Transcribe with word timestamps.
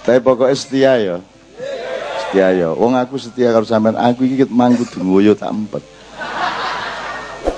Tapi 0.00 0.18
pokoknya 0.24 0.56
setia 0.56 0.92
ya. 0.96 1.16
Setia 2.26 2.48
ya. 2.56 2.68
Wong 2.72 2.96
aku 2.96 3.20
setia 3.20 3.52
karo 3.52 3.68
sampean 3.68 4.00
aku 4.00 4.24
iki 4.24 4.48
mangku 4.48 4.88
ngoyo 4.96 5.36
tak 5.36 5.52
empet. 5.52 5.84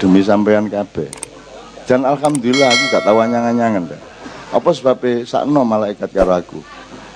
Demi 0.02 0.26
sampean 0.26 0.66
kabeh. 0.66 1.06
Dan 1.86 2.02
alhamdulillah 2.06 2.70
aku 2.70 2.84
gak 2.94 3.04
tahu 3.06 3.18
anyangan-anyangan 3.22 3.94
dah. 3.94 4.00
Apa 4.52 4.70
sebabnya 4.74 5.22
sakno 5.26 5.62
malaikat 5.62 6.10
karo 6.10 6.34
aku. 6.34 6.58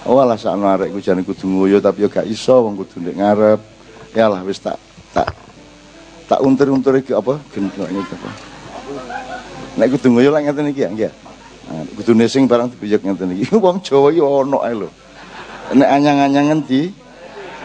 Oh 0.07 0.22
alah 0.22 0.39
sakno 0.39 0.70
arek 0.70 0.94
ku 0.94 1.02
jane 1.02 1.27
kudu 1.27 1.50
ngoyo 1.50 1.82
tapi 1.82 2.06
yo 2.06 2.08
gak 2.11 2.30
iso 2.30 2.62
wong 2.62 2.79
kudu 2.79 3.02
ndek 3.02 3.18
ngarep. 3.18 3.61
Ya 4.14 4.30
lah 4.30 4.46
wis 4.46 4.62
tak 4.62 4.79
tak 5.11 5.34
tak 6.30 6.38
untur-untur 6.43 6.95
iki 6.98 7.11
apa 7.11 7.43
genoknya 7.50 8.06
apa. 8.06 8.30
Nek 9.74 9.88
kudu 9.98 10.06
ngoyo 10.14 10.30
lek 10.30 10.43
ngeten 10.46 10.70
iki 10.70 10.80
ya 10.86 10.90
nggih. 10.95 11.12
Nah, 11.66 11.82
kudu 11.99 12.14
nesing 12.14 12.46
barang 12.46 12.71
dibiyek 12.79 13.02
ngeten 13.02 13.35
iki. 13.35 13.50
Wong 13.64 13.82
Jawa 13.82 14.14
iki 14.14 14.22
ono 14.22 14.63
ae 14.63 14.74
lho. 14.74 14.88
Nek 15.75 15.88
anyang-anyangan 15.88 16.62
di 16.62 16.93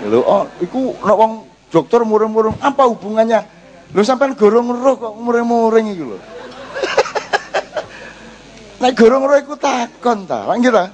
lho 0.02 0.26
oh 0.26 0.50
iku 0.58 0.98
nek 0.98 1.18
wong 1.18 1.34
dokter 1.70 2.02
murung-murung 2.02 2.58
apa 2.58 2.90
hubungannya? 2.90 3.46
Lho 3.94 4.02
sampean 4.02 4.34
gorong 4.34 4.74
roh 4.74 4.96
kok 4.98 5.14
muring-muring 5.20 5.94
iki 5.94 6.04
lho. 6.04 6.18
Nek 8.82 8.92
gorong 8.98 9.30
roh 9.30 9.38
iku 9.38 9.54
takon 9.60 10.26
ta. 10.26 10.50
Nggih 10.50 10.74
ta? 10.74 10.86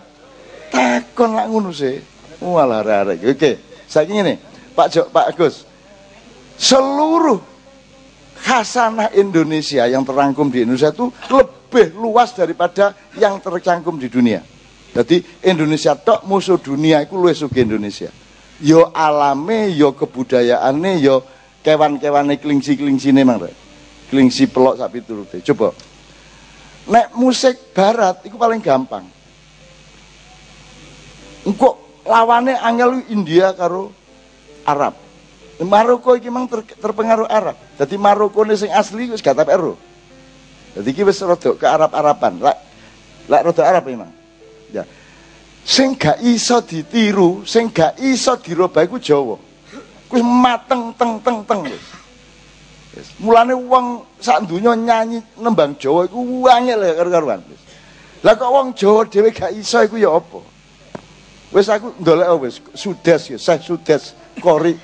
Takon 0.67 1.37
lak 1.39 1.47
ngono 1.47 1.71
sih. 1.71 1.95
Walah 2.43 2.83
arek 2.83 3.23
Oke, 3.23 3.51
saiki 3.87 4.13
ngene. 4.13 4.37
Pak 4.77 4.87
Jok, 4.93 5.07
Pak 5.09 5.25
Agus. 5.33 5.65
Seluruh 6.57 7.41
khasanah 8.45 9.09
Indonesia 9.17 9.89
yang 9.89 10.05
terangkum 10.05 10.53
di 10.53 10.61
Indonesia 10.61 10.93
itu 10.93 11.09
lebih 11.33 11.97
luas 11.97 12.33
daripada 12.37 12.93
yang 13.17 13.41
tercangkum 13.41 13.97
di 13.97 14.05
dunia. 14.09 14.45
Jadi 14.97 15.21
Indonesia 15.45 15.93
tok 15.93 16.25
musuh 16.25 16.57
dunia 16.57 17.05
itu 17.05 17.13
luwes 17.13 17.37
sugih 17.37 17.69
Indonesia. 17.69 18.09
Yo 18.57 18.89
alame, 18.89 19.69
yo 19.77 19.93
kebudayaane, 19.93 20.97
yo 20.97 21.21
kewan-kewane 21.61 22.41
klingsi-klingsine 22.41 23.21
mang 23.21 23.37
rek. 23.37 23.53
Klingsi 24.09 24.49
pelok 24.49 24.81
sak 24.81 24.89
piturute. 24.89 25.37
Coba. 25.53 25.77
Nek 26.89 27.13
musik 27.13 27.77
barat 27.77 28.25
itu 28.25 28.41
paling 28.41 28.57
gampang. 28.57 29.05
Engko 31.45 32.01
lawane 32.01 32.57
angel 32.57 33.05
India 33.13 33.53
karo 33.53 33.93
Arab. 34.65 34.97
Maroko 35.61 36.17
iki 36.17 36.33
memang 36.33 36.49
ter, 36.49 36.65
terpengaruh 36.73 37.29
Arab. 37.29 37.53
Jadi 37.77 38.01
Maroko 38.01 38.41
ini 38.49 38.57
sing 38.57 38.73
asli 38.73 39.13
wis 39.13 39.21
gak 39.21 39.37
tapi 39.37 39.53
ero. 39.53 39.77
Jadi 40.73 40.89
iki 40.89 41.05
wis 41.05 41.21
ke 41.21 41.67
Arab-Araban. 41.69 42.41
Lek 42.41 42.57
lek 43.29 43.41
rada 43.45 43.61
Arab 43.61 43.85
memang. 43.85 44.16
Ya. 44.73 44.83
Sing 45.67 45.99
gak 45.99 46.23
iso 46.23 46.63
ditiru, 46.63 47.43
sing 47.43 47.67
gak 47.71 47.99
iso 47.99 48.39
dirubah 48.39 48.87
iku 48.87 48.95
Jawa. 48.99 49.35
Kuwi 50.07 50.23
mateng 50.23 50.95
teng 50.95 51.19
teng 51.19 51.43
teng 51.43 51.67
wis. 51.67 51.85
Wis. 52.95 53.07
Mulane 53.19 53.51
wong 53.51 54.07
sak 54.23 54.47
donya 54.47 54.71
nyanyi 54.79 55.19
nembang 55.35 55.75
Jawa 55.75 56.07
iku 56.07 56.47
angel 56.47 56.79
ya 56.87 56.93
karo-karuan. 56.95 57.43
Lah 58.23 58.33
kok 58.39 58.47
wong 58.47 58.67
Jawa 58.79 59.03
dhewe 59.11 59.29
gak 59.35 59.51
iso 59.51 59.83
iku 59.83 59.99
ya 59.99 60.15
apa? 60.15 60.39
Wis 61.51 61.67
aku 61.67 61.95
ndolek 61.99 62.27
wis 62.43 62.55
sudes 62.75 63.31
ya, 63.31 63.37
Syekh 63.39 63.63
Sudes 63.63 64.15
Kori 64.39 64.75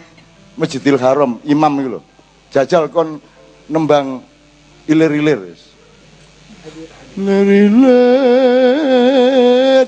Masjidil 0.60 1.00
Haram 1.00 1.40
imam 1.48 1.74
itu 1.80 1.90
loh. 2.00 2.04
Jajal 2.52 2.92
kon 2.92 3.24
nembang 3.72 4.20
ilir-ilir 4.88 5.48
wis. 5.48 5.72
Ilir-ilir 6.68 7.03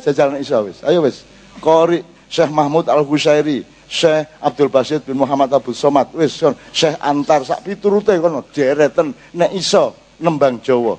jajal 0.05 0.29
nek 0.33 0.41
iso 0.41 0.57
wis. 0.65 0.77
Ayo 0.85 1.01
wis. 1.01 1.25
Kori 1.61 2.03
Syekh 2.29 2.51
Mahmud 2.53 2.85
Al 2.89 3.01
Husairi, 3.05 3.65
Syekh 3.89 4.29
Abdul 4.41 4.69
Basit 4.69 5.01
bin 5.05 5.17
Muhammad 5.17 5.49
Abu 5.53 5.73
Somad, 5.73 6.13
wis 6.13 6.37
kon 6.37 6.53
Syekh 6.69 6.97
Antar 7.01 7.41
sak 7.45 7.65
piturute 7.65 8.13
kono 8.21 8.45
dereten 8.53 9.13
nek 9.33 9.51
iso 9.53 9.95
nembang 10.21 10.61
Jawa. 10.61 10.97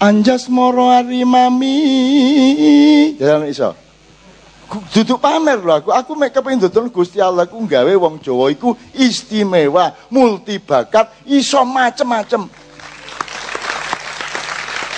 Anjas 0.00 0.48
moro 0.48 0.88
arimami 0.90 1.76
jajal 3.16 3.44
nek 3.44 3.52
iso 3.52 3.70
duduk 4.90 5.20
pamer 5.20 5.60
lho 5.60 5.72
aku. 5.72 5.90
Aku 5.92 6.12
mek 6.18 6.34
kepengin 6.34 6.66
dodol 6.66 6.90
Gusti 6.90 7.20
Allah 7.20 7.46
ku 7.46 7.60
gawe 7.62 7.92
wong 7.94 8.18
Jawa 8.18 8.50
iku 8.50 8.74
istimewa, 8.96 9.94
multibakat, 10.10 11.10
iso 11.28 11.60
macem-macem. 11.62 12.48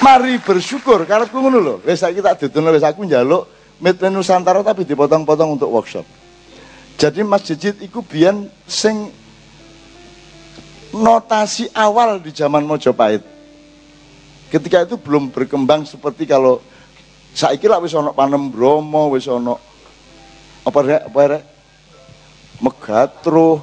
Mari 0.04 0.36
bersyukur 0.42 1.08
karepku 1.08 1.40
ngono 1.40 1.58
lho. 1.60 1.74
Wis 1.84 2.04
saiki 2.04 2.20
tak 2.20 2.42
dodol 2.42 2.76
wis 2.76 2.84
aku 2.84 3.08
njaluk 3.08 3.48
Made 3.76 4.08
Nusantara 4.08 4.64
tapi 4.64 4.88
dipotong-potong 4.88 5.60
untuk 5.60 5.68
workshop. 5.68 6.04
Jadi 6.96 7.20
Mas 7.20 7.44
Jejit 7.44 7.76
iku 7.84 8.00
biyen 8.00 8.48
sing 8.64 9.12
notasi 10.96 11.68
awal 11.76 12.16
di 12.24 12.32
zaman 12.32 12.64
Mojopahit. 12.64 13.20
Ketika 14.48 14.88
itu 14.88 14.96
belum 14.96 15.28
berkembang 15.28 15.84
seperti 15.84 16.24
kalau 16.24 16.64
saiki 17.36 17.68
lah 17.68 17.84
wis 17.84 17.92
ana 17.92 18.16
panem 18.16 18.48
bromo, 18.48 19.12
wis 19.12 19.28
ana 19.28 19.60
apa 20.64 20.78
rek 20.80 21.02
apa 21.12 21.20
rek 21.36 21.42
megatruh 22.64 23.60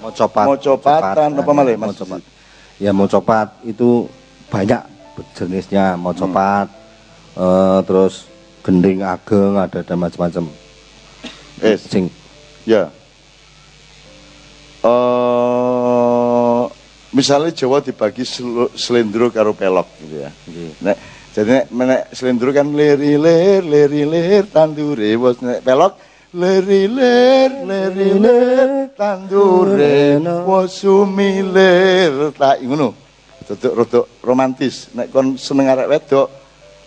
Mocopat. 0.00 0.46
mocopatan 0.48 1.28
apa 1.36 1.50
malah 1.52 1.76
Mas 1.76 1.92
Mocopat. 1.92 2.20
Ya 2.80 2.96
mocopat 2.96 3.60
itu 3.68 4.08
banyak 4.48 4.80
jenisnya 5.36 5.96
mocopat, 5.96 6.68
eh, 7.36 7.78
terus 7.84 8.28
gending 8.60 9.00
ageng 9.02 9.56
ada 9.56 9.80
dan 9.80 9.98
macam-macam. 9.98 10.44
eh 11.60 11.76
Sing. 11.76 12.08
Ya. 12.64 12.88
Eh 14.84 16.62
misalnya 17.10 17.50
Jawa 17.50 17.82
dibagi 17.82 18.22
selendro 18.76 19.30
karo 19.34 19.52
pelok 19.52 19.88
gitu 20.00 20.24
ya. 20.24 20.30
Nek 20.80 20.96
jadi 21.30 21.66
nek, 21.66 21.66
nek 21.70 22.02
selendro 22.14 22.50
kan 22.54 22.70
leri 22.74 23.18
ler 23.18 23.62
leri 23.64 24.02
ler 24.06 24.44
tandure. 24.48 25.10
Bos 25.18 25.40
nek 25.42 25.60
pelok 25.64 25.98
leri 26.36 26.86
ler 26.86 27.50
leri 27.66 28.10
ler 28.16 28.70
tandure. 28.94 30.20
Wasumiler 30.46 32.32
tak 32.36 32.62
ngono 32.64 32.99
rodok 33.50 33.72
rodok 33.74 34.06
romantis. 34.22 34.86
Nek 34.94 35.10
kon 35.10 35.34
seneng 35.34 35.66
arek 35.66 35.90
wedok 35.90 36.28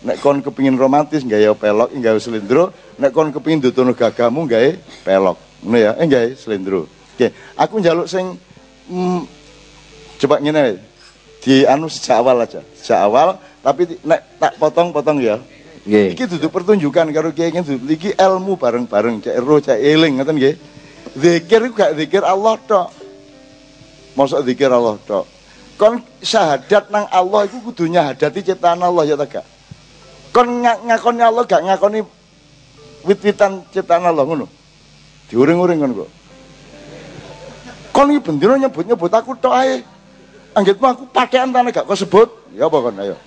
nek 0.03 0.17
kon 0.23 0.39
kepingin 0.39 0.79
romantis 0.79 1.27
gawe 1.27 1.51
pelok 1.59 1.91
gawe 1.91 2.19
selendro. 2.19 2.71
Nek 2.99 3.11
kon 3.11 3.35
kepingin 3.35 3.59
dutono 3.59 3.91
gagamu 3.91 4.47
gawe 4.47 4.69
pelok. 5.03 5.37
Ngono 5.63 5.77
ya? 5.77 5.91
Eh 5.99 6.07
gawe 6.07 6.27
selendro. 6.39 6.87
Oke 6.87 7.27
aku 7.59 7.83
njaluk 7.83 8.07
sing 8.07 8.39
mm, 8.87 9.21
coba 10.23 10.39
ngene. 10.39 10.79
Di 11.43 11.67
anu 11.67 11.91
sejak 11.91 12.23
awal 12.23 12.47
aja 12.47 12.63
sejak 12.79 12.99
awal. 13.03 13.35
Tapi 13.59 13.99
nek 14.07 14.39
tak 14.39 14.55
potong-potong 14.55 15.19
ya. 15.19 15.39
Nggih. 15.83 16.15
iki 16.15 16.23
duduk 16.31 16.47
pertunjukan 16.47 17.11
karo 17.11 17.35
kiai 17.35 17.51
iki 17.51 17.59
duduk 17.59 17.91
iki 17.91 18.09
ilmu 18.15 18.55
bareng-bareng 18.55 19.19
cek 19.19 19.35
ero 19.35 19.59
cek 19.59 19.75
eling 19.75 20.15
ngoten 20.15 20.39
nggih. 20.39 20.55
Zikir 21.13 21.67
iku 21.67 21.75
gak 21.75 21.99
zikir 21.99 22.23
Allah 22.23 22.55
tok. 22.63 22.87
Mosok 24.15 24.47
zikir 24.47 24.71
Allah 24.71 24.95
tok 25.03 25.27
kon 25.77 25.99
syahadat 26.21 26.93
nang 26.93 27.09
Allah 27.09 27.49
iku 27.49 27.71
kudu 27.71 27.89
nyahadati 27.89 28.45
ciptaan 28.45 28.79
Allah 28.79 29.03
ya 29.09 29.15
ta 29.17 29.25
gak? 29.25 29.45
Kon 30.33 30.61
ngak- 30.61 30.81
ngakoni 30.85 31.21
Allah 31.21 31.43
gak 31.45 31.61
ngakoni 31.65 31.99
wit-witan 33.05 33.65
ciptaan 33.73 34.05
Allah 34.05 34.23
ngono? 34.23 34.45
Diuring-uring 35.29 35.79
kon 35.81 35.93
kok. 36.05 36.09
Kon 37.93 38.09
iki 38.09 38.21
bendino 38.21 38.57
nyebut-nyebut 38.57 39.11
aku 39.13 39.37
tok 39.37 39.53
ae. 39.53 39.81
Anggitmu 40.53 40.85
aku 40.85 41.03
pakaian 41.09 41.49
tanah 41.49 41.73
gak 41.73 41.85
kau 41.89 41.97
sebut? 41.97 42.29
Ya 42.53 42.69
apa 42.69 42.77
kon? 42.77 42.97
Ayo. 43.01 43.17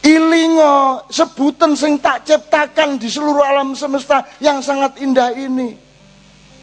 Ilingo 0.00 1.04
sebutan 1.12 1.76
sing 1.76 2.00
tak 2.00 2.24
ciptakan 2.24 2.96
di 2.96 3.12
seluruh 3.12 3.44
alam 3.44 3.76
semesta 3.76 4.24
yang 4.40 4.64
sangat 4.64 4.96
indah 4.96 5.36
ini. 5.36 5.76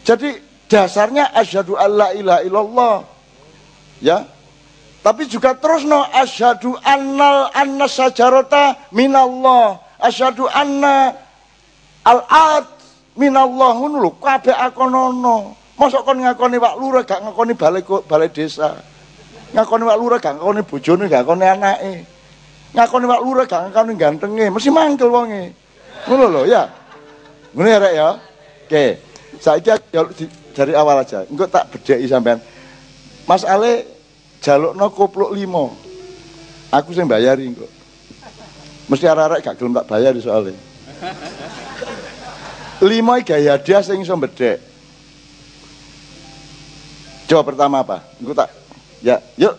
Jadi 0.01 0.33
dasarnya 0.65 1.29
asyhadu 1.37 1.77
alla 1.77 2.09
ilaha 2.17 2.41
illallah. 2.41 2.95
Ya 4.01 4.25
tapi 5.05 5.29
juga 5.29 5.55
terus 5.55 5.87
no 5.87 6.03
asyhadu 6.03 6.75
annal 6.83 7.47
anna 7.53 7.85
sajarota 7.87 8.75
minallah. 8.91 9.79
Asyhadu 9.97 10.45
anna 10.51 11.15
al 12.03 12.19
ad 12.27 12.65
minallah 13.17 13.71
ngono 13.77 13.97
lho 14.03 14.11
kabeh 14.21 14.53
akonono 14.53 15.57
mosok 15.77 16.01
kon 16.05 16.21
ngakoni 16.21 16.57
wak 16.57 16.75
lurah 16.77 17.03
gak 17.05 17.21
ngakoni 17.23 17.53
balai 17.53 17.81
balai 17.85 18.29
desa. 18.33 18.77
Ngakoni 19.53 19.83
wak 19.85 19.97
lurah 19.97 20.17
gak 20.19 20.41
ngakoni 20.41 20.61
bojone 20.65 21.03
gak 21.07 21.23
ngakoni 21.23 21.45
anake. 21.45 21.93
Ngakoni 22.73 23.05
wak 23.05 23.21
lurah 23.23 23.45
gak 23.45 23.61
ngakoni 23.69 23.91
gantenge. 23.95 24.45
Mesti 24.49 24.69
mangkel 24.73 25.09
wonge. 25.09 25.43
Ngono 26.09 26.25
lho 26.29 26.41
ya. 26.49 26.63
Ngono 27.53 27.67
ya 27.69 27.77
rek 27.79 27.93
ya. 27.93 28.09
Oke. 28.67 28.85
Saiki 29.37 29.69
jaluk 29.93 30.11
di- 30.17 30.33
dari 30.57 30.73
awal 30.73 31.05
aja. 31.05 31.21
Engko 31.29 31.45
tak 31.45 31.69
bedheki 31.69 32.09
sampean. 32.09 32.41
Mas 33.29 33.45
Ale 33.45 33.96
jalukno 34.43 34.85
kopluk 34.93 35.33
limo 35.33 35.75
aku 36.71 36.93
sing 36.93 37.07
bayari 37.09 37.49
engko 37.49 37.67
mesti 38.87 39.05
arek-arek 39.07 39.43
gak 39.43 39.55
gelem 39.59 39.75
tak 39.75 39.87
bayari 39.89 40.19
soalnya 40.23 40.57
Lima 42.77 43.17
gaya 43.25 43.57
hadiah 43.57 43.81
sing 43.81 44.05
iso 44.05 44.13
bedek. 44.13 44.61
Coba 47.25 47.41
pertama 47.41 47.81
apa? 47.81 48.05
Engko 48.21 48.37
tak 48.37 48.53
ya, 49.01 49.17
yuk. 49.33 49.57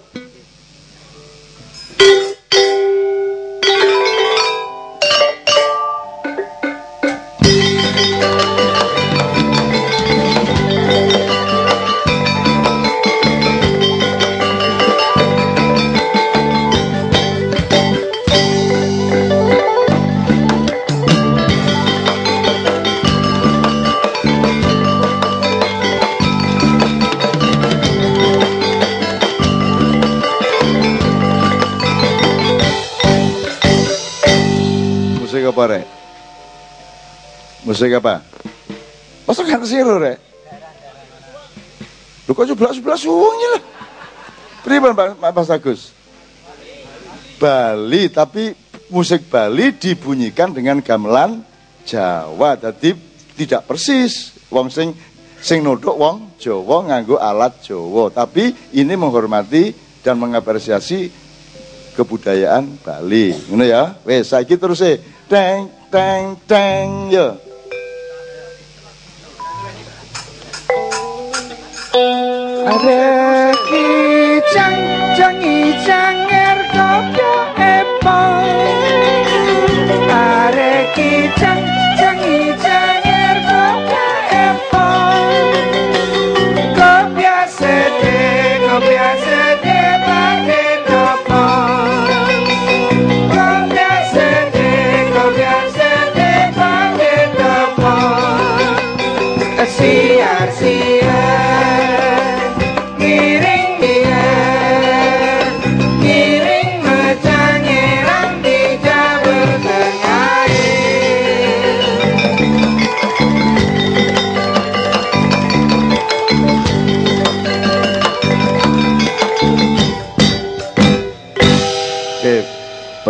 Musik 37.78 37.94
apa? 37.94 38.26
Masa 39.22 39.46
kan 39.46 39.62
siro 39.62 40.02
rek? 40.02 40.18
Lu 42.26 42.34
kok 42.34 42.50
sebelah 42.50 42.74
sebelah 42.74 42.98
suwungnya 42.98 43.54
lah. 43.54 43.62
Pribadi 44.66 44.98
Pak 44.98 45.30
Mas 45.30 45.46
Agus? 45.46 45.94
Bali, 47.38 48.10
tapi 48.10 48.50
musik 48.90 49.30
Bali 49.30 49.70
dibunyikan 49.78 50.50
dengan 50.50 50.82
gamelan 50.82 51.46
Jawa. 51.86 52.58
Jadi 52.58 52.98
tidak 53.38 53.70
persis. 53.70 54.34
Wong 54.50 54.74
sing 54.74 54.90
sing 55.38 55.62
nodok 55.62 55.94
wong 55.94 56.34
Jawa 56.34 56.82
nganggo 56.82 57.14
alat 57.14 57.62
Jawa. 57.62 58.10
Tapi 58.10 58.74
ini 58.74 58.98
menghormati 58.98 59.70
dan 60.02 60.18
mengapresiasi 60.18 61.14
kebudayaan 61.94 62.82
Bali. 62.82 63.38
Ngono 63.46 63.62
ya. 63.62 64.02
Wes 64.02 64.34
saiki 64.34 64.58
terus 64.58 64.82
e 64.82 64.98
teng 65.30 65.70
teng 65.94 66.34
teng 66.42 67.14
ya. 67.14 67.46
Reki 72.84 73.86
cang 74.54 74.78
cang 75.18 75.42
i 75.42 75.58
cang 75.86 76.20
er 76.44 76.58
kopya 76.74 77.34
epo 77.74 78.18
Reki 80.58 81.12
cang 81.40 81.57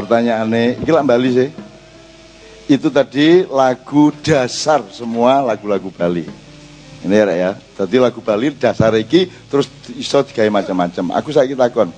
pertanyaannya, 0.09 0.81
iki 0.81 0.89
lak 0.89 1.05
Bali 1.05 1.29
sih. 1.37 1.51
Itu 2.65 2.89
tadi 2.89 3.45
lagu 3.45 4.09
dasar 4.25 4.81
semua 4.89 5.45
lagu-lagu 5.45 5.93
Bali. 5.93 6.25
Ini 7.05 7.13
ya, 7.13 7.25
ya. 7.37 7.53
Jadi 7.77 8.01
lagu 8.01 8.25
Bali 8.25 8.57
dasar 8.57 8.97
iki 8.97 9.29
terus 9.53 9.69
iso 9.93 10.25
digawe 10.25 10.49
macam-macam. 10.49 11.13
Aku 11.21 11.29
saiki 11.29 11.53
takon. 11.53 11.93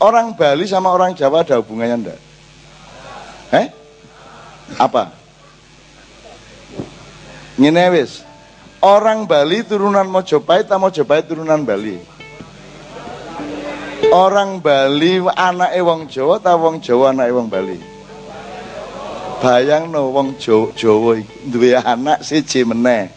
Orang 0.00 0.32
Bali 0.32 0.64
sama 0.64 0.88
orang 0.88 1.12
Jawa 1.12 1.44
ada 1.44 1.60
hubungannya 1.60 2.08
ndak? 2.08 2.18
Eh? 3.52 3.66
Apa? 4.80 5.12
Ngene 7.60 7.84
wis. 7.92 8.24
Orang 8.82 9.30
Bali 9.30 9.62
turunan 9.62 10.08
Mojopahit 10.08 10.66
atau 10.66 10.80
Mojopahit 10.80 11.30
turunan 11.30 11.62
Bali? 11.62 12.02
Orang 14.12 14.60
Bali 14.60 15.24
anake 15.24 15.80
wong 15.80 16.04
Jawa 16.04 16.36
ta 16.36 16.52
wong 16.52 16.84
Jawa 16.84 17.16
anake 17.16 17.32
wong 17.32 17.48
Bali? 17.48 17.80
Bayang 19.40 19.88
no 19.88 20.12
wong 20.12 20.36
Jawa, 20.36 20.68
Jawa 20.76 21.16
duwe 21.48 21.72
anak 21.80 22.20
siji 22.20 22.60
meneh. 22.60 23.08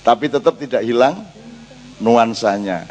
Tapi 0.00 0.32
tetap 0.32 0.56
tidak 0.56 0.80
hilang 0.80 1.28
nuansanya. 2.00 2.88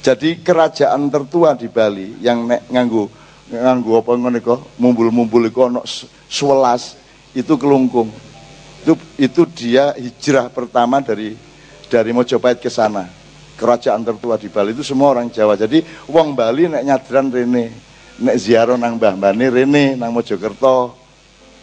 Jadi 0.00 0.40
kerajaan 0.40 1.12
tertua 1.12 1.52
di 1.60 1.68
Bali 1.68 2.24
yang 2.24 2.48
nek 2.48 2.72
nganggo 2.72 3.12
nganggo 3.52 4.00
apa 4.00 4.10
ngono 4.16 4.36
iku 4.40 4.56
mumbul-mumbul 4.80 5.44
iku 5.44 5.68
ana 5.68 5.84
11 5.84 7.36
itu 7.36 7.52
kelungkung. 7.60 8.08
Itu 8.80 8.96
itu 9.20 9.44
dia 9.44 9.92
hijrah 9.92 10.48
pertama 10.48 11.04
dari 11.04 11.36
dari 11.92 12.16
Mojopahit 12.16 12.64
ke 12.64 12.72
sana 12.72 13.17
kerajaan 13.58 14.06
tertua 14.06 14.38
di 14.38 14.46
Bali 14.46 14.70
itu 14.70 14.86
semua 14.86 15.18
orang 15.18 15.26
Jawa. 15.34 15.58
Jadi 15.58 15.82
wong 16.06 16.38
Bali 16.38 16.70
nek 16.70 16.86
nyadran 16.86 17.34
rene, 17.34 17.74
nek 18.22 18.36
ziarah 18.38 18.78
nang 18.78 19.02
Mbah 19.02 19.18
Mbane 19.18 19.46
rene 19.50 19.98
nang 19.98 20.14
Mojokerto. 20.14 20.94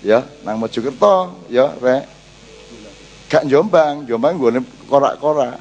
Ya, 0.03 0.21
nang 0.43 0.59
Mojokerto, 0.59 1.47
ya 1.47 1.71
rek. 1.79 2.03
Gak 3.31 3.47
Jombang, 3.49 4.05
Jombang 4.05 4.37
gue 4.37 4.61
korak-korak. 4.85 5.57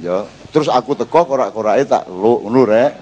Ya, 0.00 0.24
terus 0.54 0.70
aku 0.70 0.96
teko 0.96 1.26
korak-korake 1.26 1.84
tak 1.84 2.08
lu 2.08 2.40
ngono 2.46 2.64
rek. 2.64 2.92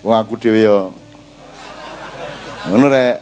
Wong 0.00 0.16
aku 0.16 0.34
dhewe 0.40 0.64
ya. 0.64 0.78
Ngono 2.72 2.88
rek. 2.88 3.16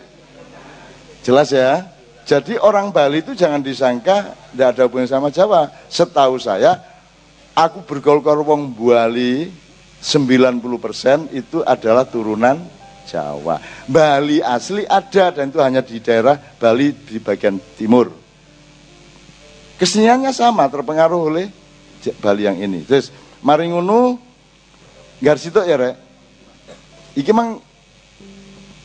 Jelas 1.26 1.50
ya? 1.52 1.98
Jadi 2.28 2.61
orang 2.61 2.92
Bali 2.92 3.25
itu 3.25 3.32
jangan 3.32 3.64
disangka 3.64 4.37
tidak 4.52 4.76
ada 4.76 4.82
hubungan 4.85 5.08
sama 5.08 5.32
Jawa. 5.32 5.73
Setahu 5.88 6.37
saya, 6.37 6.76
aku 7.56 7.80
bergaul 7.88 8.20
karo 8.20 8.44
wong 8.44 8.76
Bali 8.76 9.49
90% 10.04 11.32
itu 11.32 11.64
adalah 11.64 12.04
turunan 12.04 12.61
Jawa. 13.08 13.56
Bali 13.88 14.44
asli 14.44 14.85
ada 14.85 15.32
dan 15.32 15.49
itu 15.49 15.56
hanya 15.64 15.80
di 15.80 16.04
daerah 16.04 16.37
Bali 16.37 16.92
di 16.92 17.16
bagian 17.16 17.56
timur. 17.80 18.12
Keseniannya 19.80 20.28
sama, 20.37 20.68
terpengaruh 20.68 21.32
oleh 21.32 21.49
Bali 22.20 22.44
yang 22.44 22.61
ini. 22.61 22.85
Terus 22.85 23.08
mari 23.40 23.73
ngono 23.73 24.20
Garsito 25.18 25.64
ya 25.64 25.80
rek. 25.80 25.97
Iki 27.16 27.32
mang 27.32 27.58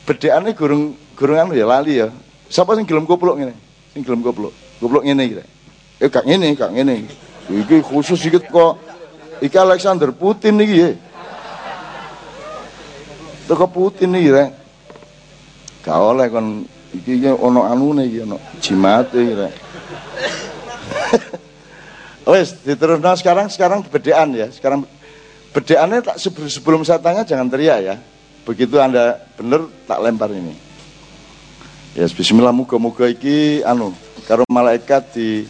bedekane 0.02 0.56
gurung 0.56 0.96
gurung 1.14 1.38
anu 1.38 1.52
ya 1.52 1.68
lali 1.68 2.00
ya. 2.02 2.08
Siapa 2.48 2.76
sing 2.76 2.84
gelem 2.84 3.08
koplok 3.08 3.40
ngene? 3.40 3.54
Sing 3.92 4.04
gelem 4.04 4.20
koplok. 4.20 4.52
Koplok 4.80 5.04
ngene 5.04 5.22
iki. 5.24 5.34
Eh 6.00 6.08
gak 6.10 6.26
ngene, 6.26 6.56
gak 6.58 6.70
ngene. 6.74 7.06
Iki 7.50 7.82
khusus 7.84 8.20
iki 8.24 8.40
kok 8.40 8.78
iki 9.40 9.58
Alexander 9.58 10.12
Putin 10.12 10.60
iki 10.60 10.76
ya. 10.76 10.90
Teko 13.44 13.66
Putin 13.68 14.16
iki 14.16 14.30
rek. 14.32 14.50
Gak 15.84 15.98
oleh 16.00 16.26
kon 16.32 16.64
iki 16.96 17.28
ono 17.28 17.68
anune 17.68 18.08
iki 18.08 18.24
ono 18.24 18.40
jimate 18.60 19.18
iki 19.20 19.34
rek. 19.36 19.54
Wes, 22.24 22.56
diterusno 22.64 23.12
sekarang 23.20 23.52
sekarang 23.52 23.84
bedean 23.84 24.32
ya. 24.32 24.48
Sekarang 24.48 24.88
bedeannya 25.52 26.00
tak 26.00 26.16
sebelum, 26.18 26.80
saya 26.80 26.96
tanya 26.96 27.28
jangan 27.28 27.52
teriak 27.52 27.78
ya. 27.84 28.00
Begitu 28.48 28.80
Anda 28.80 29.20
bener 29.36 29.68
tak 29.84 30.00
lempar 30.00 30.32
ini. 30.32 30.56
Ya 31.94 32.10
bismillah 32.10 32.50
muga-muga 32.50 33.06
iki 33.06 33.62
anu 33.62 33.94
karo 34.26 34.42
malaikat 34.50 35.14
di 35.14 35.46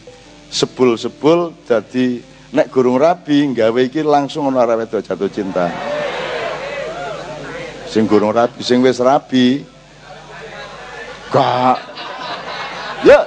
sebul-sebul 0.53 1.57
jadi 1.65 2.21
nek 2.53 2.69
gurung 2.69 3.01
rabi 3.01 3.49
nggawe 3.49 3.81
iki 3.81 4.05
langsung 4.05 4.53
ono 4.53 4.61
arep 4.61 4.93
jatuh 4.93 5.33
cinta. 5.33 5.73
Sing 7.89 8.05
gurung 8.05 8.37
rabi, 8.37 8.61
sing 8.61 8.85
wis 8.85 9.01
rabi 9.01 9.65
gak 11.33 11.81
Ya, 13.09 13.25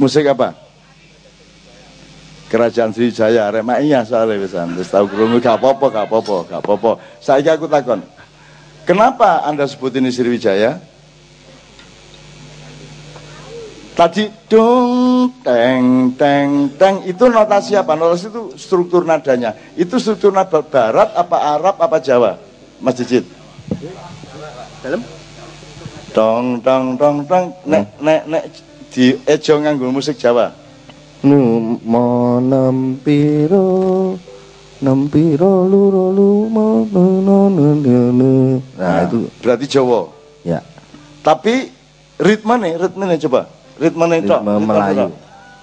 Musik 0.00 0.24
apa? 0.24 0.56
Kerajaan 2.48 2.90
Sriwijaya, 2.90 3.52
arek 3.52 3.62
mak 3.62 3.84
iya 3.84 4.00
soalnya 4.02 4.40
pisan. 4.40 4.74
Wis 4.74 4.88
tau 4.88 5.04
krungu 5.04 5.38
gak 5.38 5.60
apa-apa, 5.60 5.86
gak 5.92 6.06
apa-apa, 6.08 6.36
gak 6.48 6.60
apa-apa. 6.64 6.90
Saiki 7.20 7.52
aku 7.52 7.68
takon. 7.68 8.00
Kenapa 8.88 9.44
Anda 9.44 9.68
sebut 9.68 9.92
ini 10.00 10.08
Sriwijaya? 10.08 10.80
Tadi 13.94 14.32
dong 14.48 15.28
teng 15.44 16.16
teng 16.16 16.72
teng 16.80 17.04
itu 17.04 17.28
notasi 17.28 17.76
apa? 17.76 17.92
Notasi 17.92 18.32
itu 18.32 18.56
struktur 18.56 19.04
nadanya. 19.04 19.52
Itu 19.76 20.00
struktur 20.00 20.32
nada 20.32 20.64
barat 20.64 21.12
apa 21.12 21.36
Arab 21.54 21.76
apa 21.76 22.00
Jawa? 22.00 22.40
Mas 22.80 22.96
Cicit. 22.96 23.28
Dalam? 24.80 25.04
Dong 26.16 26.64
dong 26.64 26.96
dong 26.96 27.16
dong 27.28 27.44
nek 27.68 27.94
nek 28.00 28.20
nek 28.24 28.44
di 28.90 29.14
ejo 29.26 29.54
nganggo 29.62 29.90
musik 29.94 30.18
Jawa. 30.18 30.50
Nu 31.22 31.76
mo 31.84 32.40
nempiro 32.40 34.16
nempiro 34.80 35.68
luro 35.68 36.10
lu 36.10 36.48
mo 36.48 36.82
no 36.88 37.04
no 37.22 37.36
no 37.52 37.66
no 37.76 37.98
no. 38.10 38.30
Nah, 38.74 39.06
itu 39.06 39.30
berarti 39.38 39.66
Jawa. 39.70 40.10
ya. 40.42 40.64
Tapi 41.20 41.68
ritmenya, 42.16 42.80
ritmenya 42.80 43.16
coba. 43.28 43.40
Ritmenya 43.76 44.18
tok. 44.24 44.40
Ritme 44.40 44.54
Melayu. 44.64 45.06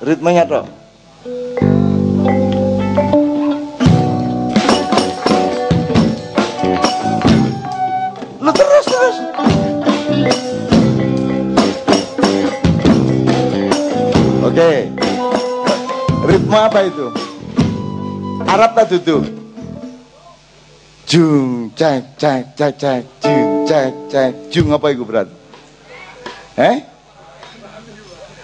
Ritmenya 0.01 0.43
tok. 0.45 0.65
Oke. 14.57 14.89
Ritme 16.25 16.57
apa 16.57 16.89
itu? 16.89 17.13
Arab 18.49 18.73
tak 18.73 18.89
duduk? 18.89 19.29
Jung 21.05 21.69
cek 21.77 22.17
cek 22.17 22.57
cek 22.57 22.73
cek 22.73 23.01
jung 23.21 23.69
cek 23.69 23.93
cek 24.09 24.31
jung 24.49 24.73
apa 24.73 24.89
itu 24.89 25.05
berat? 25.05 25.29
Eh? 26.57 26.81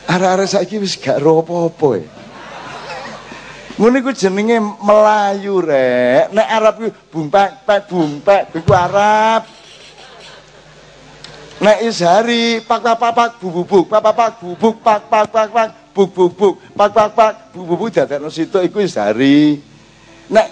Arek-arek 0.06 0.54
saiki 0.54 0.78
wis 0.78 1.02
gak 1.02 1.18
ro 1.18 1.42
apa-apa 1.42 1.98
ya. 1.98 2.06
Ngono 3.82 3.98
iku 3.98 4.14
jenenge 4.14 4.62
Melayu 4.62 5.66
rek. 5.66 6.30
Nek 6.30 6.46
Arab 6.46 6.74
iku 6.78 6.90
bumpek 7.10 7.66
pek 7.66 7.90
bumpek 7.90 8.54
iku 8.54 8.70
Arab. 8.70 9.50
Nek 11.58 11.90
Ishari 11.90 12.62
pak 12.62 12.86
pak 12.86 13.02
pak 13.02 13.12
pak 13.18 13.30
bu 13.42 13.50
bu 13.50 13.62
buk 13.66 13.86
pak 13.90 13.98
pak 13.98 14.14
pak 14.14 14.30
bu 14.38 14.54
buk 14.62 14.78
pak 14.78 15.10
pak 15.10 15.26
pak 15.34 15.50
pak 15.50 15.83
buk 15.94 16.10
buk 16.12 16.32
buk 16.34 16.54
pak 16.74 16.90
pak 16.90 17.08
pak 17.14 17.32
bu 17.54 17.70
bu 17.70 17.74
buk 17.78 17.90
dadekno 17.94 18.28
situ 18.34 18.60
iku 18.66 18.82
Ishari. 18.82 19.62
Nek 20.34 20.48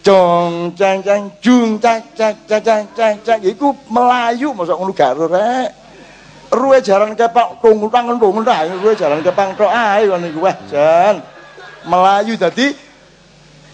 Jong 0.00 0.72
ceng 0.72 1.04
ceng 1.04 1.28
jung 1.44 1.76
cek 1.76 2.16
cek 2.16 2.48
cek 2.48 2.62
cek 2.64 2.84
cek 2.96 3.14
cek 3.20 3.40
iku 3.44 3.76
Melayu 3.92 4.56
masa 4.56 4.72
ngono 4.72 4.96
gak 4.96 5.12
ro 5.12 5.28
rek. 5.28 5.76
Ruwe 6.50 6.80
jalan 6.80 7.12
kepak 7.12 7.60
tung 7.60 7.84
tangan 7.92 8.16
tung 8.16 8.40
dah 8.40 8.64
ruwe 8.80 8.96
jalan 8.96 9.20
kepang 9.20 9.52
tok 9.60 9.68
ae 9.68 10.08
ngono 10.08 10.24
iku 10.32 10.40
wah 10.40 10.56
jan. 10.72 11.20
Melayu 11.84 12.40
tadi 12.40 12.72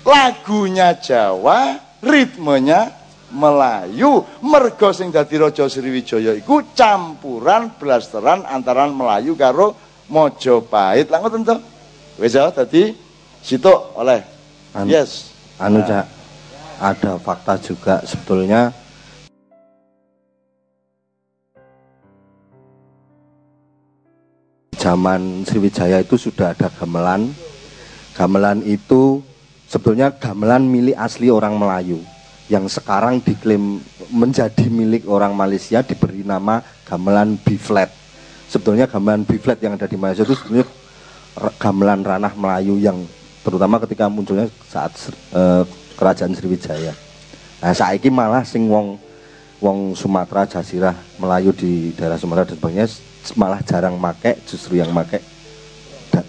lagunya 0.03 0.99
Jawa, 0.99 1.79
ritmenya 2.03 2.91
Melayu. 3.31 4.26
Mergo 4.43 4.91
sing 4.91 5.15
dadi 5.15 5.38
Raja 5.38 5.71
Sriwijaya 5.71 6.35
iku 6.35 6.75
campuran 6.75 7.71
blasteran 7.79 8.43
antara 8.50 8.91
Melayu 8.91 9.38
karo 9.38 9.86
Mojopahit. 10.07 11.11
Lah 11.11 11.19
ngoten 11.21 11.43
to. 11.43 11.57
Wis 12.17 12.33
ya 12.33 12.49
dadi 12.49 12.97
situ 13.43 13.73
oleh. 13.93 14.23
Anu- 14.73 14.89
Yes. 14.91 15.33
Anu 15.57 15.81
Nah. 15.81 15.89
Cak, 15.89 16.07
ada 16.81 17.13
fakta 17.21 17.55
juga 17.57 18.05
sebetulnya 18.05 18.73
zaman 24.77 25.43
Sriwijaya 25.49 26.05
itu 26.05 26.17
sudah 26.21 26.53
ada 26.53 26.69
gamelan. 26.71 27.33
Gamelan 28.17 28.65
itu 28.65 29.21
sebetulnya 29.69 30.13
gamelan 30.15 30.65
milik 30.65 30.97
asli 30.97 31.29
orang 31.29 31.57
Melayu 31.59 32.01
yang 32.47 32.71
sekarang 32.71 33.19
diklaim 33.21 33.83
menjadi 34.09 34.71
milik 34.71 35.05
orang 35.11 35.35
Malaysia 35.35 35.83
diberi 35.83 36.23
nama 36.23 36.63
gamelan 36.87 37.37
B-flat. 37.43 38.06
Sebetulnya 38.47 38.87
gamelan 38.87 39.26
B-flat 39.26 39.59
yang 39.59 39.75
ada 39.75 39.91
di 39.91 39.99
Malaysia 39.99 40.23
itu 40.23 40.38
sebetulnya 40.38 40.67
gamelan 41.59 42.00
ranah 42.07 42.33
Melayu 42.38 42.79
yang 42.79 43.03
terutama 43.43 43.83
ketika 43.83 44.07
munculnya 44.07 44.47
saat 44.71 44.95
eh, 45.35 45.62
kerajaan 45.99 46.35
Sriwijaya. 46.35 46.95
Nah, 47.62 47.73
saiki 47.73 48.12
malah 48.12 48.47
sing 48.47 48.69
wong 48.71 48.99
wong 49.59 49.97
Sumatera, 49.97 50.45
Jasirah, 50.45 50.95
Melayu 51.17 51.50
di 51.57 51.91
daerah 51.97 52.21
Sumatera 52.21 52.53
dan 52.53 52.61
sebagainya 52.61 52.87
malah 53.35 53.61
jarang 53.65 53.97
make, 53.99 54.38
justru 54.47 54.79
yang 54.79 54.93
make 54.93 55.19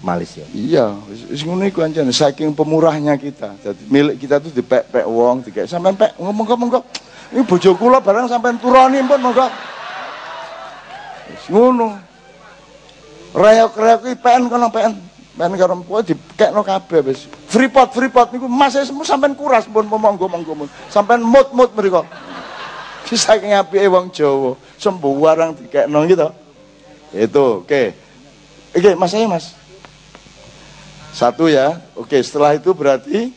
Malaysia. 0.04 0.44
Iya, 0.52 0.96
ngono 1.48 1.64
iku 1.68 1.84
anjane 1.84 2.12
saking 2.12 2.52
pemurahnya 2.52 3.16
kita. 3.16 3.56
Jadi 3.60 3.84
milik 3.88 4.20
kita 4.20 4.40
tuh 4.40 4.52
dipek-pek 4.52 5.06
wong, 5.08 5.44
dikek 5.48 5.68
sampean 5.68 5.96
pek 5.96 6.16
ngomong 6.20 6.48
monggo 6.58 6.82
Ini 7.28 7.44
bojo 7.44 7.76
kula 7.76 8.00
barang 8.00 8.32
sampean 8.32 8.56
turoni 8.60 9.04
pun 9.04 9.20
monggo. 9.20 9.48
Ngono. 11.52 12.07
Reok-reok 13.38 14.02
iki 14.10 14.18
pen 14.18 14.50
kono 14.50 14.74
pen. 14.74 14.98
Pen 15.38 15.54
karo 15.54 15.78
pokoke 15.86 16.18
dikekno 16.18 16.66
kabeh 16.66 17.06
wis. 17.06 17.30
Freeport 17.46 17.94
Freeport 17.94 18.34
niku 18.34 18.50
Mas 18.50 18.74
semua 18.74 19.06
sampean 19.06 19.38
kuras 19.38 19.70
pun 19.70 19.86
monggo 19.86 20.26
monggo. 20.26 20.66
Sampean 20.90 21.22
mut-mut 21.22 21.70
mriku. 21.78 22.02
Ki 23.06 23.14
saking 23.14 23.54
apike 23.54 23.86
wong 23.86 24.10
Jawa, 24.10 24.58
sembarang 24.82 25.54
dikekno 25.54 26.02
gitu. 26.10 26.28
Itu, 27.14 27.64
oke. 27.64 27.84
Oke, 28.76 28.92
Mas 28.98 29.14
saya 29.14 29.30
Mas. 29.30 29.54
Satu 31.14 31.48
ya. 31.48 31.78
Oke, 31.94 32.20
setelah 32.20 32.58
itu 32.58 32.74
berarti 32.74 33.32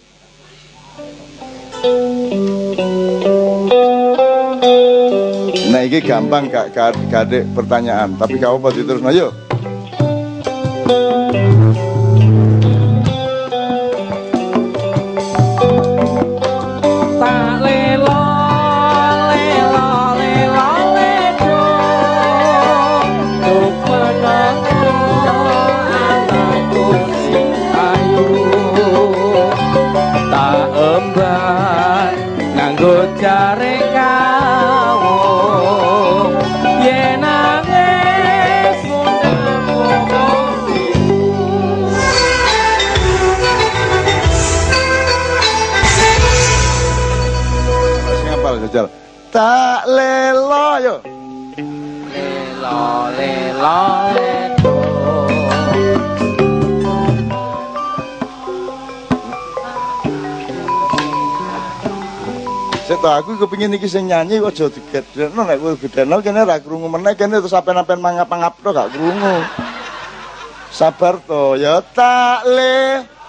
Nah, 5.70 5.86
ini 5.86 6.02
gampang 6.02 6.50
Kak 6.50 6.76
Adek, 7.08 7.46
pertanyaan, 7.56 8.18
tapi 8.18 8.36
kau 8.36 8.58
apa 8.58 8.68
terus 8.74 9.00
ayo. 9.06 9.32
Tak 9.32 9.49
to 63.00 63.08
aku 63.08 63.40
kepengin 63.40 63.72
iki 63.76 63.88
sing 63.88 64.12
nyanyi 64.12 64.44
kok 64.44 64.52
aja 64.52 64.66
digedhekno 64.68 65.44
nek 65.48 65.56
kowe 65.56 65.72
gedhekno 65.76 66.20
kene 66.20 66.44
ra 66.44 66.60
krungu 66.60 66.88
meneh 66.88 67.16
kene 67.16 67.40
terus 67.40 67.52
sampean-sampean 67.52 68.00
mangap-mangap 68.00 68.60
tok 68.60 68.76
gak 68.76 68.92
krungu. 68.92 69.36
Sabar 70.68 71.16
to 71.24 71.56
ya 71.56 71.80
tak 71.80 72.44
le. 72.44 73.19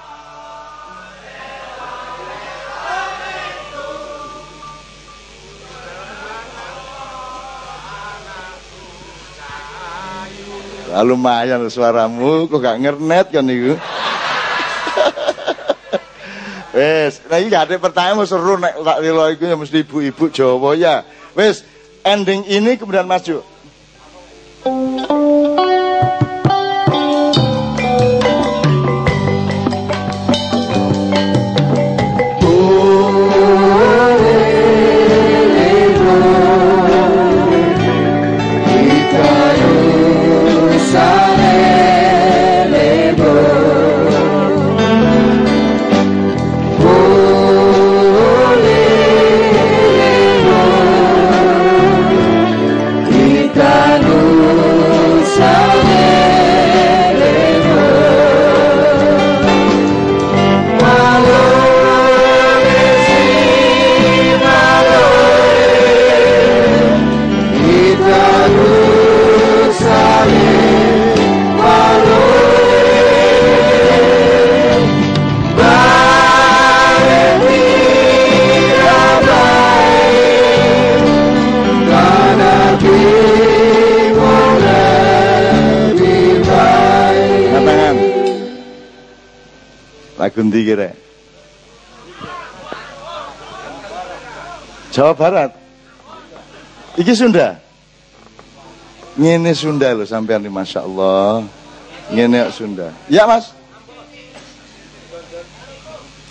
Ah, 10.92 11.08
lumayan 11.08 11.64
suaramu 11.72 12.52
kok 12.52 12.60
gak 12.60 12.84
ngernet 12.84 13.32
kan 13.32 13.48
niku. 13.48 13.80
Wes, 16.76 17.20
nah 17.28 17.40
iki 17.40 17.52
ada 17.52 17.76
pertanyaan 17.80 18.24
seru 18.28 18.56
nek 18.56 18.80
tak 18.80 19.00
lilo 19.04 19.28
iku 19.28 19.44
ya 19.48 19.56
mesti 19.56 19.88
ibu-ibu 19.88 20.28
Jawa 20.32 20.76
ya. 20.76 21.04
Wes, 21.36 21.64
ending 22.04 22.44
ini 22.48 22.76
kemudian 22.76 23.08
maju. 23.08 23.44
Lagu 90.32 90.48
ndi 90.48 90.64
kira? 90.64 90.96
Jawa 94.96 95.12
Barat. 95.12 95.52
Iki 96.96 97.12
Sunda. 97.12 97.60
Ngene 99.20 99.52
Sunda 99.52 99.92
lho 99.92 100.08
sampean 100.08 100.40
iki 100.40 100.48
Masya 100.48 100.88
Allah. 100.88 101.44
Ngene 102.16 102.48
Sunda. 102.56 102.96
Ya 103.12 103.28
Mas. 103.28 103.52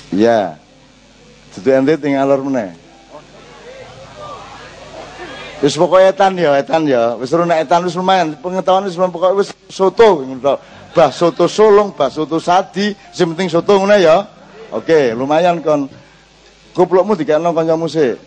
Ya. 0.09 0.57
Dudu 1.53 1.69
ente 1.69 2.01
tinggal 2.01 2.25
alur 2.25 2.49
meneh. 2.49 2.73
Wis 5.61 5.77
pokoke 5.77 6.09
etan 6.09 6.41
ya, 6.41 6.57
etan 6.57 6.89
ya. 6.89 7.21
Wis 7.21 7.29
nek 7.37 7.69
etan 7.69 7.85
wis 7.85 7.93
lumayan, 7.93 8.33
pengetahuan 8.41 8.89
wis 8.89 8.97
pokoke 8.97 9.45
wis 9.45 9.53
soto 9.69 10.25
ngono. 10.25 10.57
Bah 10.91 11.15
soto 11.15 11.47
solong, 11.47 11.95
bah 11.95 12.11
soto 12.11 12.43
sadi, 12.43 12.91
sing 13.15 13.31
penting 13.31 13.47
soto 13.47 13.79
ngono 13.79 13.95
ya. 13.95 14.27
Oke, 14.75 15.15
lumayan 15.15 15.63
kon. 15.63 15.87
Goblokmu 16.75 17.15
dikekno 17.19 17.51
kancamu 17.55 17.87
sik. 17.91 18.19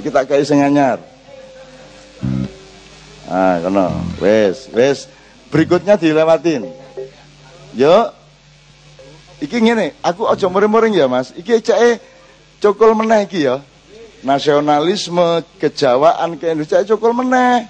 Iki 0.00 0.08
tak 0.12 0.28
kei 0.28 0.44
sing 0.44 0.60
anyar. 0.60 1.00
Ah, 3.28 3.60
kono. 3.60 3.92
Wis, 4.20 4.68
wis. 4.72 5.08
Berikutnya 5.48 5.96
dilewatin. 5.96 6.68
Yo. 7.72 8.12
Iki 9.36 9.60
ngene, 9.60 9.92
aku 10.00 10.24
aja 10.32 10.48
muring-muring 10.48 10.96
ya, 10.96 11.04
Mas. 11.08 11.28
Iki 11.36 11.60
ceke 11.60 12.00
cokol 12.60 12.96
meneh 12.96 13.28
iki 13.28 13.44
ya. 13.44 13.60
Nasionalisme, 14.24 15.44
kejawaan 15.60 16.40
ke 16.40 16.56
Indonesia 16.56 16.88
cokol 16.88 17.12
meneh. 17.12 17.68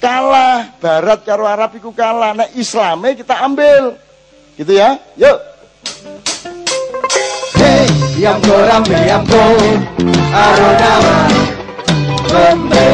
Kalah 0.00 0.80
barat 0.80 1.20
karo 1.28 1.44
Arab 1.44 1.76
iku 1.76 1.92
kalah. 1.92 2.32
Nek 2.32 2.56
Islame 2.56 3.12
kita 3.12 3.36
ambil. 3.44 4.00
Gitu 4.56 4.72
ya. 4.72 4.96
Yuk. 5.20 5.38
Hey, 7.60 7.84
yang 8.16 8.40
korambe 8.40 8.96
yang 8.96 9.24
ko 9.28 9.44
arodawa 10.32 11.18
Lembe 12.32 12.88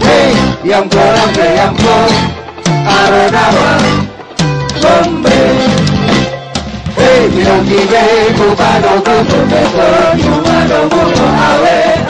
Hey, 0.00 0.32
yang 0.64 0.88
korambe 0.88 1.46
yang 1.52 1.76
ko 1.76 1.96
arodawa 2.88 3.72
Lembe 4.80 5.40
Hey, 6.96 7.20
bilang 7.28 7.64
kibe 7.68 8.04
kupado 8.40 8.92
kutubeto 9.04 9.88
Yumado 10.16 10.80
mulo 10.88 11.26
awe 11.28 11.78
age 12.00 12.09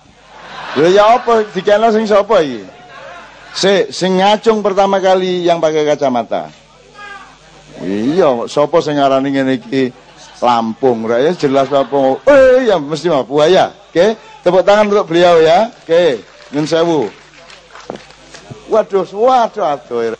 Lho 0.79 0.87
ya 0.87 1.19
apa 1.19 1.43
dikena 1.51 1.91
sing 1.91 2.07
sapa 2.07 2.39
iki? 2.39 2.63
Si, 3.51 3.91
sing 3.91 4.23
ngacung 4.23 4.63
pertama 4.63 5.03
kali 5.03 5.43
yang 5.43 5.59
pakai 5.59 5.83
kacamata. 5.83 6.47
Iya, 7.83 8.47
sapa 8.47 8.79
sing 8.79 8.95
ngarani 8.95 9.29
ngene 9.35 9.53
iki 9.59 9.83
Lampung, 10.41 11.05
ra 11.05 11.21
ya 11.21 11.37
jelas 11.37 11.69
apa. 11.69 12.17
Eh, 12.25 12.65
ya 12.65 12.81
mesti 12.81 13.13
mah 13.13 13.21
buaya. 13.21 13.69
Oke, 13.93 14.17
tepuk 14.41 14.65
tangan 14.65 14.89
untuk 14.89 15.13
beliau 15.13 15.37
ya. 15.37 15.69
Oke, 15.69 16.25
nyun 16.49 16.65
sewu. 16.65 17.13
Waduh, 18.65 19.05
waduh, 19.05 19.77
aduh. 19.77 20.17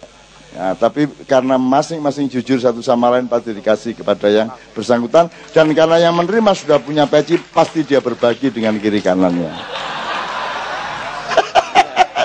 Ya, 0.51 0.77
tapi 0.77 1.09
karena 1.25 1.57
masing-masing 1.57 2.29
jujur 2.29 2.61
satu 2.61 2.85
sama 2.85 3.09
lain 3.09 3.25
pasti 3.25 3.55
dikasih 3.55 3.97
kepada 3.97 4.27
yang 4.29 4.51
bersangkutan 4.77 5.31
dan 5.55 5.71
karena 5.73 5.97
yang 5.97 6.13
menerima 6.13 6.51
sudah 6.53 6.77
punya 6.77 7.07
peci 7.07 7.39
pasti 7.39 7.81
dia 7.81 7.97
berbagi 7.97 8.53
dengan 8.53 8.77
kiri 8.77 9.01
kanannya. 9.01 9.49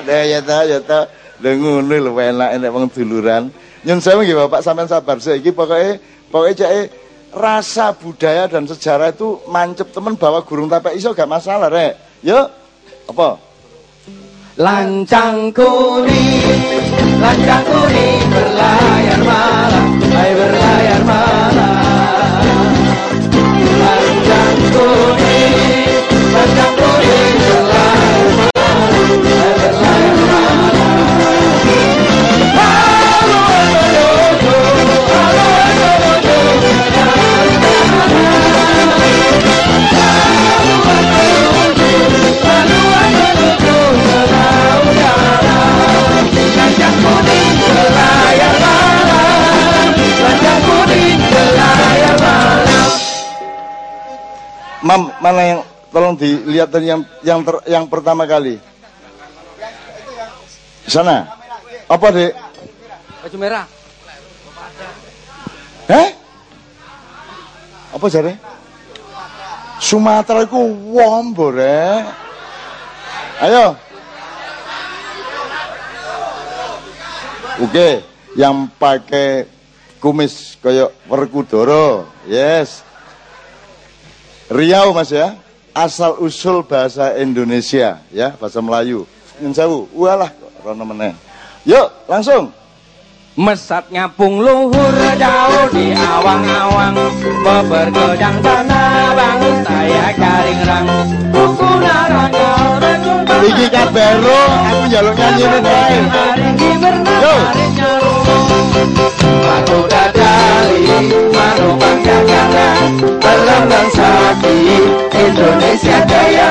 Ya 0.06 0.40
ta 0.40 0.62
ya 0.62 0.78
ta 0.78 1.10
ngono 1.42 1.90
lho 1.90 2.12
enak 2.14 2.50
enak 2.56 2.70
wong 2.70 2.86
duluran. 2.94 3.50
Nyun 3.86 3.98
sewu 4.02 4.22
nggih 4.22 4.38
Bapak 4.46 4.62
sampean 4.62 4.86
sabar 4.86 5.18
sik 5.18 5.42
iki 5.42 5.50
pokoke 5.50 5.98
pokoke 6.30 6.54
cek 6.58 6.90
rasa 7.36 7.92
budaya 7.92 8.48
dan 8.48 8.64
sejarah 8.64 9.12
itu 9.12 9.44
mancep 9.50 9.92
temen 9.92 10.16
bawa 10.16 10.40
gurung 10.42 10.72
tapek 10.72 10.96
iso 10.96 11.12
gak 11.12 11.28
masalah 11.28 11.68
rek. 11.68 12.22
Yuk. 12.24 12.46
Apa? 13.12 13.38
Lancang 14.56 15.52
kuning, 15.52 16.82
lancang 17.20 17.64
kuning 17.68 18.24
berlayar 18.32 19.20
malam, 19.20 19.88
hai 20.00 20.32
berlayar 20.32 20.65
Mam, 54.87 55.11
mana 55.18 55.42
yang 55.42 55.61
tolong 55.90 56.14
dilihat 56.14 56.70
yang 56.79 57.03
yang 57.27 57.40
ter, 57.42 57.59
yang 57.66 57.85
pertama 57.90 58.22
kali. 58.22 58.62
Sana. 60.87 61.27
Apa, 61.90 62.07
Dek? 62.14 62.31
Baju 63.27 63.37
merah. 63.42 63.66
Heh? 65.90 66.09
Apa 67.99 68.07
jare? 68.07 68.38
Sumatera 69.83 70.46
iku 70.46 70.62
wombo, 70.94 71.51
Rek. 71.51 72.07
Ayo. 73.42 73.75
Oke, 77.59 78.07
yang 78.38 78.70
pakai 78.79 79.51
kumis 79.99 80.55
kayak 80.62 80.94
Werkudara. 81.11 82.07
Yes. 82.31 82.86
Riau 84.50 84.94
Mas 84.94 85.11
ya. 85.11 85.35
Asal 85.76 86.16
usul 86.24 86.64
bahasa 86.64 87.12
Indonesia 87.20 88.00
ya, 88.09 88.32
bahasa 88.40 88.64
Melayu. 88.64 89.04
Nyun 89.37 89.52
sewu. 89.52 89.85
Walah 89.92 90.32
rono 90.64 90.88
meneh. 90.88 91.12
Yuk, 91.68 91.92
langsung. 92.09 92.48
Mesat 93.37 93.92
ngapung 93.92 94.40
luhur 94.40 94.96
jauh 95.20 95.68
di 95.68 95.92
awang-awang 95.92 96.96
Bebergedang 97.44 98.40
sana 98.40 99.12
bangun 99.12 99.56
saya 99.61 100.09
garing 100.16 100.62
rang 100.64 100.88
narangga 101.85 102.50
berjumpa 102.80 103.35
Iki 103.44 103.66
kabero, 103.68 104.40
aku 104.56 104.76
njaluk 104.88 105.14
nyanyi. 105.20 105.44
Maringi 106.09 106.70
Yo. 107.20 107.37
Manu 109.46 109.79
dadali, 109.90 111.11
manu 111.35 111.68
bangga 111.81 112.18
Indonesia 115.16 115.99
Jaya 116.07 116.51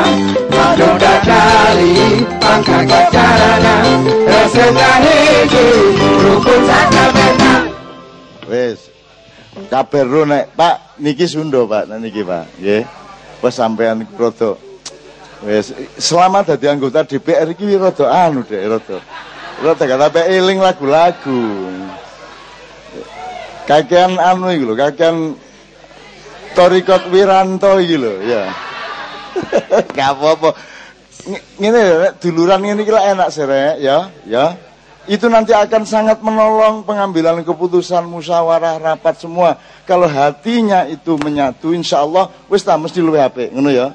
Manu 0.51 0.89
dadali, 0.99 2.25
bangga 2.41 2.79
kacarana 2.89 3.75
Resengan 4.27 5.03
hiji, 5.05 5.65
rukun 6.23 6.59
sakabena 6.67 7.53
Wis. 8.45 8.79
Kabero 9.71 10.27
nek 10.27 10.51
Pak 10.53 10.99
niki 10.99 11.25
Sunda 11.25 11.63
Pak, 11.63 11.87
niki 11.97 12.21
Pak, 12.21 12.59
nggih. 12.59 12.83
Wes 13.45 13.55
sampean 13.61 14.01
rada 14.17 14.57
wis 15.45 15.69
selama 16.01 16.41
dadi 16.41 16.65
anggota 16.65 17.05
DPR 17.05 17.51
iki 17.53 17.77
rada 17.77 18.09
anu 18.25 18.41
Dek, 18.41 18.63
rada. 18.65 18.97
Rada 19.61 19.83
gak 19.85 20.25
eling 20.25 20.57
lagu-lagu. 20.57 21.41
Kakean 23.65 24.21
anu 24.21 24.53
iki 24.53 24.61
lho, 24.61 24.77
kakean 24.77 25.33
Torikot 26.53 27.09
Wiranto 27.09 27.81
iki 27.81 27.97
lho, 27.97 28.21
ya. 28.21 28.53
Gak 29.97 30.09
apa-apa. 30.15 30.53
Nek 31.57 32.21
duluran 32.21 32.61
iki 32.61 32.93
lah 32.93 33.09
enak 33.17 33.33
sih, 33.33 33.41
ya, 33.81 34.13
ya. 34.29 34.53
itu 35.05 35.29
nanti 35.29 35.53
akan 35.53 35.85
sangat 35.85 36.17
menolong 36.21 36.81
pengambilan 36.81 37.41
keputusan 37.45 38.05
musyawarah 38.05 38.77
rapat 38.81 39.21
semua. 39.21 39.57
Kalau 39.85 40.09
hatinya 40.09 40.85
itu 40.89 41.17
menyatu 41.21 41.73
insya 41.73 42.01
Allah 42.01 42.29
wis 42.49 42.65
tak 42.65 42.81
mesti 42.81 43.01
luwe 43.01 43.21
HP 43.21 43.53
ngono 43.53 43.69
ya. 43.69 43.93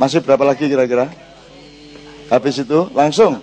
Masih 0.00 0.24
berapa 0.24 0.40
lagi 0.48 0.64
kira-kira? 0.64 1.12
Habis 2.32 2.64
itu 2.64 2.88
langsung. 2.96 3.36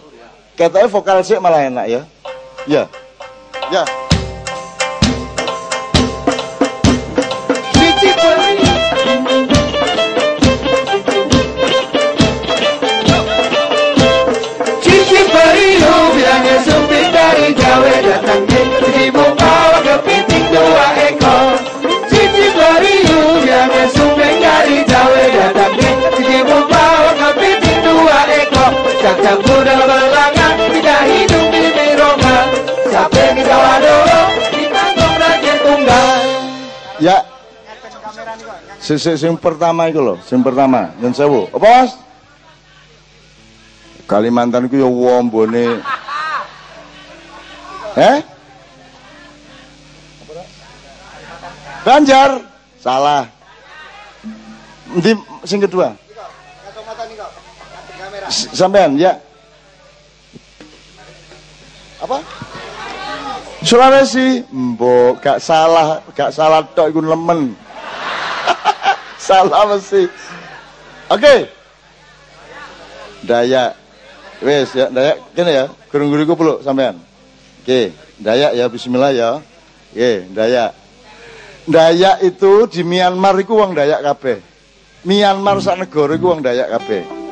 Katanya 0.57 0.89
vokal 0.89 1.21
sih 1.21 1.37
malah 1.37 1.69
enak 1.69 1.85
ya. 1.85 2.01
Ya. 2.65 2.83
Ya 3.69 4.06
Cacang 29.27 29.43
kuda 29.43 29.75
berlangan 29.75 30.55
tidak 30.71 31.01
hidup 31.03 31.45
di 31.51 31.59
Mironga 31.75 32.37
Sampai 32.87 33.35
Jawa 33.43 33.75
dulu 33.83 34.21
ditanggung 34.55 35.15
raja 35.19 35.53
tunggal. 35.67 36.19
Ya. 37.03 37.17
Sing, 38.79 38.95
sing, 38.95 39.35
pertama 39.35 39.91
itu 39.91 39.99
loh 39.99 40.15
sing 40.23 40.39
pertama 40.39 40.95
yang 41.03 41.11
sewu. 41.11 41.43
Apa 41.51 41.67
mas 41.67 41.91
Kalimantan 44.07 44.71
itu 44.71 44.79
ya 44.79 44.87
wombone. 44.87 45.83
Eh? 47.99 48.17
Banjar. 51.83 52.47
Salah. 52.79 53.27
Di 55.03 55.11
sing 55.43 55.59
kedua 55.59 56.06
sampean 58.31 58.99
ya 58.99 59.17
apa 61.97 62.21
Sulawesi, 63.57 64.45
mbok 64.53 65.17
gak 65.17 65.41
salah, 65.41 65.99
gak 66.13 66.29
salah 66.29 66.61
tok 66.61 66.93
iku 66.93 67.01
lemen. 67.01 67.57
salah 69.27 69.65
mesti. 69.65 70.05
Oke. 71.09 71.49
Dayak. 73.25 73.73
Wes 74.45 74.69
ya, 74.77 74.93
Dayak 74.93 75.33
kene 75.33 75.51
ya. 75.51 75.65
Gurung-gurungku 75.89 76.37
peluk 76.37 76.59
sampean. 76.61 77.01
Oke, 77.65 77.91
Dayak 78.21 78.53
ya 78.53 78.69
bismillah 78.69 79.11
ya. 79.11 79.41
Oke, 79.89 80.29
Dayak. 80.31 80.71
Dayak 81.65 82.23
itu 82.23 82.71
di 82.71 82.85
Myanmar 82.85 83.41
iku 83.41 83.57
wong 83.57 83.73
Dayak 83.73 84.05
kabeh. 84.05 84.37
Myanmar 85.01 85.59
sak 85.59 85.81
negara 85.81 86.13
iku 86.13 86.31
wong 86.31 86.45
Dayak 86.45 86.71
kabeh. 86.77 87.26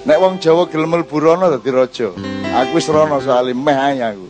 Nek 0.00 0.16
wong 0.16 0.40
Jawa 0.40 0.64
gelem 0.64 0.96
mlebu 0.96 1.16
rono 1.20 1.52
dadi 1.52 1.68
raja. 1.68 2.08
Aku 2.56 2.80
wis 2.80 2.88
rono 2.88 3.20
soalé 3.20 3.52
meh 3.52 3.76
ae 3.76 4.00
aku. 4.00 4.28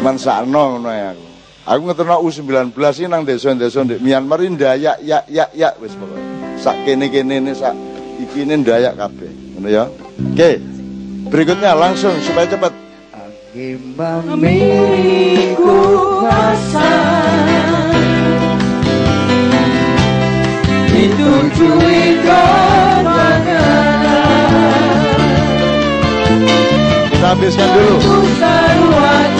Cuman 0.00 0.16
sakno 0.16 0.80
ngono 0.80 0.88
ya 0.88 1.12
aku. 1.12 1.24
Aku 1.64 1.80
ngeterno 1.88 2.16
U19 2.24 2.72
iki 2.72 3.04
nang 3.08 3.24
desa-desa 3.24 3.84
ndek 3.84 4.00
Myanmar 4.00 4.40
iki 4.40 4.56
ndayak 4.56 4.96
ya 5.04 5.20
ya 5.28 5.68
wis 5.76 5.92
pokoke. 5.96 6.24
Sak 6.56 6.76
kene-kene 6.88 7.40
ne 7.44 7.52
sak 7.52 7.76
iki 8.16 8.48
ne 8.48 8.64
ndayak 8.64 8.96
kabeh. 8.96 9.28
Ngono 9.56 9.68
ya. 9.68 9.84
Oke. 10.32 10.60
Berikutnya 11.28 11.76
langsung 11.76 12.16
supaya 12.24 12.48
cepat. 12.48 12.72
Ditujui 20.94 22.02
kemangan 22.24 23.13
habiskan 27.24 27.68
dulu. 27.72 27.96
Usaha 28.28 29.33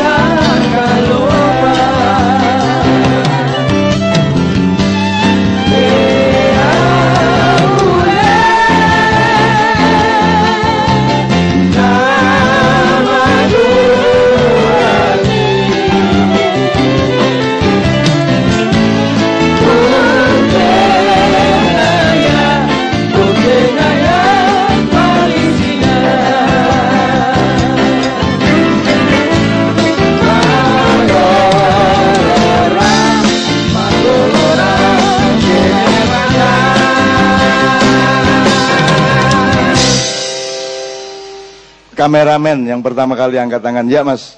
Kameramen 42.04 42.68
yang 42.68 42.84
pertama 42.84 43.16
kali 43.16 43.40
angkat 43.40 43.64
tangan. 43.64 43.88
Ya 43.88 44.04
Mas. 44.04 44.36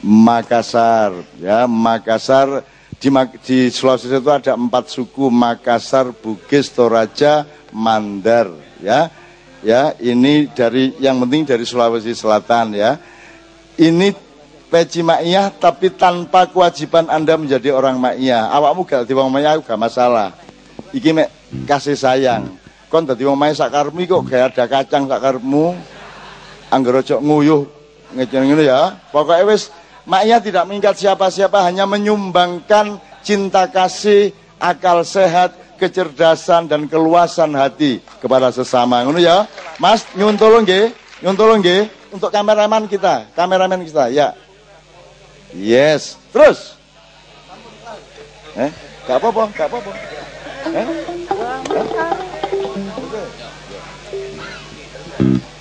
Makassar. 0.00 1.12
Ya 1.36 1.68
Makassar. 1.68 2.64
Di, 2.96 3.12
di 3.44 3.68
Sulawesi 3.68 4.08
itu 4.08 4.32
ada 4.32 4.56
empat 4.56 4.88
suku. 4.88 5.28
Makassar, 5.28 6.08
Bugis, 6.16 6.72
Toraja, 6.72 7.44
Mandar. 7.68 8.48
Ya 8.80 9.12
ya 9.60 9.92
ini 10.00 10.48
dari 10.48 10.96
yang 11.04 11.20
penting 11.20 11.44
dari 11.52 11.68
Sulawesi 11.68 12.16
Selatan 12.16 12.72
ya. 12.72 12.96
Ini 13.76 14.08
peci 14.72 15.04
maiyah 15.04 15.52
tapi 15.52 15.92
tanpa 15.92 16.48
kewajiban 16.48 17.12
anda 17.12 17.36
menjadi 17.36 17.76
orang 17.76 18.00
maiyah 18.00 18.48
awakmu 18.56 18.88
gak 18.88 19.04
wong 19.12 19.28
maiyah 19.28 19.60
gak 19.60 19.76
masalah. 19.76 20.32
Iki 20.96 21.12
mek 21.12 21.28
kasih 21.68 22.00
sayang 22.00 22.63
kon 22.94 23.10
dadi 23.10 23.26
wong 23.26 23.34
maiyah 23.34 23.58
sakarmu 23.66 24.06
kok 24.06 24.22
gak 24.30 24.54
ada 24.54 24.64
kacang 24.70 25.10
sakarmu 25.10 25.74
anggar 26.70 27.02
ojo 27.02 27.18
nguyuh. 27.18 27.66
Ngene 28.14 28.62
ya. 28.62 28.94
Pokoknya 29.10 29.50
wis 29.50 29.74
maiyah 30.06 30.38
tidak 30.38 30.62
mengikat 30.70 30.94
siapa-siapa 30.94 31.58
hanya 31.66 31.90
menyumbangkan 31.90 33.02
cinta 33.26 33.66
kasih 33.66 34.30
akal 34.62 35.02
sehat 35.02 35.58
kecerdasan 35.74 36.70
dan 36.70 36.86
keluasan 36.86 37.58
hati 37.58 37.98
kepada 38.22 38.54
sesama. 38.54 39.02
Ngono 39.02 39.18
ya. 39.18 39.50
Mas 39.82 40.06
nyuwun 40.14 40.38
tolong 40.38 40.62
nggih. 40.62 40.94
Nyuwun 41.26 41.34
tolong 41.34 41.58
nggih 41.58 41.90
untuk 42.14 42.30
kameraman 42.30 42.86
kita. 42.86 43.26
Kameramen 43.34 43.82
kita 43.82 44.06
ya. 44.14 44.38
Yes. 45.50 46.14
Terus. 46.30 46.78
Eh 48.54 48.70
gak 49.10 49.18
apa-apa 49.18 49.50
gak 49.50 49.66
apa-apa. 49.66 49.90
Eh 50.78 50.86
Mm-hmm. 55.24 55.53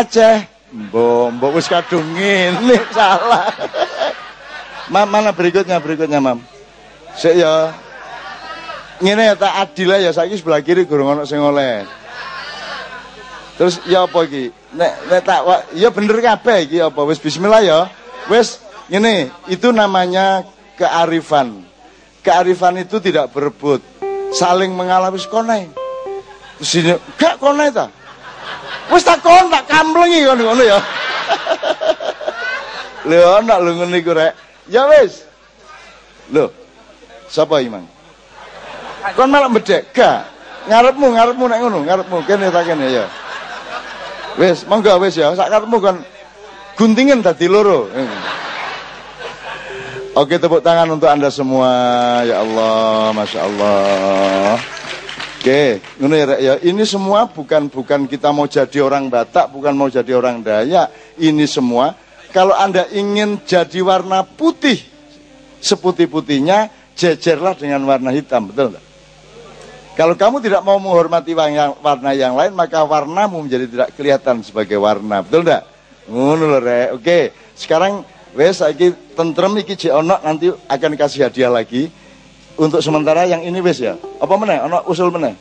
Aceh 0.00 0.36
Mbok, 0.70 1.34
mbok 1.34 1.58
wis 1.58 1.66
kadung 1.66 2.14
ngene 2.14 2.78
salah. 2.94 3.50
Mam, 4.86 5.10
mana 5.10 5.34
berikutnya 5.34 5.82
berikutnya, 5.82 6.22
Mam? 6.22 6.38
Sik 7.18 7.34
ya. 7.42 7.74
Ngene 9.02 9.34
ya 9.34 9.34
tak 9.34 9.50
adil 9.66 9.98
ya 9.98 10.14
saiki 10.14 10.38
sebelah 10.38 10.62
kiri 10.62 10.86
gurung 10.86 11.10
ono 11.10 11.26
sing 11.26 11.42
oleh. 11.42 11.82
Terus 13.58 13.82
ya 13.82 14.06
apa 14.06 14.22
iki? 14.30 14.54
Nek 14.78 15.10
nek 15.10 15.20
tak 15.26 15.42
ya 15.74 15.90
bener 15.90 16.22
kabeh 16.22 16.70
iki 16.70 16.78
apa 16.78 17.02
wis 17.02 17.18
bismillah 17.18 17.66
ya. 17.66 17.90
Wis 18.30 18.62
ngene, 18.86 19.26
itu 19.50 19.74
namanya 19.74 20.46
kearifan. 20.78 21.66
Kearifan 22.22 22.78
itu 22.78 23.02
tidak 23.02 23.34
berebut. 23.34 23.82
saling 24.30 24.70
mengalami 24.70 25.18
konai. 25.26 25.66
Sini 26.62 26.94
gak 27.18 27.42
konai 27.42 27.74
ta. 27.74 27.90
Wis 28.90 29.06
tak 29.06 29.22
kon 29.22 29.48
tak 29.48 29.70
kamplengi 29.70 30.26
ngono 30.26 30.42
ngono 30.50 30.62
ya. 30.66 30.78
Lho 33.06 33.38
ana 33.38 33.62
lho 33.62 33.70
ngene 33.80 33.96
iku 34.02 34.12
rek. 34.12 34.32
Ya 34.66 34.86
wis. 34.90 35.24
Lho. 36.34 36.50
Sapa 37.30 37.62
Imang? 37.62 37.86
Kon 39.14 39.30
malah 39.30 39.48
bedek 39.48 39.94
gak. 39.94 40.26
Ngarepmu 40.68 41.06
ngarepmu 41.16 41.44
nek 41.48 41.58
ngono, 41.64 41.78
ngarepmu 41.86 42.16
kene 42.28 42.52
tak 42.52 42.68
kene 42.68 42.86
ya. 42.90 43.06
Wis, 44.36 44.68
monggo 44.68 44.92
wis 45.00 45.16
ya, 45.16 45.32
sak 45.32 45.48
karepmu 45.48 45.80
kon 45.80 46.04
guntingin 46.76 47.24
tadi 47.24 47.48
loro. 47.48 47.88
Oke 50.18 50.42
tepuk 50.42 50.60
tangan 50.60 50.90
untuk 50.90 51.06
anda 51.06 51.30
semua 51.30 51.70
ya 52.26 52.42
Allah, 52.42 53.14
masya 53.14 53.40
Allah. 53.46 54.58
Oke, 55.40 55.80
ini 55.80 56.16
ya, 56.20 56.36
ya. 56.36 56.54
Ini 56.60 56.84
semua 56.84 57.24
bukan 57.24 57.72
bukan 57.72 58.04
kita 58.04 58.28
mau 58.28 58.44
jadi 58.44 58.84
orang 58.84 59.08
Batak, 59.08 59.48
bukan 59.48 59.72
mau 59.72 59.88
jadi 59.88 60.12
orang 60.12 60.44
Dayak. 60.44 61.16
Ini 61.16 61.48
semua 61.48 61.96
kalau 62.28 62.52
anda 62.52 62.84
ingin 62.92 63.40
jadi 63.48 63.80
warna 63.80 64.20
putih 64.20 64.76
seputih-putihnya, 65.64 66.68
jejerlah 66.92 67.56
dengan 67.56 67.80
warna 67.88 68.12
hitam, 68.12 68.52
betul 68.52 68.76
enggak? 68.76 68.84
Kalau 69.96 70.12
kamu 70.12 70.44
tidak 70.44 70.60
mau 70.60 70.76
menghormati 70.76 71.32
warna 71.32 72.12
yang 72.12 72.36
lain, 72.36 72.52
maka 72.52 72.84
warnamu 72.84 73.40
menjadi 73.40 73.64
tidak 73.64 73.88
kelihatan 73.96 74.44
sebagai 74.44 74.76
warna, 74.76 75.24
betul 75.24 75.40
enggak? 75.48 75.64
Ngono 76.04 76.60
Oke, 77.00 77.32
sekarang 77.56 78.04
wes 78.36 78.60
lagi 78.60 78.92
tentrem 79.16 79.56
iki 79.56 79.88
nanti 80.20 80.52
akan 80.68 80.92
kasih 81.00 81.32
hadiah 81.32 81.48
lagi. 81.48 81.88
Untuk 82.60 82.84
sementara 82.84 83.24
yang 83.24 83.40
ini 83.40 83.56
wes 83.64 83.80
ya. 83.80 83.96
Apa 84.20 84.36
meneh? 84.36 84.60
Ono 84.68 84.84
usul 84.84 85.08
meneh? 85.08 85.32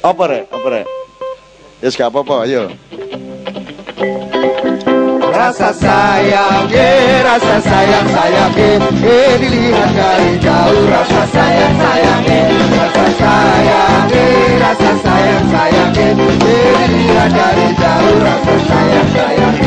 Apa 0.00 0.24
rek? 0.24 0.48
Apa 0.48 0.66
rek? 0.72 0.86
Yes 1.84 2.00
gak 2.00 2.08
apa-apa, 2.08 2.48
ayo. 2.48 2.72
Rasa 5.36 5.68
sayang, 5.74 6.64
eh, 6.72 7.20
rasa 7.20 7.56
sayang, 7.60 8.08
sayang, 8.08 8.52
eh, 8.56 8.78
eh, 9.04 9.32
dilihat 9.36 9.90
dari 9.92 10.32
jauh. 10.40 10.82
Rasa 10.88 11.22
sayang, 11.28 11.74
sayang, 11.76 12.22
eh, 12.24 12.48
rasa 12.72 13.06
sayang, 13.20 14.06
eh, 14.16 14.48
rasa 14.64 14.90
sayang, 14.96 15.44
sayang, 15.52 15.92
eh, 15.92 16.12
eh, 16.16 16.72
dilihat 16.88 17.30
dari 17.36 17.68
jauh. 17.76 18.16
Rasa 18.16 18.54
sayang, 18.64 19.08
sayang. 19.12 19.61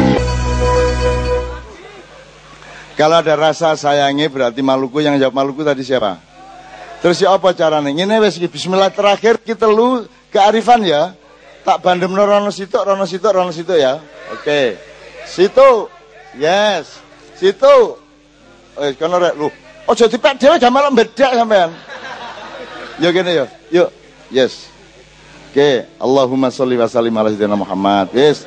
Kalau 2.95 3.19
ada 3.19 3.35
rasa 3.35 3.75
sayangnya 3.75 4.31
berarti 4.31 4.63
Maluku 4.63 5.03
yang 5.03 5.19
jawab 5.19 5.35
Maluku 5.35 5.67
tadi 5.67 5.83
siapa? 5.83 6.15
Terus 7.03 7.19
ya 7.19 7.35
apa 7.35 7.51
caranya? 7.51 7.91
Ini 7.91 8.17
wes 8.23 8.39
bismillah 8.39 8.89
terakhir 8.89 9.37
kita 9.43 9.67
lu 9.67 10.07
kearifan 10.31 10.81
ya. 10.87 11.11
Tak 11.67 11.83
bandem 11.83 12.13
rono 12.13 12.49
situ, 12.53 12.77
rono 12.77 13.03
situ, 13.03 13.27
rono 13.27 13.51
situ 13.51 13.75
ya. 13.75 13.99
Oke. 14.31 14.79
Situ. 15.27 15.91
Yes. 16.39 17.01
Situ. 17.35 17.99
Eh 18.79 18.95
kono 18.95 19.19
rek 19.19 19.35
lu. 19.35 19.51
Ojo 19.85 20.05
dipek 20.09 20.39
dhewe 20.41 20.55
gak 20.57 20.71
malah 20.71 20.89
bedak 20.89 21.35
sampean. 21.35 21.69
Yo 22.97 23.11
gini 23.11 23.31
yo. 23.37 23.45
Yuk. 23.69 23.89
Yes. 24.31 24.71
Oke, 25.51 25.87
Allahumma 26.01 26.51
sholli 26.51 26.75
wa 26.75 26.89
sallim 26.89 27.15
ala 27.15 27.31
sayyidina 27.31 27.55
Muhammad. 27.55 28.11
Yes. 28.11 28.43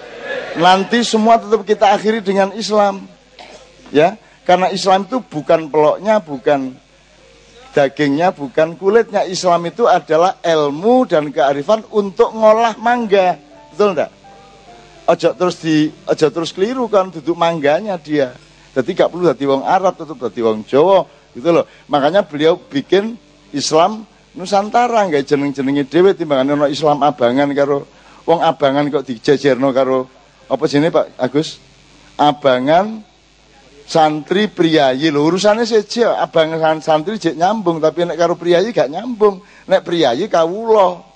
Nanti 0.61 1.01
semua 1.07 1.41
tetap 1.41 1.65
kita 1.65 1.89
akhiri 1.95 2.21
dengan 2.21 2.53
Islam. 2.53 3.09
Ya. 3.89 4.21
Karena 4.49 4.73
Islam 4.73 5.05
itu 5.05 5.21
bukan 5.21 5.69
peloknya, 5.69 6.25
bukan 6.25 6.73
dagingnya, 7.77 8.33
bukan 8.33 8.81
kulitnya. 8.81 9.29
Islam 9.29 9.69
itu 9.69 9.85
adalah 9.85 10.41
ilmu 10.41 11.05
dan 11.05 11.29
kearifan 11.29 11.85
untuk 11.93 12.33
ngolah 12.33 12.73
mangga. 12.81 13.37
Betul 13.77 13.93
enggak? 13.93 14.11
Ojo 15.05 15.29
terus 15.37 15.57
di 15.61 15.93
ojo 16.09 16.27
terus 16.33 16.57
keliru 16.57 16.89
kan 16.89 17.13
duduk 17.13 17.37
mangganya 17.37 18.01
dia. 18.01 18.33
Jadi 18.73 18.97
gak 18.97 19.13
perlu 19.13 19.29
jadi 19.29 19.45
wong 19.45 19.65
Arab, 19.69 20.01
tetap 20.01 20.17
jadi 20.17 20.41
wong 20.41 20.65
Jawa 20.65 21.05
gitu 21.37 21.49
loh. 21.53 21.69
Makanya 21.93 22.25
beliau 22.25 22.57
bikin 22.57 23.21
Islam 23.53 24.09
Nusantara 24.37 25.03
nggak 25.09 25.25
jeneng-jenenge 25.25 25.89
dhewe 25.89 26.15
timbangan 26.15 26.55
ono 26.55 26.67
Islam 26.71 27.03
abangan 27.03 27.51
karo 27.57 27.89
wong 28.23 28.39
abangan 28.45 28.87
kok 28.87 29.03
dijejerno 29.09 29.75
karo 29.75 30.07
apa 30.47 30.65
sini 30.71 30.93
Pak 30.95 31.19
Agus? 31.19 31.59
Abangan 32.15 33.08
santri 33.89 34.53
priayi 34.53 35.09
lho 35.09 35.25
urusane 35.25 35.65
seje 35.65 36.05
abang 36.05 36.53
santri 36.85 37.17
jek 37.17 37.41
nyambung 37.41 37.81
tapi 37.81 38.05
nek 38.05 38.21
karo 38.21 38.37
priayi 38.37 38.77
gak 38.77 38.93
nyambung. 38.93 39.41
Nek 39.65 39.81
priayi 39.81 40.29
kawula. 40.29 41.09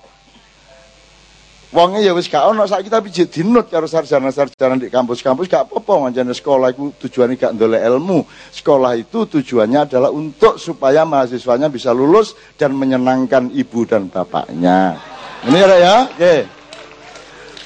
Wonge 1.73 2.05
ya 2.05 2.13
wis 2.13 2.29
gak 2.29 2.49
ono 2.49 2.65
saiki 2.65 2.89
tapi 2.89 3.13
jek 3.13 3.29
dinut 3.29 3.69
karo 3.69 3.85
sarjana-sarjana 3.85 4.77
di 4.77 4.89
kampus-kampus 4.89 5.45
gak 5.45 5.69
apa-apa. 5.69 6.09
Manjane 6.09 6.33
sekolah 6.33 6.73
iku 6.73 6.93
tujuannya 6.97 7.37
gak 7.37 7.53
ndolek 7.53 7.81
ilmu. 7.81 8.25
Sekolah 8.49 8.97
itu 8.97 9.29
tujuannya 9.29 9.89
adalah 9.89 10.09
untuk 10.09 10.57
supaya 10.57 11.05
mahasiswanya 11.05 11.69
bisa 11.69 11.93
lulus 11.93 12.33
dan 12.57 12.73
menyenangkan 12.73 13.53
ibu 13.53 13.85
dan 13.85 14.09
bapaknya. 14.09 14.97
Ini 15.45 15.57
ya 15.61 15.77
ya? 15.77 15.97
Oke. 16.09 16.35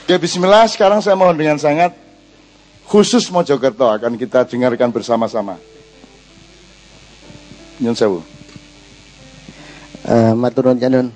Oke 0.07 0.15
bismillah. 0.23 0.71
Sekarang 0.71 1.03
saya 1.03 1.19
mohon 1.19 1.35
dengan 1.35 1.59
sangat 1.59 2.06
khusus 2.87 3.27
Mojokerto 3.27 3.83
akan 3.83 4.15
kita 4.15 4.47
dengarkan 4.47 4.95
bersama-sama. 4.95 5.59
Nyun 7.83 7.93
sewu. 7.93 8.23
Uh, 10.07 10.33
Maturun 10.39 10.79
janun. 10.79 11.11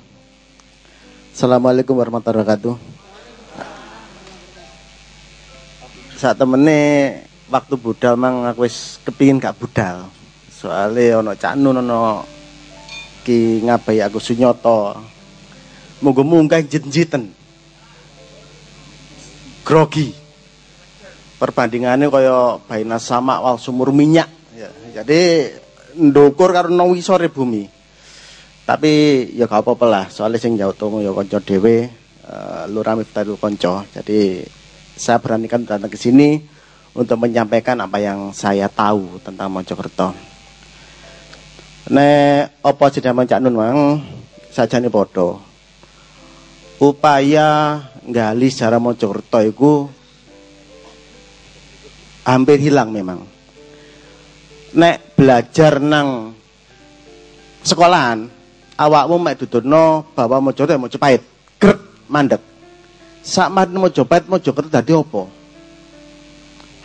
Assalamualaikum 1.31 1.95
warahmatullahi 1.95 2.43
wabarakatuh. 2.43 2.75
Saat 6.19 6.37
temene 6.37 6.79
waktu 7.49 7.79
budal 7.79 8.19
mang 8.19 8.45
aku 8.45 8.67
wis 8.67 8.99
kepingin 9.07 9.39
gak 9.39 9.57
budal. 9.57 10.11
Soalnya 10.51 11.23
ono 11.23 11.33
Cak 11.33 11.55
Nun 11.55 11.81
ono 11.81 12.27
ki 13.23 13.63
ngabai 13.63 14.03
aku 14.05 14.19
sunyoto. 14.19 14.99
Monggo 16.03 16.21
munggah 16.27 16.61
jit-jiten. 16.61 17.31
Grogi 19.65 20.20
perbandingannya 21.41 22.13
kaya 22.13 22.61
baina 22.69 23.01
sama 23.01 23.41
wal 23.41 23.57
sumur 23.57 23.89
minyak 23.89 24.29
ya. 24.53 24.69
jadi 25.01 25.49
ndukur 25.97 26.53
karena 26.53 26.85
wisore 26.85 27.33
bumi 27.33 27.65
tapi 28.69 29.25
ya 29.33 29.49
gak 29.49 29.65
apa-apa 29.65 29.85
lah 29.89 30.05
soalnya 30.13 30.37
sing 30.37 30.53
jauh 30.53 30.77
tunggu 30.77 31.01
ya 31.01 31.09
konco 31.09 31.41
dewe 31.41 31.89
uh, 32.29 32.69
lurah 32.69 32.93
miftahul 32.93 33.41
konco 33.41 33.89
jadi 33.89 34.45
saya 35.01 35.17
beranikan 35.17 35.65
datang 35.65 35.89
ke 35.89 35.97
sini 35.97 36.37
untuk 36.91 37.17
menyampaikan 37.23 37.79
apa 37.79 37.97
yang 37.97 38.35
saya 38.35 38.67
tahu 38.67 39.19
tentang 39.23 39.47
Mojokerto. 39.47 40.11
Nek 41.91 42.61
apa 42.61 42.85
sudah 42.91 43.11
mencak 43.15 43.39
nun 43.41 43.57
mang 43.57 43.79
saja 44.51 44.77
nih 44.77 44.91
bodoh. 44.91 45.39
Upaya 46.81 47.79
nggali 48.05 48.47
secara 48.51 48.77
Mojokerto 48.77 49.39
itu 49.41 49.71
hampir 52.25 52.57
hilang 52.61 52.93
memang. 52.93 53.25
Nek 54.71 55.19
belajar 55.19 55.83
nang 55.83 56.31
sekolahan, 57.61 58.29
awakmu 58.79 59.15
mek 59.19 59.37
dudurno 59.43 60.15
bawa 60.15 60.39
mau 60.39 60.55
jodoh 60.55 60.79
mau 60.79 60.91
cepait, 60.91 61.21
grek 61.59 61.79
mandek. 62.07 62.41
Sak 63.21 63.53
mau 63.53 63.91
jopet 63.93 64.25
mau 64.25 64.41
joket 64.41 64.65
tadi 64.73 64.97
opo? 64.97 65.29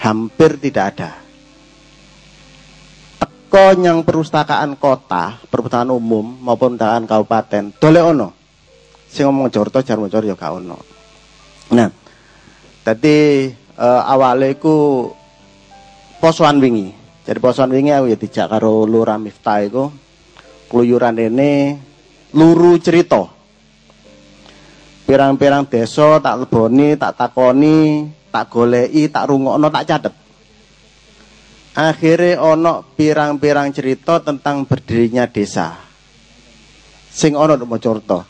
Hampir 0.05 0.61
tidak 0.61 0.85
ada. 0.93 1.11
Teko 3.17 3.73
yang 3.81 4.05
perpustakaan 4.05 4.77
kota, 4.77 5.41
perpustakaan 5.49 5.89
umum 5.89 6.37
maupun 6.45 6.77
perpustakaan 6.77 7.09
kabupaten, 7.09 7.65
dole 7.81 8.01
ono. 8.05 8.29
Sing 9.09 9.25
ngomong 9.25 9.49
Jorto, 9.49 9.81
jar 9.81 9.97
mau 9.97 10.13
ya 10.13 10.37
gak 10.37 10.53
ono. 10.61 10.77
Nah, 11.73 11.89
tadi 12.85 13.49
uh, 13.81 14.03
awalnya 14.05 14.53
posoan 16.21 16.59
wingi. 16.63 16.93
Jadi 17.27 17.39
posoan 17.43 17.75
wingi 17.75 17.91
aku 17.91 18.07
ya 18.13 18.17
dijak 18.17 18.47
karo 18.53 18.87
Lurah 18.87 19.19
Miftah 19.19 19.61
iku 19.67 19.91
keluyuran 20.71 21.19
ini 21.19 21.75
luru 22.35 22.79
cerita. 22.83 23.23
Pirang-pirang 25.07 25.71
desa 25.71 26.19
tak 26.19 26.35
leboni, 26.43 26.99
tak 26.99 27.15
takoni, 27.15 28.11
tak 28.27 28.51
golei, 28.51 29.07
tak 29.07 29.31
rungokno, 29.31 29.71
tak 29.71 29.87
catet. 29.87 30.15
Akhirnya 31.77 32.43
ono 32.43 32.83
pirang-pirang 32.83 33.71
cerita 33.71 34.19
tentang 34.19 34.67
berdirinya 34.67 35.31
desa. 35.31 35.79
Sing 37.07 37.39
ono 37.39 37.55
cerita. 37.79 38.27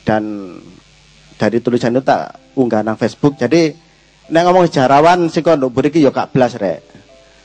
Dan 0.00 0.56
dari 1.36 1.58
tulisan 1.60 1.92
itu 1.92 2.00
tak 2.00 2.56
unggah 2.56 2.80
nang 2.80 2.96
Facebook. 2.96 3.36
Jadi 3.36 3.70
nek 4.32 4.42
ngomong 4.46 4.66
sejarawan 4.72 5.28
sing 5.28 5.44
kok 5.44 5.60
nduk 5.60 5.74
mriki 5.74 6.00
ya 6.00 6.10
gak 6.14 6.32
blas 6.32 6.56
rek. 6.56 6.89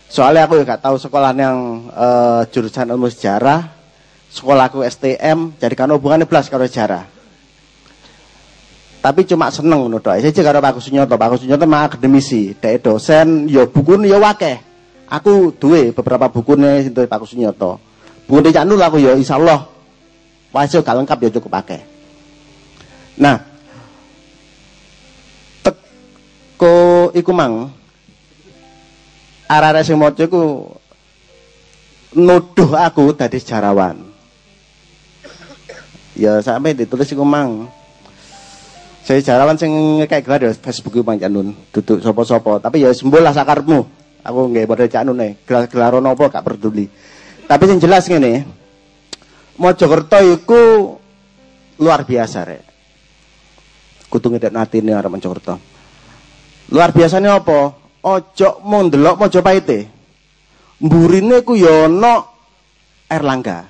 Soalnya 0.07 0.45
aku 0.45 0.61
ya 0.61 0.63
gak 0.63 0.85
tahu 0.85 0.95
sekolah 1.01 1.31
yang 1.33 1.89
uh, 1.91 2.41
jurusan 2.49 2.89
ilmu 2.91 3.09
sejarah. 3.11 3.73
sekolahku 4.35 4.83
STM 4.83 5.55
jadi 5.55 5.71
kan 5.79 5.87
hubungannya 5.95 6.27
belas 6.27 6.51
karo 6.51 6.67
sejarah 6.67 7.15
tapi 9.05 9.21
cuma 9.29 9.53
seneng 9.53 9.85
ngono 9.85 10.01
tok. 10.01 10.17
Siji 10.17 10.41
karo 10.41 10.57
Pak 10.57 10.81
Sunyoto. 10.81 11.13
Pak 11.13 11.37
Sunyoto 11.37 11.69
mah 11.69 11.85
akademisi, 11.85 12.57
dhek 12.57 12.81
dosen, 12.81 13.45
ya 13.45 13.69
bukune 13.69 14.09
ya 14.09 14.17
wakeh. 14.17 14.57
Aku 15.05 15.53
duwe 15.53 15.93
beberapa 15.93 16.25
bukune 16.33 16.81
sinten 16.81 17.05
Pak 17.05 17.21
Sunyoto. 17.29 17.77
Bukune 18.25 18.49
Cak 18.49 18.65
Nur 18.65 18.81
aku 18.81 18.97
ya 18.97 19.13
insyaallah 19.13 19.69
wis 20.49 20.73
gak 20.73 20.97
lengkap 20.97 21.17
ya 21.21 21.29
cukup 21.37 21.53
akeh. 21.53 21.85
Nah, 23.21 23.45
teko 25.61 27.13
iku 27.13 27.29
mang 27.29 27.74
arek-arek 29.45 29.83
sing 29.85 29.97
maca 29.97 30.23
iku 30.25 30.73
nuduh 32.15 32.71
aku 32.77 33.13
dadi 33.13 33.37
sejarawan. 33.37 33.99
Ya 36.15 36.39
sampai 36.39 36.71
ditulis 36.71 37.11
iku 37.11 37.27
mang 37.27 37.67
saya 39.05 39.21
jarawan 39.21 39.53
sing 39.53 40.01
kayak 40.09 40.23
gelar 40.25 40.41
ya 40.41 40.51
Facebook 40.57 40.97
Bang 41.05 41.21
Canun, 41.21 41.53
duduk 41.69 42.01
sopo-sopo. 42.01 42.57
Tapi 42.57 42.81
ya 42.81 42.89
sembul 42.89 43.21
lah 43.21 43.37
sakarmu. 43.37 43.85
Aku 44.25 44.49
nggak 44.49 44.65
pada 44.65 44.89
Canun 44.89 45.21
nih, 45.21 45.37
gelar-gelar 45.45 45.93
apa 46.01 46.23
gak 46.33 46.41
peduli. 46.41 46.89
Tapi 47.45 47.63
yang 47.69 47.77
jelas 47.77 48.09
ngene, 48.09 48.41
Mojokerto 49.61 50.17
itu 50.25 50.61
luar 51.77 52.01
biasa 52.01 52.41
rek. 52.49 52.63
Kutu 54.09 54.33
ngedek 54.33 54.49
natine 54.49 54.97
arep 54.97 55.13
Mojokerto. 55.13 55.61
Luar 56.73 56.89
biasanya 56.89 57.37
apa? 57.37 57.84
Ojo 58.05 58.61
mau 58.61 58.85
ndelok 58.85 59.17
Mojopahite. 59.17 59.89
Mburine 60.77 61.41
ku 61.41 61.57
ya 61.57 61.89
ana 61.89 62.21
Erlangga. 63.09 63.65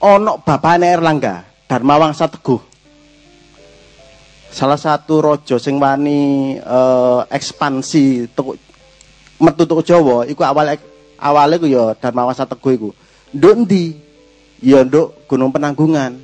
Ana 0.00 0.40
bapane 0.40 0.88
Erlangga, 0.88 1.44
Darmawang 1.68 2.16
Sateguh 2.16 2.68
salah 4.48 4.80
satu 4.80 5.20
rojo 5.20 5.60
sing 5.60 5.76
wani 5.76 6.56
uh, 6.58 7.22
ekspansi 7.28 8.32
tuku 8.32 8.56
metu 9.38 9.68
tuku 9.68 9.84
Jawa 9.84 10.24
iku 10.24 10.42
awal 10.42 10.74
awalnya 11.20 11.60
ku 11.60 11.66
ya 11.68 11.94
Dharmawasa 11.94 12.48
Teguh 12.48 12.72
iku. 12.74 12.90
Nduk 13.34 13.54
ndi? 13.68 13.92
Ya 14.64 14.82
Gunung 15.28 15.52
Penanggungan. 15.52 16.16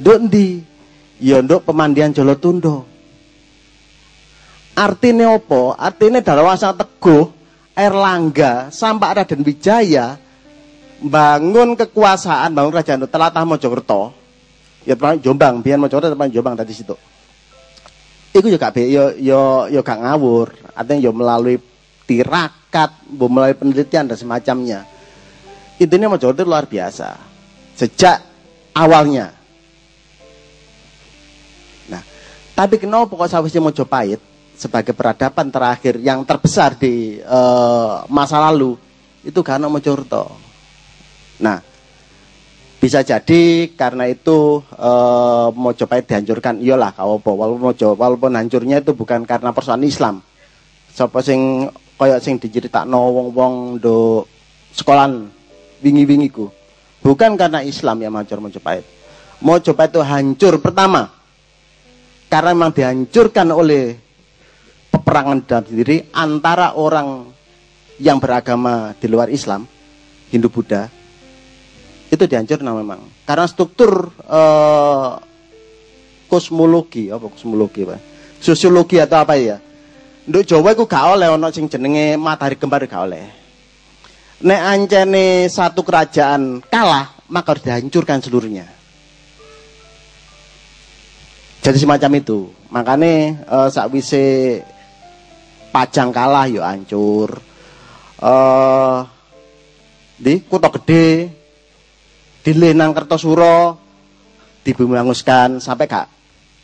Nduk 0.00 0.18
ndi? 0.26 0.64
Ya 1.20 1.44
nduk 1.44 1.62
Pemandian 1.68 2.16
Jolotundo. 2.16 2.88
Artinya 4.78 5.34
apa? 5.34 5.74
Artinya 5.74 6.22
Dharmawasa 6.22 6.70
Teguh 6.70 7.34
Erlangga 7.74 8.70
sampai 8.70 9.22
Raden 9.22 9.42
Wijaya 9.42 10.18
bangun 10.98 11.78
kekuasaan 11.78 12.50
bangun 12.54 12.74
kerajaan 12.74 13.06
telatah 13.06 13.46
Mojokerto 13.46 14.10
ya 14.82 14.98
Jombang 14.98 15.62
biar 15.62 15.78
Mojokerto 15.78 16.10
teman 16.10 16.30
Jombang 16.34 16.58
tadi 16.58 16.74
situ 16.74 16.98
Iku 18.34 18.50
be 18.50 18.82
yo 18.92 19.14
yo 19.16 19.66
yo 19.72 19.80
gak 19.80 20.04
ngawur, 20.04 20.52
artinya 20.76 21.00
yo 21.00 21.10
melalui 21.16 21.56
tirakat, 22.04 22.92
melalui 23.08 23.56
penelitian 23.56 24.04
dan 24.04 24.20
semacamnya. 24.20 24.84
Intinya 25.80 26.12
itu 26.12 26.44
luar 26.44 26.68
biasa. 26.68 27.16
Sejak 27.72 28.20
awalnya. 28.76 29.32
Nah, 31.88 32.04
tapi 32.52 32.76
kenapa 32.76 33.16
kok 33.16 33.32
sawisnya 33.32 33.64
Mojopahit 33.64 34.20
sebagai 34.58 34.90
peradaban 34.90 35.54
terakhir 35.54 36.02
yang 36.02 36.26
terbesar 36.26 36.74
di 36.74 37.22
uh, 37.22 38.02
masa 38.10 38.42
lalu 38.42 38.74
itu 39.22 39.38
karena 39.46 39.70
Mojokerto. 39.70 40.34
Nah, 41.38 41.62
bisa 42.78 43.02
jadi 43.02 43.70
karena 43.74 44.06
itu 44.06 44.62
e, 44.74 44.90
Mojopahit 45.54 46.06
dihancurkan. 46.06 46.62
Iyalah 46.62 46.94
kau 46.94 47.18
apa 47.18 47.30
walaupun 47.30 47.62
Mojo 47.70 47.88
walaupun 47.98 48.32
hancurnya 48.38 48.78
itu 48.82 48.94
bukan 48.94 49.26
karena 49.26 49.50
persoalan 49.50 49.86
Islam. 49.86 50.22
Sapa 50.94 51.22
sing 51.22 51.66
kaya 51.98 52.22
sing 52.22 52.38
diceritakno 52.38 53.10
wong-wong 53.10 53.82
do 53.82 54.22
sekolahan 54.70 55.26
wingi-wingi 55.82 56.30
ku. 56.30 56.46
Bukan 57.02 57.34
karena 57.34 57.62
Islam 57.66 57.98
yang 58.02 58.14
hancur 58.14 58.38
Mojopahit. 58.38 58.86
Mojopahit 59.42 59.90
itu 59.94 60.02
hancur 60.02 60.54
pertama 60.62 61.10
karena 62.30 62.50
memang 62.54 62.74
dihancurkan 62.74 63.46
oleh 63.50 64.07
peperangan 65.08 65.40
dalam 65.48 65.64
diri 65.72 66.04
antara 66.12 66.76
orang 66.76 67.32
yang 67.96 68.20
beragama 68.20 68.92
di 68.92 69.08
luar 69.08 69.32
Islam, 69.32 69.64
Hindu 70.28 70.52
Buddha 70.52 70.84
itu 72.12 72.20
dihancurkan 72.28 72.76
memang. 72.76 73.00
Karena 73.24 73.48
struktur 73.48 74.12
uh, 74.28 75.16
kosmologi 76.28 77.08
apa 77.08 77.24
kosmologi 77.24 77.88
pak? 77.88 78.00
Sosiologi 78.36 79.00
atau 79.00 79.24
apa 79.24 79.32
ya? 79.40 79.56
Untuk 80.28 80.44
Jawa 80.44 80.76
itu 80.76 80.84
gak 80.84 81.16
oleh 81.16 81.32
ono 81.32 81.48
sing 81.56 81.72
jenenge 81.72 82.20
matahari 82.20 82.60
kembar 82.60 82.84
gak 82.84 83.08
oleh. 83.08 83.24
Nek 84.44 84.60
ancene 84.60 85.48
satu 85.48 85.88
kerajaan 85.88 86.60
kalah 86.68 87.16
maka 87.32 87.56
harus 87.56 87.64
dihancurkan 87.64 88.20
seluruhnya. 88.20 88.68
Jadi 91.64 91.80
semacam 91.80 92.12
itu. 92.20 92.52
Makanya 92.68 93.40
uh, 93.48 93.68
sakwise 93.72 94.60
pajang 95.70 96.10
kalah 96.10 96.46
yuk 96.48 96.64
hancur. 96.64 97.40
Uh, 98.18 99.06
di 100.18 100.42
kota 100.42 100.66
gede 100.74 101.30
dilih 102.42 102.74
nang 102.74 102.90
Kertosuro 102.90 103.78
dibumanguskan 104.66 105.62
sampai 105.62 105.86
kak 105.86 106.06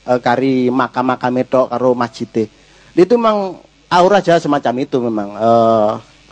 e, 0.04 0.12
kari 0.18 0.68
makam-makam 0.68 1.32
itu 1.40 1.62
karo 1.70 1.94
masjid 1.94 2.50
itu 2.94 3.14
memang 3.14 3.62
aura 3.88 4.18
aja 4.18 4.42
semacam 4.42 4.74
itu 4.82 4.96
memang 4.98 5.28
e, 5.38 5.50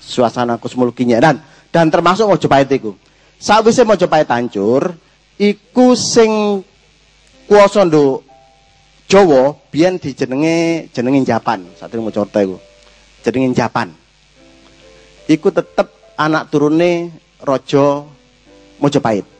suasana 0.02 0.58
kosmologinya 0.58 1.22
dan 1.22 1.36
dan 1.70 1.88
termasuk 1.88 2.26
Mojopahit 2.26 2.68
itu 2.74 2.92
sakwise 3.38 3.86
Mojopahit 3.86 4.28
hancur 4.28 4.98
iku 5.38 5.94
sing 5.94 6.64
nduk 7.46 8.24
Jawa 9.10 9.56
biyen 9.68 10.00
dijenenge 10.00 10.88
jenenge 10.90 11.20
Japan 11.26 11.62
saat 11.76 11.92
ini 11.92 12.02
Mojokerto 12.02 12.38
iku 12.40 12.56
jenenge 13.22 13.54
Japan 13.56 13.92
iku 15.28 15.52
tetep 15.52 15.88
anak 16.16 16.48
turune 16.48 17.12
Rojo 17.42 18.08
Mojopahit 18.80 19.32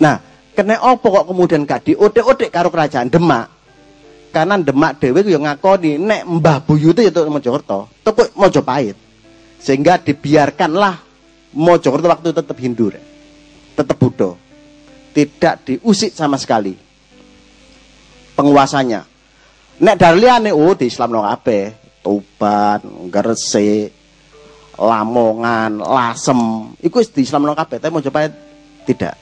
Nah, 0.00 0.16
kena 0.56 0.80
opo 0.80 1.12
kok 1.12 1.28
kemudian 1.28 1.68
gak 1.68 1.92
diotek-otek 1.92 2.48
karo 2.48 2.72
kerajaan 2.72 3.12
Demak? 3.12 3.52
Karena 4.32 4.56
Demak 4.56 4.96
dhewe 4.96 5.20
yo 5.28 5.36
ngakoni 5.36 6.00
nek 6.00 6.24
Mbah 6.24 6.64
Buyute 6.64 7.04
itu 7.04 7.20
Mojokerto, 7.28 7.92
tepuk 8.00 8.32
Mojopahit. 8.32 8.96
Sehingga 9.60 10.00
dibiarkanlah 10.00 11.04
Mojokerto 11.52 12.08
waktu 12.08 12.32
tetap 12.32 12.56
Hindu, 12.56 12.96
tetap 13.76 13.96
Buddha. 14.00 14.32
Tidak 15.12 15.54
diusik 15.68 16.16
sama 16.16 16.40
sekali 16.40 16.72
penguasanya. 18.40 19.04
Nek 19.80 19.96
darliane 20.00 20.48
oh 20.52 20.72
di 20.72 20.88
Islam 20.88 21.12
no 21.12 21.20
kabeh, 21.24 21.76
Tuban, 22.00 23.12
Gresik, 23.12 23.92
Lamongan, 24.80 25.80
Lasem, 25.80 26.72
iku 26.80 27.04
di 27.04 27.20
Islam 27.24 27.44
no 27.44 27.52
kabeh, 27.52 27.76
tapi 27.76 27.92
Mojopahit 27.92 28.32
tidak. 28.88 29.16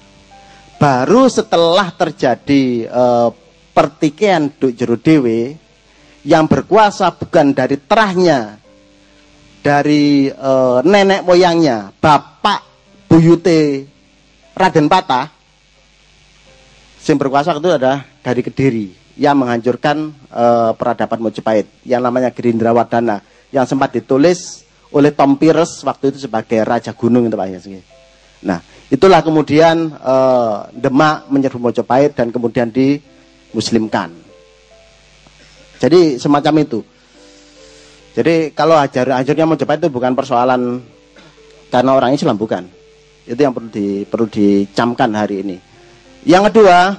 Baru 0.78 1.26
setelah 1.26 1.90
terjadi 1.90 2.86
uh, 2.86 3.34
pertikaian 3.74 4.46
duk 4.50 4.74
jero 4.74 4.94
dewe 4.94 5.58
yang 6.22 6.46
berkuasa 6.46 7.14
bukan 7.14 7.50
dari 7.54 7.78
terahnya 7.78 8.58
dari 9.62 10.30
uh, 10.30 10.82
nenek 10.82 11.22
moyangnya 11.26 11.94
bapak 11.98 12.62
buyute 13.06 13.86
Raden 14.54 14.90
Patah 14.90 15.30
yang 17.08 17.16
berkuasa 17.16 17.56
itu 17.56 17.70
adalah 17.72 18.04
dari 18.20 18.44
Kediri 18.44 19.07
yang 19.18 19.34
menghancurkan 19.36 20.14
uh, 20.30 20.72
peradaban 20.78 21.18
Mojopahit 21.18 21.66
yang 21.82 22.00
namanya 22.00 22.30
Gerindra 22.30 22.70
Wadana 22.70 23.20
yang 23.50 23.66
sempat 23.66 23.90
ditulis 23.92 24.62
oleh 24.94 25.10
Tom 25.10 25.36
Pires 25.36 25.82
waktu 25.82 26.14
itu 26.14 26.30
sebagai 26.30 26.62
Raja 26.62 26.94
Gunung 26.94 27.26
itu 27.26 27.34
Pak. 27.34 27.48
Nah, 28.38 28.62
Itulah 28.88 29.20
kemudian 29.20 29.92
uh, 30.00 30.64
Demak 30.72 31.28
menyerbu 31.28 31.60
Mojopahit 31.60 32.16
dan 32.16 32.32
kemudian 32.32 32.72
dimuslimkan. 32.72 34.08
Jadi 35.76 36.16
semacam 36.16 36.64
itu. 36.64 36.80
Jadi 38.16 38.50
kalau 38.56 38.80
ajar 38.80 39.20
ajarnya 39.20 39.44
Mojopahit 39.44 39.84
itu 39.84 39.92
bukan 39.92 40.16
persoalan 40.16 40.80
karena 41.68 41.90
orang 41.92 42.16
Islam 42.16 42.40
bukan. 42.40 42.64
Itu 43.28 43.36
yang 43.36 43.52
perlu 43.52 43.68
di, 43.68 44.08
perlu 44.08 44.24
dicamkan 44.24 45.12
hari 45.12 45.44
ini. 45.44 45.56
Yang 46.24 46.48
kedua, 46.48 46.96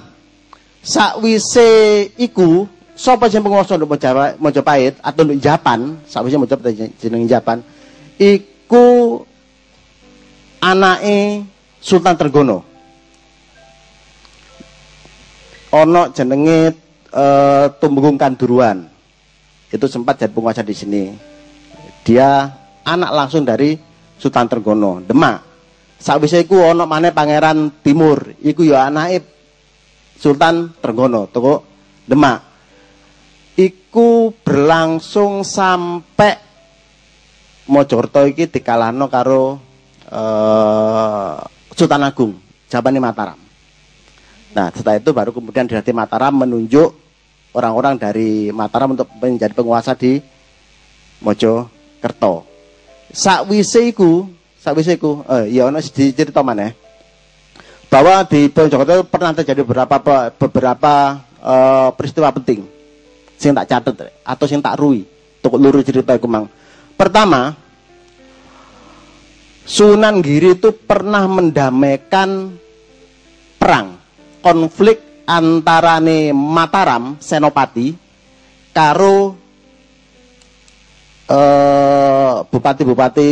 sakwise 0.80 1.70
iku 2.16 2.68
sapa 3.00 3.32
sing 3.32 3.40
penguasa 3.40 3.80
untuk 3.80 3.96
Mojopahit 4.40 5.00
atau 5.00 5.22
untuk 5.24 5.40
Japan, 5.40 6.00
sakwise 6.04 6.36
Mojopahit 6.36 7.00
jeneng 7.00 7.24
Japan, 7.28 7.64
iku 8.20 9.20
anake 10.60 11.48
Sultan 11.80 12.16
Trenggono. 12.20 12.60
Ono 15.70 16.02
jenenge 16.12 16.60
eh, 17.14 17.66
Tumenggung 17.80 18.20
Kanduruan. 18.20 18.84
Itu 19.70 19.86
sempat 19.86 20.18
jadi 20.18 20.34
penguasa 20.34 20.66
di 20.66 20.74
sini. 20.74 21.14
Dia 22.02 22.50
anak 22.84 23.12
langsung 23.14 23.46
dari 23.46 23.78
Sultan 24.18 24.50
Trenggono, 24.50 25.06
Demak. 25.06 25.48
Sakwise 26.00 26.44
iku 26.44 26.64
ono 26.64 26.88
maneh 26.88 27.12
Pangeran 27.12 27.84
Timur, 27.84 28.34
iku 28.40 28.64
ya 28.64 28.88
anake 28.88 29.39
Sultan 30.20 30.76
Trenggono, 30.84 31.32
toko 31.32 31.64
Demak. 32.04 32.44
Iku 33.56 34.36
berlangsung 34.44 35.48
sampai 35.48 36.52
Mojokerto 37.70 38.26
iki 38.26 38.50
dikalahno 38.50 39.08
karo 39.08 39.62
eh, 40.10 41.38
Sultan 41.72 42.04
Agung, 42.04 42.34
Jabani 42.68 43.00
Mataram. 43.00 43.40
Nah, 44.50 44.68
setelah 44.74 44.98
itu 44.98 45.14
baru 45.14 45.30
kemudian 45.30 45.70
Dinasti 45.70 45.94
Mataram 45.94 46.34
menunjuk 46.34 46.92
orang-orang 47.54 47.96
dari 48.02 48.50
Mataram 48.50 48.98
untuk 48.98 49.08
menjadi 49.22 49.54
penguasa 49.54 49.94
di 49.94 50.20
Mojokerto. 51.22 52.44
Sakwise 53.14 53.86
iku, 53.86 54.28
sakwise 54.58 54.98
iku, 54.98 55.22
eh 55.30 55.54
ya 55.54 55.70
ono 55.70 55.78
cerita 55.82 56.42
mana? 56.42 56.74
Bahwa 57.90 58.22
di 58.30 58.46
Mojokerto 58.54 59.02
pernah 59.10 59.34
terjadi 59.34 59.66
beberapa 59.66 59.98
beberapa 60.38 60.94
eh, 61.42 61.90
peristiwa 61.98 62.30
penting. 62.30 62.62
Sing 63.40 63.52
tak 63.56 63.66
catat 63.66 64.14
atau 64.22 64.46
sing 64.46 64.62
tak 64.62 64.78
rui. 64.78 65.04
Untuk 65.40 65.56
luruh 65.58 65.82
cerita 65.82 66.14
iku 66.14 66.28
mang. 66.28 66.46
Pertama, 67.00 67.56
Sunan 69.70 70.26
Giri 70.26 70.58
itu 70.58 70.74
pernah 70.74 71.30
mendamaikan 71.30 72.58
perang, 73.62 74.02
konflik 74.42 75.24
antarane 75.30 76.34
Mataram, 76.34 77.22
Senopati, 77.22 77.94
karo 78.74 79.38
eh, 81.30 82.36
bupati-bupati 82.50 83.30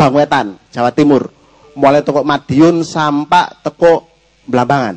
Bangwetan, 0.00 0.56
Jawa 0.72 0.90
Timur. 0.96 1.35
Mulai 1.76 2.00
toko 2.00 2.24
Madiun 2.24 2.80
sampai 2.80 3.52
toko 3.60 4.08
Blambangan. 4.48 4.96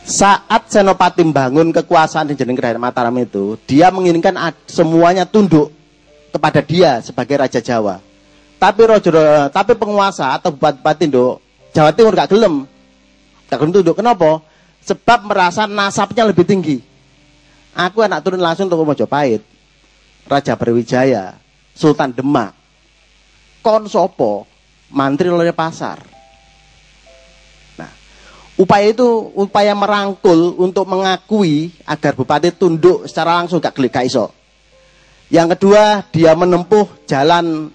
Saat 0.00 0.72
Senopati 0.72 1.20
membangun 1.22 1.70
kekuasaan 1.70 2.32
di 2.32 2.34
jeneng 2.34 2.56
Kerajaan 2.56 2.80
Mataram 2.82 3.14
itu, 3.20 3.60
dia 3.68 3.92
menginginkan 3.92 4.34
semuanya 4.64 5.28
tunduk 5.28 5.70
kepada 6.32 6.64
dia 6.64 7.04
sebagai 7.04 7.36
Raja 7.36 7.60
Jawa. 7.60 8.00
Tapi 8.56 8.80
rojo, 8.84 9.10
tapi 9.52 9.72
penguasa 9.72 10.36
atau 10.36 10.52
bupati 10.52 11.08
do 11.08 11.40
Jawa 11.72 11.96
Timur 11.96 12.12
gak 12.12 12.28
gelem. 12.32 12.68
Gak 13.48 13.56
gelem 13.60 13.72
tunduk. 13.72 13.96
Kenapa? 13.96 14.44
Sebab 14.84 15.28
merasa 15.28 15.64
nasabnya 15.68 16.28
lebih 16.28 16.44
tinggi. 16.44 16.80
Aku 17.72 18.04
anak 18.04 18.24
turun 18.24 18.40
langsung 18.40 18.68
ke 18.68 18.74
Mojopahit. 18.74 19.42
Raja 20.28 20.52
Brawijaya, 20.58 21.40
Sultan 21.72 22.12
Demak. 22.12 22.59
Kon 23.60 23.86
sopo? 23.86 24.48
Mantri 24.90 25.30
oleh 25.30 25.54
pasar. 25.54 26.02
Nah, 27.78 27.92
upaya 28.58 28.90
itu 28.90 29.06
upaya 29.38 29.70
merangkul 29.76 30.58
untuk 30.58 30.88
mengakui 30.90 31.70
agar 31.86 32.18
bupati 32.18 32.50
tunduk 32.50 33.06
secara 33.06 33.38
langsung 33.38 33.62
gak 33.62 33.78
gelik 33.78 33.94
iso. 34.02 34.34
Yang 35.30 35.54
kedua, 35.54 36.02
dia 36.10 36.34
menempuh 36.34 37.06
jalan 37.06 37.70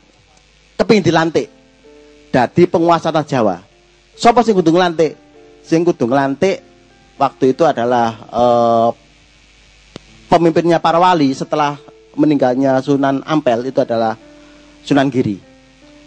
kepingin 0.75 1.07
dilantik. 1.07 1.47
Dadi 2.35 2.67
penguasa 2.67 3.15
tanah 3.15 3.23
Jawa. 3.23 3.57
Sopo 4.19 4.43
sing 4.43 4.59
kudu 4.59 4.75
nglantik? 4.75 5.15
Sing 5.63 5.87
kudu 5.87 6.03
nglantik 6.03 6.59
waktu 7.15 7.55
itu 7.55 7.63
adalah 7.63 8.11
eh, 8.27 8.89
pemimpinnya 10.27 10.83
para 10.83 10.99
wali 10.99 11.31
setelah 11.31 11.79
meninggalnya 12.15 12.79
Sunan 12.83 13.23
Ampel 13.23 13.71
itu 13.71 13.79
adalah 13.79 14.19
Sunan 14.83 15.07
Giri. 15.07 15.54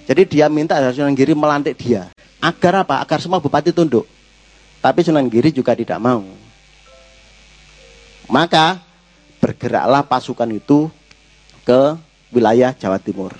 Jadi 0.09 0.25
dia 0.25 0.49
minta 0.49 0.81
agar 0.81 0.97
Sunan 0.97 1.13
Giri 1.13 1.37
melantik 1.37 1.77
dia. 1.77 2.09
Agar 2.41 2.81
apa? 2.81 3.05
Agar 3.05 3.21
semua 3.21 3.45
bupati 3.45 3.77
tunduk. 3.77 4.09
Tapi 4.81 5.05
Sunan 5.05 5.29
Giri 5.29 5.53
juga 5.53 5.77
tidak 5.77 6.01
mau. 6.01 6.25
Maka 8.33 8.81
bergeraklah 9.37 10.01
pasukan 10.09 10.49
itu 10.49 10.89
ke 11.61 12.01
wilayah 12.33 12.73
Jawa 12.73 12.97
Timur. 12.97 13.37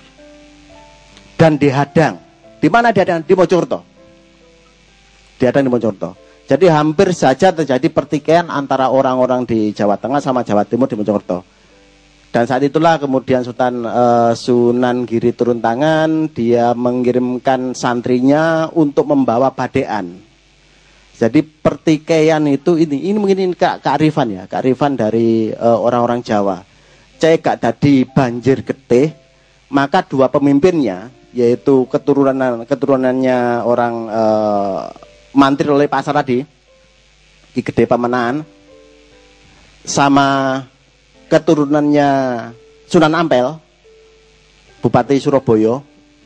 Dan 1.33 1.57
dihadang. 1.57 2.21
Di 2.61 2.69
mana 2.69 2.93
dihadang? 2.93 3.25
Di 3.25 3.33
Mojokerto. 3.33 3.81
Dihadang 5.41 5.65
di 5.65 5.71
Mojokerto. 5.73 6.13
Jadi 6.45 6.69
hampir 6.69 7.13
saja 7.17 7.49
terjadi 7.49 7.89
pertikaian 7.89 8.45
antara 8.45 8.93
orang-orang 8.93 9.41
di 9.45 9.73
Jawa 9.73 9.97
Tengah 9.97 10.21
sama 10.21 10.45
Jawa 10.45 10.69
Timur 10.69 10.85
di 10.85 10.97
Mojokerto. 10.97 11.41
Dan 12.29 12.45
saat 12.45 12.61
itulah 12.61 13.01
kemudian 13.01 13.41
Sultan 13.41 13.81
eh, 13.81 14.33
Sunan 14.37 15.09
Giri 15.09 15.33
turun 15.33 15.57
tangan, 15.65 16.29
dia 16.29 16.77
mengirimkan 16.77 17.73
santrinya 17.73 18.69
untuk 18.69 19.09
membawa 19.09 19.49
badean. 19.49 20.21
Jadi 21.19 21.41
pertikaian 21.43 22.39
itu 22.47 22.79
ini 22.79 23.11
ini 23.11 23.17
mungkin 23.17 23.39
ini 23.49 23.55
ke, 23.57 23.81
kearifan 23.81 24.29
ya, 24.29 24.43
kearifan 24.45 24.93
dari 24.93 25.49
eh, 25.49 25.79
orang-orang 25.81 26.21
Jawa. 26.21 26.61
Cek 27.19 27.43
gak 27.43 27.59
tadi 27.65 28.07
banjir 28.07 28.63
getih, 28.63 29.11
maka 29.73 30.05
dua 30.05 30.31
pemimpinnya 30.31 31.11
yaitu 31.29 31.85
keturunan 31.89 32.65
keturunannya 32.65 33.65
orang 33.65 33.95
eh, 34.05 34.81
mantri 35.33 35.65
oleh 35.65 35.89
pasar 35.89 36.13
tadi, 36.13 36.45
Ki 37.57 37.61
Gede 37.65 37.89
Pamenaan, 37.89 38.45
sama 39.81 40.61
keturunannya 41.29 42.09
Sunan 42.89 43.13
Ampel, 43.13 43.53
Bupati 44.81 45.21
Surabaya, 45.21 45.77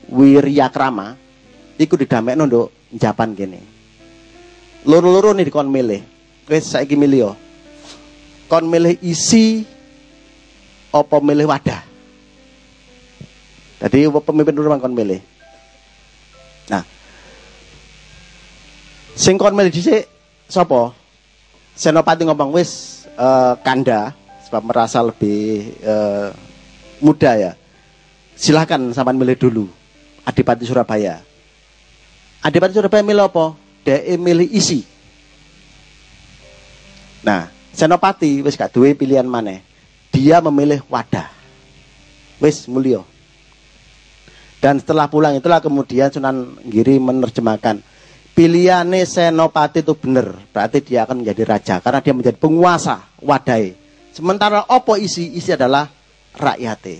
Wiryakrama, 0.07 1.19
iku 1.75 1.99
didamekno 1.99 2.47
nduk 2.47 2.67
Japan 2.95 3.35
kene. 3.35 3.59
Loro-loro 4.87 5.35
nih 5.35 5.51
dikon 5.51 5.67
milih. 5.67 5.99
Wis 6.47 6.71
saiki 6.71 6.95
milih. 6.95 7.35
Kon 8.47 8.67
milih 8.67 8.99
isi 9.03 9.63
apa 10.91 11.19
milih 11.19 11.47
wadah. 11.47 11.81
Jadi 13.83 14.07
pemimpin 14.07 14.55
dulu 14.55 14.71
kon 14.79 14.95
milih. 14.95 15.19
Nah, 16.71 16.83
sing 19.19 19.35
kon 19.35 19.55
milih 19.55 19.71
dhisik 19.71 20.07
sapa? 20.47 20.95
Senopati 21.75 22.23
ngomong 22.23 22.53
wis 22.53 23.03
eh, 23.17 23.53
kanda 23.65 24.13
merasa 24.61 25.01
lebih 25.01 25.73
eh, 25.79 26.29
muda 26.99 27.31
ya. 27.33 27.51
Silahkan 28.37 28.81
sampean 28.93 29.17
milih 29.17 29.37
dulu. 29.37 29.65
Adipati 30.27 30.67
Surabaya. 30.67 31.21
Adipati 32.43 32.75
Surabaya 32.75 33.01
milih 33.05 33.25
apa? 33.29 33.55
Dia 33.87 34.17
milih 34.19 34.47
isi. 34.51 34.83
Nah, 37.23 37.47
Senopati 37.71 38.43
wis 38.43 38.59
gak 38.59 38.75
duwe 38.75 38.93
pilihan 38.93 39.25
mana? 39.25 39.63
Dia 40.11 40.43
memilih 40.43 40.83
wadah. 40.91 41.31
Wis 42.43 42.67
mulio. 42.67 43.07
Dan 44.59 44.79
setelah 44.79 45.07
pulang 45.11 45.35
itulah 45.35 45.59
kemudian 45.59 46.11
Sunan 46.11 46.55
Giri 46.67 46.99
menerjemahkan 46.99 47.83
pilihannya 48.33 49.05
Senopati 49.05 49.85
itu 49.85 49.93
benar, 49.93 50.33
berarti 50.51 50.81
dia 50.81 51.05
akan 51.05 51.21
menjadi 51.21 51.43
raja 51.45 51.75
karena 51.79 51.99
dia 52.01 52.13
menjadi 52.13 52.37
penguasa 52.37 53.05
wadai. 53.21 53.82
Sementara 54.13 54.69
opo 54.69 54.93
isi 54.93 55.33
isi 55.33 55.49
adalah 55.49 55.89
rakyate. 56.37 56.95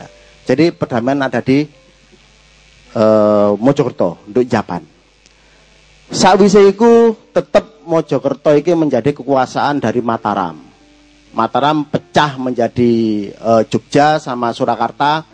Nah, 0.00 0.08
jadi 0.48 0.72
perdamaian 0.72 1.28
ada 1.28 1.44
di 1.44 1.68
eh, 2.96 3.50
Mojokerto 3.60 4.24
untuk 4.24 4.48
Japan. 4.48 4.80
Sakwise 6.08 6.64
iku 6.64 7.12
tetap 7.36 7.84
Mojokerto 7.84 8.48
iki 8.56 8.72
menjadi 8.72 9.12
kekuasaan 9.12 9.84
dari 9.84 10.00
Mataram. 10.00 10.56
Mataram 11.36 11.84
pecah 11.84 12.40
menjadi 12.40 12.92
eh, 13.28 13.62
Jogja 13.68 14.16
sama 14.16 14.56
Surakarta 14.56 15.28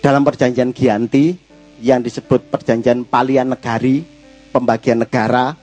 dalam 0.00 0.24
perjanjian 0.24 0.72
Gianti 0.72 1.36
yang 1.84 2.00
disebut 2.00 2.48
perjanjian 2.48 3.04
Palian 3.08 3.52
Negari, 3.52 4.04
pembagian 4.52 5.04
negara. 5.04 5.56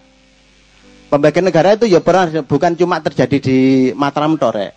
Pembagian 1.07 1.47
negara 1.47 1.79
itu 1.79 1.87
ya 1.87 2.03
pernah 2.03 2.43
bukan 2.43 2.75
cuma 2.75 2.99
terjadi 2.99 3.37
di 3.39 3.57
Mataram 3.95 4.35
Tore. 4.35 4.75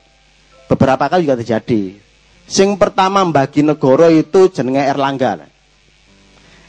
Beberapa 0.70 1.10
kali 1.10 1.26
juga 1.26 1.42
terjadi. 1.42 1.98
Sing 2.46 2.78
pertama 2.78 3.26
membagi 3.26 3.66
negara 3.66 4.06
itu 4.14 4.46
jenenge 4.46 4.86
Erlangga. 4.86 5.42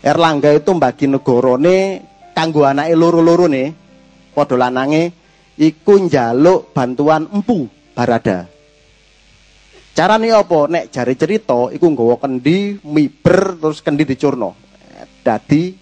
Erlangga 0.01 0.49
itu 0.57 0.69
membagi 0.73 1.05
negarane 1.05 2.01
kanggo 2.33 2.65
anake 2.65 2.97
loro-loro 2.97 3.45
nih, 3.45 3.69
padha 4.33 4.57
lanange 4.57 5.13
iku 5.61 6.09
njaluk 6.09 6.73
bantuan 6.73 7.29
empu 7.29 7.69
Barada. 7.93 8.47
Carane 9.91 10.31
apa? 10.31 10.71
Nek 10.71 10.87
jari 10.89 11.13
cerita 11.19 11.67
iku 11.69 11.85
nggawa 11.91 12.17
kendi, 12.17 12.79
miber 12.81 13.59
terus 13.59 13.83
kendi 13.83 14.07
dicurno. 14.07 14.55
Dadi 15.21 15.75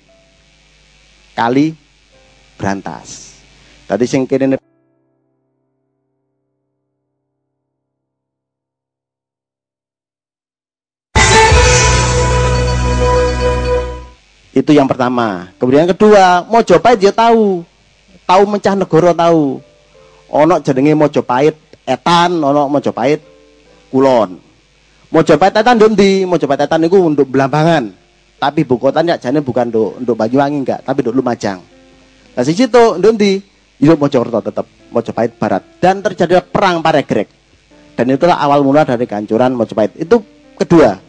kali 1.37 1.71
berantas. 2.57 3.28
Tadi 3.89 4.05
sing 4.05 4.29
kene 4.29 4.53
Itu 14.53 14.75
yang 14.77 14.85
pertama. 14.85 15.49
Kemudian 15.57 15.89
yang 15.89 15.97
kedua, 15.97 16.45
Mojopahit 16.45 17.01
dia 17.01 17.09
tahu. 17.09 17.65
Tahu 18.29 18.43
mencah 18.45 18.77
negara 18.77 19.15
tahu. 19.17 19.57
Ono 20.29 20.55
jenenge 20.61 20.93
Mojopahit 20.93 21.57
etan, 21.89 22.37
ono 22.37 22.69
Mojopahit 22.69 23.25
kulon. 23.89 24.37
Mojopahit 25.09 25.57
etan 25.57 25.81
ndi? 25.81 26.29
Mojopahit 26.29 26.69
etan 26.69 26.85
niku 26.85 27.01
untuk 27.01 27.25
Belambangan. 27.25 27.89
Tapi 28.37 28.61
ibu 28.61 28.77
kotanya 28.77 29.17
jane 29.17 29.41
bukan 29.41 29.73
untuk 29.73 29.97
untuk 29.97 30.13
Banyuwangi 30.13 30.61
enggak, 30.61 30.85
tapi 30.85 31.01
untuk 31.01 31.17
Lumajang. 31.17 31.57
Di 32.37 32.53
situ 32.53 33.01
nduk 33.01 33.17
ndi? 33.17 33.58
Itu 33.79 33.95
Mojokerto 33.95 34.43
tetap 34.43 34.67
Mojopahit 34.91 35.39
Barat 35.39 35.63
dan 35.79 36.03
terjadi 36.03 36.43
perang 36.43 36.83
Paregrek. 36.83 37.31
Dan 37.95 38.11
itulah 38.11 38.35
awal 38.35 38.59
mula 38.63 38.83
dari 38.83 39.07
kehancuran 39.07 39.55
Mojopahit. 39.55 39.95
Itu 39.95 40.19
kedua. 40.59 40.99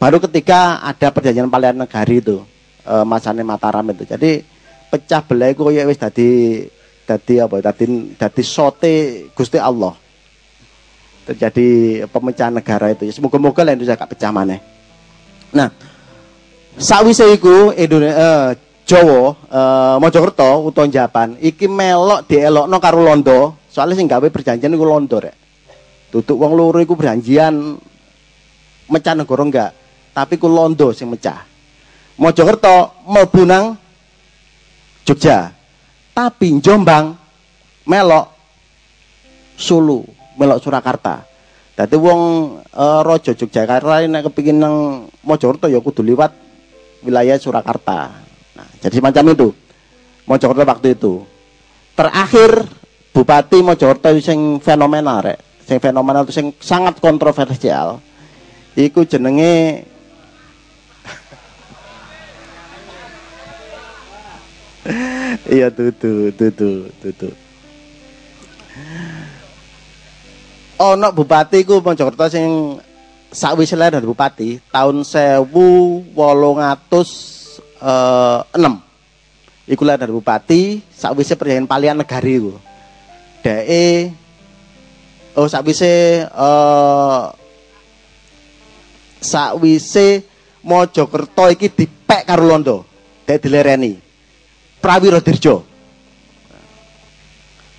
Baru 0.00 0.20
ketika 0.24 0.80
ada 0.80 1.12
perjanjian 1.12 1.52
Palian 1.52 1.84
Negari 1.84 2.24
itu 2.24 2.40
e, 2.84 2.94
masane 3.04 3.44
Mataram 3.44 3.84
itu. 3.92 4.08
Jadi 4.08 4.40
pecah 4.88 5.20
belah 5.20 5.52
iku 5.52 5.68
ya 5.68 5.84
wis 5.84 6.00
dadi 6.00 6.64
dadi 7.04 7.34
apa? 7.44 7.60
Dadi 7.60 8.16
dadi 8.16 8.42
sote 8.44 9.28
Gusti 9.36 9.60
Allah. 9.60 9.92
Terjadi 11.28 11.68
pemecahan 12.08 12.52
negara 12.52 12.92
itu. 12.92 13.08
Semoga-moga 13.08 13.64
lah 13.64 13.72
Indonesia 13.72 13.96
gak 13.96 14.12
pecah 14.12 14.28
maneh. 14.28 14.60
Nah, 15.56 15.72
sawise 16.76 17.24
iku 17.32 17.72
Indonesia 17.72 18.16
eh, 18.16 18.48
Jawa 18.84 19.32
eh, 19.48 19.96
Mojokerto 19.96 20.68
utawa 20.68 20.84
Japan 20.92 21.40
iki 21.40 21.64
melok 21.64 22.28
dielokno 22.28 22.76
karo 22.76 23.00
Londo. 23.00 23.40
Soalnya 23.72 23.98
sing 23.98 24.06
gawe 24.06 24.28
perjanjian 24.28 24.76
iku 24.76 24.86
Londo 24.86 25.18
rek. 25.18 25.34
Tutuk 26.12 26.38
wong 26.38 26.52
loro 26.54 26.78
iku 26.78 26.94
perjanjian 26.94 27.80
mecah 28.86 29.14
negara 29.16 29.42
enggak, 29.42 29.70
tapi 30.12 30.38
ku 30.38 30.46
Londo 30.46 30.92
sing 30.92 31.10
mecah. 31.10 31.42
Mojokerto 32.20 33.02
mlebu 33.10 33.42
Jogja. 35.04 35.50
Tapi 36.14 36.62
Jombang 36.62 37.18
melok 37.90 38.30
Sulu, 39.58 40.06
melok 40.38 40.62
Surakarta. 40.62 41.26
Dadi 41.74 41.98
wong 41.98 42.20
e, 42.70 42.84
raja 43.02 43.34
Yogyakarta 43.34 44.06
nek 44.06 44.30
kepengin 44.30 44.62
nang 44.62 44.74
Mojokerto 45.26 45.66
ya 45.66 45.82
kudu 45.82 46.06
liwat 46.06 46.30
wilayah 47.02 47.34
Surakarta. 47.34 48.23
Jadi 48.84 49.00
semacam 49.00 49.24
itu. 49.32 49.48
Mojokerto 50.28 50.60
waktu 50.68 50.92
itu. 50.92 51.24
Terakhir 51.96 52.68
Bupati 53.16 53.64
Mojokerto 53.64 54.12
sing 54.20 54.60
fenomenal 54.60 55.24
rek. 55.24 55.40
Sing 55.64 55.80
fenomenal 55.80 56.28
itu 56.28 56.36
sing 56.36 56.52
sangat 56.60 57.00
kontroversial. 57.00 58.04
Iku 58.76 59.08
jenenge 59.08 59.88
iya 65.56 65.72
tutu 65.72 66.28
tutu 66.36 66.92
tutu 67.00 67.32
ono 70.76 71.08
bupati 71.14 71.64
ku 71.64 71.80
Mojokerto 71.80 72.28
sing 72.28 72.76
lahir 73.34 73.98
dari 73.98 74.06
bupati 74.06 74.60
tahun 74.70 75.02
1806 77.80 79.72
iku 79.74 79.82
lahir 79.82 80.04
dari 80.04 80.12
bupati 80.12 80.84
sakwise 80.92 81.34
perjanjian 81.34 81.66
palian 81.66 81.96
negari 81.98 82.36
iku 82.38 82.54
dheke 83.40 84.12
oh 85.34 85.48
sakwise 85.48 86.24
eh 86.28 87.22
sakwise 89.24 90.28
Mojokerto 90.64 91.52
iki 91.52 91.68
dipek 91.68 92.24
karo 92.24 92.48
Londo 92.48 92.88
dhek 93.28 93.44
dilereni 93.44 94.00
Prawiro 94.84 95.16
Dirjo. 95.16 95.64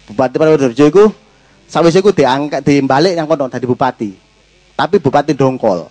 Bupati 0.09 0.41
Prawiro 0.41 0.69
Dirjo 0.69 0.85
itu 0.89 1.05
sawise 1.69 2.01
iku 2.01 2.09
diangkat 2.09 2.65
dibalik 2.65 3.13
yang 3.13 3.29
kono 3.29 3.45
dadi 3.45 3.69
bupati. 3.69 4.09
Tapi 4.73 4.97
bupati 4.97 5.37
dongkol. 5.37 5.85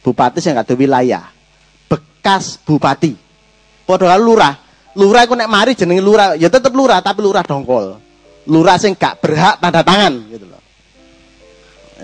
Bupati 0.00 0.40
sing 0.40 0.56
gak 0.56 0.72
wilayah. 0.72 1.28
Bekas 2.20 2.60
bupati. 2.60 3.16
Padha 3.88 4.20
lurah. 4.20 4.60
Lurah 4.92 5.24
iku 5.24 5.32
nek 5.32 5.48
mari 5.48 5.72
jenenge 5.72 6.04
lurah, 6.04 6.36
ya 6.36 6.52
tetep 6.52 6.68
lurah 6.76 7.00
tapi 7.00 7.24
lurah 7.24 7.40
dongkol. 7.40 7.96
Lurah 8.44 8.76
sing 8.76 8.92
gak 8.92 9.24
berhak 9.24 9.56
tanda 9.56 9.80
tangan 9.80 10.20
gitu 10.28 10.44
loh. 10.44 10.60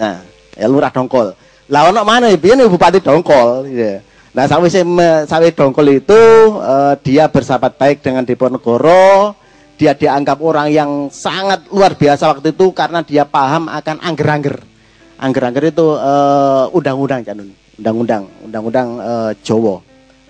Nah, 0.00 0.24
ya 0.56 0.66
lurah 0.72 0.88
dongkol. 0.88 1.36
Lah 1.68 1.92
ono 1.92 2.00
mana 2.00 2.32
ya 2.32 2.40
piye 2.40 2.56
bupati 2.64 3.04
dongkol 3.04 3.68
gitu. 3.68 4.00
Nah, 4.32 4.48
sawise 4.48 4.80
sawit 5.28 5.52
dongkol 5.52 6.00
itu 6.00 6.20
uh, 6.56 6.96
dia 7.04 7.28
bersahabat 7.28 7.76
baik 7.76 8.00
dengan 8.00 8.24
Diponegoro. 8.24 9.36
Dia 9.76 9.92
dianggap 9.92 10.40
orang 10.40 10.72
yang 10.72 11.12
sangat 11.12 11.68
luar 11.68 11.92
biasa 11.92 12.32
waktu 12.32 12.56
itu 12.56 12.72
karena 12.72 13.04
dia 13.04 13.28
paham 13.28 13.68
akan 13.68 14.00
angger-angger. 14.00 14.64
Angger-angger 15.20 15.68
itu 15.68 15.84
uh, 16.00 16.72
undang-undang 16.72 17.20
Canun. 17.20 17.52
Undang-undang, 17.76 18.24
undang-undang 18.40 18.88
uh, 19.04 19.30
Jawa. 19.44 19.84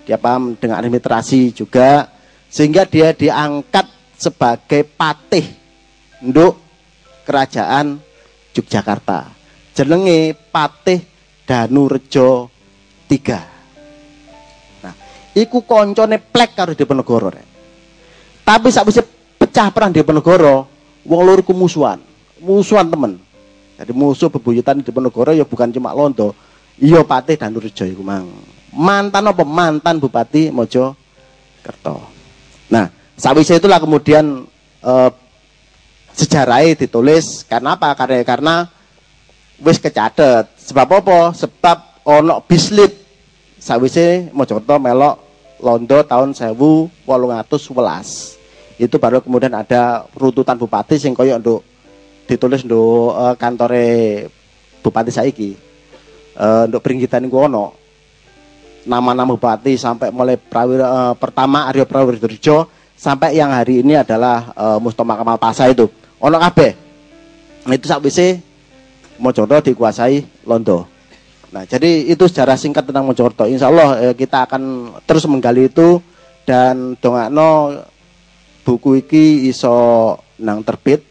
Dia 0.07 0.15
paham 0.15 0.55
dengan 0.55 0.79
administrasi 0.79 1.51
juga 1.51 2.07
sehingga 2.47 2.87
dia 2.87 3.11
diangkat 3.11 4.15
sebagai 4.15 4.87
patih 4.87 5.43
untuk 6.23 6.55
kerajaan 7.27 7.99
Yogyakarta. 8.55 9.35
Jenenge 9.75 10.33
Patih 10.33 11.03
Danurejo 11.45 12.49
III 13.05 13.57
iku 15.37 15.61
koncone 15.61 16.17
plek 16.17 16.57
karo 16.57 16.73
Diponegoro 16.73 17.29
rek. 17.29 17.47
Tapi 18.41 18.73
sakwise 18.73 19.05
pecah 19.37 19.69
perang 19.69 19.93
Diponegoro, 19.93 20.65
wong 21.05 21.21
loro 21.21 21.45
ku 21.45 21.53
musuhan. 21.53 22.01
Temen. 22.41 23.13
Jadi 23.77 23.91
musuh 23.93 24.33
bebuyutan 24.33 24.81
Diponegoro 24.81 25.29
ya 25.37 25.45
bukan 25.45 25.69
cuma 25.69 25.93
Londo, 25.93 26.33
iya 26.81 27.05
Patih 27.05 27.37
dan 27.37 27.53
Nurjo 27.53 27.85
iku 27.85 28.01
mang. 28.01 28.25
Mantan 28.77 29.33
apa? 29.33 29.41
Mantan 29.41 29.97
Bupati 29.97 30.53
Mojokerto. 30.53 31.97
Nah, 32.69 32.85
sawise 33.17 33.57
itulah 33.57 33.81
kemudian 33.81 34.45
eh, 34.85 35.09
sejarahnya 36.13 36.77
ditulis 36.77 37.41
karena 37.49 37.73
apa? 37.73 37.97
Karena 37.97 38.21
karena 38.21 38.55
wis 39.65 39.81
kecatet. 39.81 40.53
Sebab 40.61 41.01
apa? 41.01 41.33
Sebab 41.33 42.05
ono 42.05 42.45
bislit 42.45 42.93
sawise 43.57 44.29
Mojokerto 44.29 44.77
melok 44.77 45.25
Londo 45.57 46.05
tahun 46.05 46.37
1811. 46.37 48.77
Itu 48.77 49.01
baru 49.01 49.25
kemudian 49.25 49.57
ada 49.57 50.05
runtutan 50.13 50.53
bupati 50.53 51.01
sing 51.01 51.17
koyo 51.17 51.41
untuk 51.41 51.65
ditulis 52.29 52.61
untuk 52.61 53.17
uh, 53.17 53.33
kantore 53.33 54.29
bupati 54.85 55.09
saiki. 55.09 55.57
Uh, 56.37 56.69
untuk 56.69 56.85
peringgitan 56.85 57.25
iku 57.25 57.49
ono. 57.49 57.86
Nama-nama 58.87 59.35
bupati 59.35 59.75
sampai 59.75 60.15
mulai 60.15 60.39
prawira, 60.39 60.87
uh, 60.87 61.13
pertama 61.19 61.67
Aryo 61.67 61.83
Prawirjo 61.83 62.71
sampai 62.95 63.35
yang 63.35 63.51
hari 63.51 63.83
ini 63.83 63.99
adalah 63.99 64.55
uh, 64.55 64.79
Mustoma 64.79 65.19
Kamal 65.19 65.35
Pasa 65.35 65.67
itu. 65.67 65.91
Ono 66.23 66.37
kabeh. 66.39 66.71
Nah, 67.67 67.75
itu 67.75 67.85
sakwise 67.85 68.39
Mojokerto 69.19 69.73
dikuasai 69.73 70.47
Londo. 70.47 70.87
Nah, 71.47 71.63
jadi 71.63 72.11
itu 72.11 72.27
sejarah 72.27 72.59
singkat 72.59 72.87
tentang 72.87 73.07
Mojokerto. 73.07 73.47
Insya 73.47 73.71
Allah 73.71 74.11
eh, 74.11 74.15
kita 74.15 74.45
akan 74.45 74.93
terus 75.07 75.23
menggali 75.31 75.71
itu 75.71 76.03
dan 76.43 76.99
dongakno 76.99 77.81
buku 78.67 79.03
iki 79.03 79.47
iso 79.47 80.15
nang 80.43 80.59
terbit. 80.63 81.06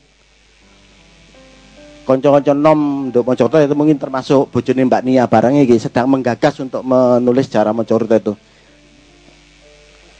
Konco-konco 2.07 2.54
nom 2.54 3.11
untuk 3.11 3.26
Mojokerto 3.26 3.59
itu 3.59 3.74
mungkin 3.74 3.98
termasuk 3.98 4.54
bojone 4.54 4.86
Mbak 4.86 5.02
Nia 5.02 5.26
barangnya 5.26 5.66
iki 5.66 5.82
sedang 5.82 6.07
menggagas 6.07 6.54
untuk 6.62 6.86
menulis 6.86 7.50
sejarah 7.50 7.74
Mojokerto 7.74 8.14
itu. 8.14 8.32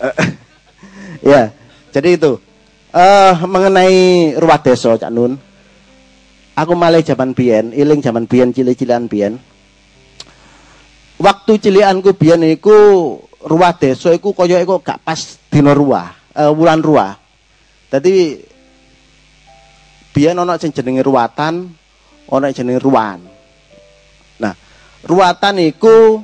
ya, 1.30 1.55
jadi 1.95 2.09
itu. 2.18 2.43
Uh, 2.91 3.34
mengenai 3.47 4.34
ruwah 4.34 4.59
desa 4.59 4.99
Cak 4.99 5.14
Nun. 5.14 5.39
Aku 6.59 6.72
malah 6.74 6.99
zaman 7.07 7.37
biyen, 7.37 7.70
iling 7.70 8.03
zaman 8.03 8.26
biyen 8.26 8.51
cilik-cilikan 8.51 9.07
biyen 9.07 9.39
waktu 11.16 11.53
cilianku 11.61 12.16
biyen 12.16 12.45
iku 12.45 12.76
ruah 13.45 13.72
desa 13.76 14.12
iku 14.12 14.37
kaya 14.37 14.61
iku 14.61 14.80
gak 14.80 15.01
pas 15.03 15.41
dina 15.49 15.72
ruah, 15.72 16.12
uh, 16.37 16.53
wulan 16.53 16.80
ruah. 16.80 17.16
Dadi 17.89 18.37
biyen 20.17 20.41
ana 20.41 20.57
sing 20.57 20.73
jenenge 20.73 21.05
ruwatan, 21.05 21.69
ana 22.33 22.49
jenenge 22.49 22.81
ruan. 22.81 23.21
Nah, 24.41 24.57
Ruatan 25.07 25.62
iku 25.62 26.19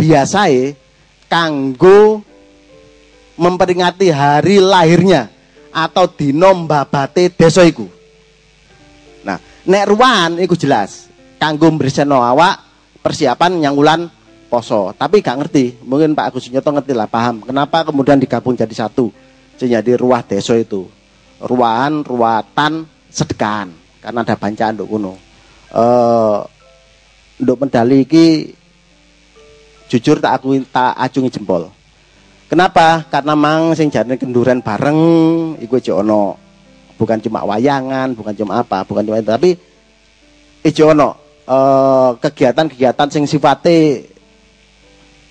biasae 0.00 0.72
kanggo 1.28 2.24
memperingati 3.36 4.08
hari 4.08 4.56
lahirnya 4.56 5.28
atau 5.68 6.08
dino 6.08 6.64
mbabate 6.64 7.28
desa 7.28 7.66
iku. 7.68 7.84
Nah, 9.20 9.36
nek 9.68 9.84
ruan 9.84 10.40
iku 10.40 10.56
jelas 10.56 11.12
kanggo 11.36 11.68
mbreseno 11.68 12.24
awak 12.24 12.56
persiapan 13.04 13.60
nyanggulan 13.60 14.08
poso. 14.48 14.96
Tapi 14.96 15.20
gak 15.20 15.44
ngerti, 15.44 15.84
mungkin 15.84 16.16
Pak 16.16 16.32
Agus 16.32 16.48
Nyoto 16.48 16.72
ngerti 16.72 16.96
lah, 16.96 17.04
paham. 17.04 17.44
Kenapa 17.44 17.84
kemudian 17.84 18.16
digabung 18.16 18.56
jadi 18.56 18.72
satu? 18.72 19.12
Jadi 19.60 19.92
ruah 19.92 20.24
desa 20.24 20.56
itu. 20.56 20.88
Ruan, 21.42 22.02
ruatan, 22.02 22.86
sedekahan. 23.10 23.70
Karena 24.02 24.22
ada 24.22 24.34
bancaan 24.34 24.74
untuk 24.78 24.88
kuno. 24.90 25.14
Eh 25.74 26.38
untuk 27.38 27.56
medali 27.62 28.02
iki 28.02 28.50
jujur 29.86 30.18
tak 30.18 30.42
aku 30.42 30.58
tak 30.68 30.92
acungi 30.98 31.30
jempol. 31.30 31.70
Kenapa? 32.48 33.04
Karena 33.12 33.36
mang 33.36 33.76
sing 33.76 33.92
jarene 33.92 34.16
kenduran 34.16 34.64
bareng 34.64 35.00
iku 35.62 35.78
aja. 35.78 36.00
Bukan 36.98 37.18
cuma 37.22 37.46
wayangan, 37.46 38.10
bukan 38.18 38.34
cuma 38.34 38.58
apa, 38.58 38.82
bukan 38.82 39.06
cuma 39.06 39.22
itu, 39.22 39.30
tapi 39.30 39.50
ijo 40.66 40.90
ono 40.90 41.14
eh, 41.46 42.10
kegiatan-kegiatan 42.18 43.06
sing 43.06 43.24
sifate 43.30 44.10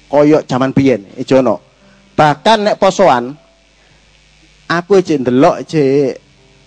koyok 0.07 0.47
zaman 0.47 0.71
biyen 0.71 1.03
ono. 1.19 1.59
Bahkan 2.15 2.57
nek 2.63 2.79
posoan 2.79 3.35
aku 4.67 4.99
aja 4.99 5.15
ndelok 5.15 5.55
aja 5.63 5.83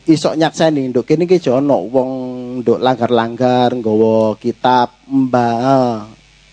isok 0.09 0.34
nyakseni 0.40 0.88
nduk. 0.90 1.05
Kene 1.07 1.28
iki 1.28 1.38
aja 1.38 1.61
ono 1.61 1.84
wong 1.86 2.11
nduk 2.64 2.80
langgar-langgar 2.80 3.76
nggawa 3.76 4.34
kitab 4.40 4.96
mbah 5.07 6.09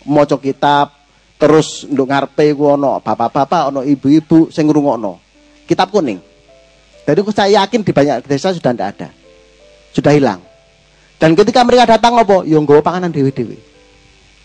maca 0.08 0.38
kitab 0.38 0.94
terus 1.40 1.88
nduk 1.88 2.08
ngarepe 2.08 2.54
ku 2.54 2.68
bapak-bapak 2.78 3.72
ono 3.72 3.82
ibu-ibu 3.82 4.52
sing 4.52 4.68
ngrungokno. 4.68 5.24
Kitab 5.68 5.92
kuning. 5.92 6.20
Jadi 7.08 7.20
aku 7.24 7.32
saya 7.32 7.64
yakin 7.64 7.88
di 7.88 7.92
banyak 7.96 8.28
desa 8.28 8.52
sudah 8.52 8.76
tidak 8.76 8.88
ada. 9.00 9.10
Sudah 9.96 10.12
hilang. 10.12 10.44
Dan 11.18 11.34
ketika 11.34 11.64
mereka 11.64 11.98
datang 11.98 12.20
apa? 12.20 12.44
Yo 12.44 12.60
nggawa 12.60 12.84
panganan 12.84 13.10
dewi-dewi 13.10 13.58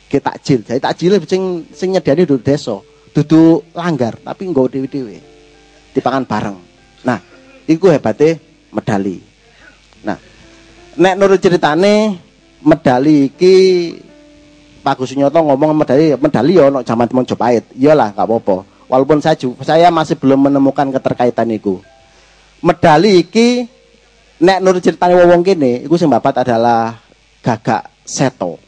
kita 0.06 0.36
takjil. 0.36 0.60
Jadi 0.62 0.80
takjil 0.80 1.12
sing 1.26 1.66
sing 1.74 1.88
nyediani 1.90 2.22
duduk 2.22 2.46
desa. 2.46 2.78
Duduk 3.12 3.68
langgar 3.76 4.16
tapi 4.22 4.48
nggawa 4.48 4.72
dewi-dewi 4.72 5.20
dipangan 5.92 6.24
bareng 6.24 6.71
iku 7.72 7.88
hebatnya 7.88 8.38
medali 8.72 9.20
nah 10.04 10.18
nek 10.96 11.14
nurut 11.16 11.40
ceritane 11.40 12.20
medali 12.62 13.32
iki 13.32 13.54
Pak 14.82 14.98
Gus 14.98 15.14
Nyoto 15.14 15.38
ngomong 15.38 15.78
medali 15.78 16.10
medali 16.18 16.58
ya 16.58 16.66
ono 16.66 16.82
zaman 16.82 17.06
Mojopahit. 17.06 17.70
Iyalah 17.78 18.18
nggak 18.18 18.26
apa-apa. 18.26 18.56
Walaupun 18.90 19.22
saya 19.22 19.38
saya 19.62 19.88
masih 19.94 20.18
belum 20.18 20.50
menemukan 20.50 20.90
keterkaitan 20.90 21.54
itu. 21.54 21.78
Medali 22.58 23.22
iki 23.22 23.70
nek 24.42 24.58
nurut 24.58 24.82
ceritane 24.82 25.14
wong 25.14 25.46
kene 25.46 25.86
iku 25.86 25.94
sing 25.94 26.10
babat 26.10 26.42
adalah 26.42 26.98
gagak 27.46 27.86
seto. 28.02 28.58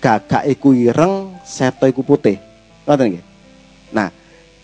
Gagak 0.00 0.48
iku 0.48 0.72
ireng, 0.72 1.36
seto 1.44 1.84
iku 1.84 2.00
putih. 2.00 2.40
Ngoten 2.88 3.16
nggih. 3.16 3.24
Nah, 3.92 4.08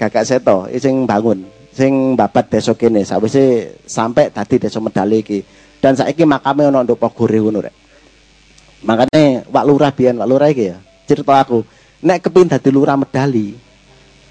gagak 0.00 0.24
seto 0.24 0.64
sing 0.80 1.04
bangun, 1.04 1.44
sing 1.70 2.18
babat 2.18 2.50
desa 2.50 2.74
kene 2.74 3.06
sawise 3.06 3.76
sampai 3.86 4.30
tadi 4.30 4.58
desa 4.58 4.78
medali 4.82 5.22
iki. 5.22 5.38
Dan 5.80 5.96
saiki 5.96 6.28
makame 6.28 6.68
ono 6.68 6.84
nduk 6.84 7.00
Pogore 7.00 7.40
ngono 7.40 7.58
rek. 7.64 7.74
Makanya 8.84 9.48
Wak 9.48 9.64
Lurah 9.64 9.92
biyen, 9.92 10.20
Wak 10.20 10.28
Lurah 10.28 10.48
iki 10.52 10.72
ya, 10.72 10.76
cerita 11.04 11.40
aku, 11.40 11.64
nek 12.04 12.20
kepin 12.24 12.48
dadi 12.48 12.68
lurah 12.72 12.96
medali, 12.96 13.52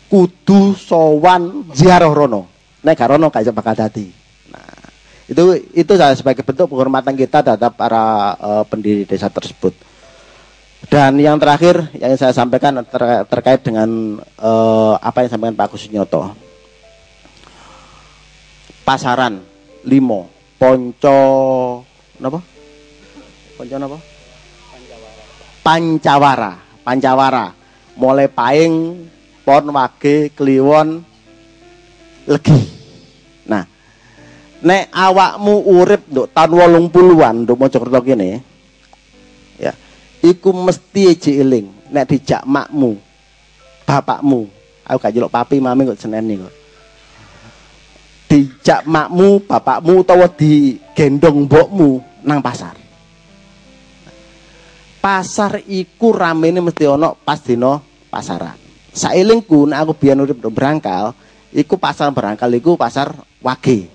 kudu 0.10 0.74
sowan 0.74 1.70
ziarah 1.74 2.10
rono. 2.10 2.50
Nek 2.82 2.96
gak 2.98 3.10
rono 3.14 3.30
iso 3.30 3.54
bakal 3.54 3.78
dadi. 3.78 4.10
Nah, 4.50 4.90
itu 5.30 5.44
itu 5.76 5.94
saya 5.94 6.18
sebagai 6.18 6.42
bentuk 6.42 6.72
penghormatan 6.74 7.14
kita 7.14 7.46
terhadap 7.46 7.78
para 7.78 8.34
eh, 8.38 8.64
pendiri 8.66 9.04
desa 9.06 9.30
tersebut. 9.30 9.74
Dan 10.90 11.20
yang 11.20 11.38
terakhir 11.38 11.92
yang 12.00 12.16
saya 12.16 12.34
sampaikan 12.34 12.82
ter- 12.88 13.26
terkait 13.30 13.62
dengan 13.62 14.18
eh, 14.22 14.94
apa 14.98 15.22
yang 15.22 15.28
disampaikan 15.30 15.58
Pak 15.58 15.66
Agus 15.70 15.86
Nyoto. 15.94 16.49
Pasaran 18.90 19.38
limo, 19.86 20.26
ponco, 20.58 21.22
apa? 22.18 22.40
Ponco 23.54 23.76
apa? 23.78 23.98
Pancawara, 25.62 26.58
Pancawara. 26.82 27.54
Mulai 27.94 28.26
paing, 28.34 29.06
pon, 29.46 29.70
wage, 29.70 30.34
kliwon, 30.34 31.06
legi. 32.26 32.60
Nah, 33.46 33.62
nek 34.66 34.90
awakmu 34.90 35.70
urip 35.70 36.10
nduk 36.10 36.34
tahun 36.34 36.58
wolung 36.58 36.90
puluhan 36.90 37.46
nduk 37.46 37.62
Mojokerto 37.62 38.02
kene, 38.02 38.42
ya, 39.62 39.70
iku 40.26 40.50
mesti 40.50 41.14
eji 41.14 41.38
eling 41.38 41.94
nek 41.94 42.10
dijak 42.10 42.42
makmu, 42.42 42.98
bapakmu, 43.86 44.50
aku 44.82 44.98
gak 44.98 45.14
jeluk 45.14 45.30
papi 45.30 45.62
mami 45.62 45.86
kok 45.86 46.02
seneni 46.02 46.42
kok. 46.42 46.59
Dijak 48.30 48.86
makmu, 48.86 49.42
bapakmu 49.50 50.06
utawa 50.06 50.30
digendong 50.30 51.50
mbokmu 51.50 52.22
nang 52.22 52.46
pasar 52.46 52.78
pasar 55.00 55.64
iku 55.66 56.12
ramene 56.12 56.60
mesti 56.60 56.84
ono 56.86 57.16
pas 57.16 57.40
dino 57.40 57.82
pasaran. 58.12 58.56
Sailingku 58.92 59.66
nek 59.72 59.80
aku 59.88 59.94
biyen 59.96 60.20
urip 60.20 60.38
nduk 60.44 60.54
Brangkal, 60.54 61.16
iku 61.56 61.80
pasar 61.80 62.12
Brangkal 62.12 62.52
iku 62.60 62.76
pasar 62.76 63.16
wage. 63.40 63.88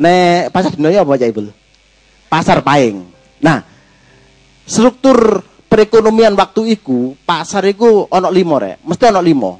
Nek 0.00 0.48
pasar 0.50 0.74
dino 0.74 0.88
ya 0.88 1.04
apa 1.04 1.20
Cak 1.20 1.30
Ibul? 1.30 1.48
Pasar 2.26 2.64
paing. 2.64 3.04
Nah, 3.44 3.60
struktur 4.64 5.44
perekonomian 5.68 6.32
waktu 6.34 6.72
iku 6.80 7.14
pasar 7.28 7.68
iku 7.68 8.08
ono 8.08 8.32
limo 8.32 8.56
rek, 8.56 8.80
mesti 8.82 9.04
ono 9.12 9.20
limo. 9.20 9.52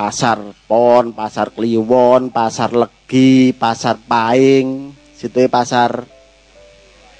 Pasar 0.00 0.40
pon, 0.64 1.12
pasar 1.12 1.52
kliwon, 1.52 2.32
pasar 2.32 2.72
legi, 2.72 3.52
pasar 3.52 4.00
paing, 4.00 4.96
situ 5.12 5.44
pasar 5.52 6.08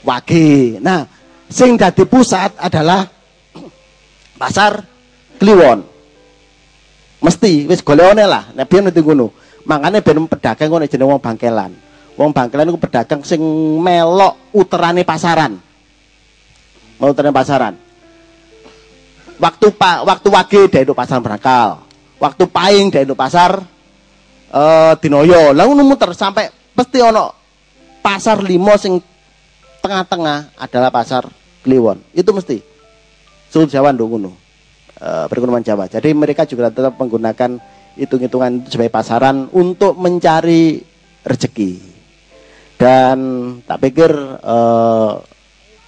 wage. 0.01 0.81
Nah, 0.81 1.05
sing 1.45 1.77
dadi 1.77 2.09
pusat 2.09 2.57
adalah 2.57 3.05
pasar 4.41 4.81
kliwon. 5.37 5.85
Mesti 7.21 7.69
wis 7.69 7.85
golekone 7.85 8.25
lah, 8.25 8.49
nek 8.57 8.65
biyen 8.65 8.89
ngerti 8.89 9.05
ngono. 9.05 9.29
Makane 9.69 10.01
ben 10.01 10.25
pedagang 10.25 10.73
ngono 10.73 10.89
jenenge 10.89 11.11
wong 11.13 11.21
bangkelan. 11.21 11.73
Wong 12.17 12.33
bangkelan 12.33 12.73
iku 12.73 12.81
pedagang 12.81 13.21
sing 13.29 13.45
melok 13.77 14.57
uterane 14.57 15.05
pasaran. 15.05 15.53
Mau 16.97 17.13
uterane 17.13 17.29
pasaran. 17.29 17.77
Waktu 19.37 19.67
pak 19.77 20.09
waktu 20.09 20.29
wage 20.33 20.61
dari 20.73 20.89
pasar 20.97 21.21
berangkal. 21.21 21.90
Waktu 22.21 22.45
paing 22.53 22.93
dari 22.93 23.09
pasar 23.17 23.65
eh 24.53 24.93
Dinoyo. 25.01 25.57
Ngono 25.57 25.83
muter 25.83 26.13
sampai 26.13 26.53
pasti 26.77 27.01
ono 27.01 27.33
pasar 28.05 28.45
limo 28.45 28.77
sing 28.77 29.01
tengah-tengah 29.81 30.61
adalah 30.61 30.93
pasar 30.93 31.25
Kliwon. 31.65 32.01
Itu 32.13 32.33
mesti. 32.37 32.61
Suku 33.49 33.69
Jawa 33.69 33.93
nduk 33.93 34.09
ngono. 34.17 34.31
Eh, 35.01 35.25
perekonomian 35.33 35.65
Jawa. 35.65 35.89
Jadi 35.89 36.13
mereka 36.13 36.45
juga 36.45 36.69
tetap 36.69 36.97
menggunakan 37.01 37.57
hitung-hitungan 37.97 38.65
itu 38.65 38.77
sebagai 38.77 38.93
pasaran 38.93 39.49
untuk 39.53 39.97
mencari 39.97 40.81
rezeki. 41.25 41.73
Dan 42.77 43.19
tak 43.65 43.81
pikir 43.81 44.13
eh, 44.41 45.13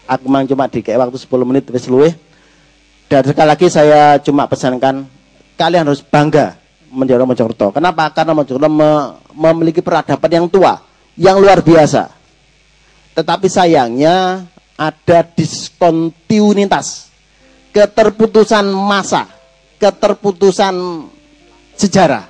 aku 0.08 0.24
memang 0.28 0.48
cuma 0.48 0.68
dikei 0.68 0.96
waktu 0.96 1.16
10 1.16 1.28
menit 1.44 1.68
luwih. 1.88 2.12
Dan 3.08 3.22
sekali 3.28 3.48
lagi 3.48 3.68
saya 3.68 4.16
cuma 4.24 4.48
pesankan 4.48 5.04
kalian 5.62 5.86
harus 5.86 6.02
bangga 6.02 6.58
menjadi 6.90 7.22
Mojokerto. 7.22 7.70
Kenapa? 7.70 8.10
Karena 8.10 8.34
Mojokerto 8.34 8.66
me- 8.66 9.14
memiliki 9.30 9.78
peradaban 9.78 10.42
yang 10.42 10.46
tua, 10.50 10.82
yang 11.14 11.38
luar 11.38 11.62
biasa. 11.62 12.10
Tetapi 13.14 13.46
sayangnya 13.46 14.42
ada 14.74 15.18
diskontinuitas, 15.22 17.14
keterputusan 17.70 18.66
masa, 18.74 19.30
keterputusan 19.78 21.06
sejarah 21.78 22.26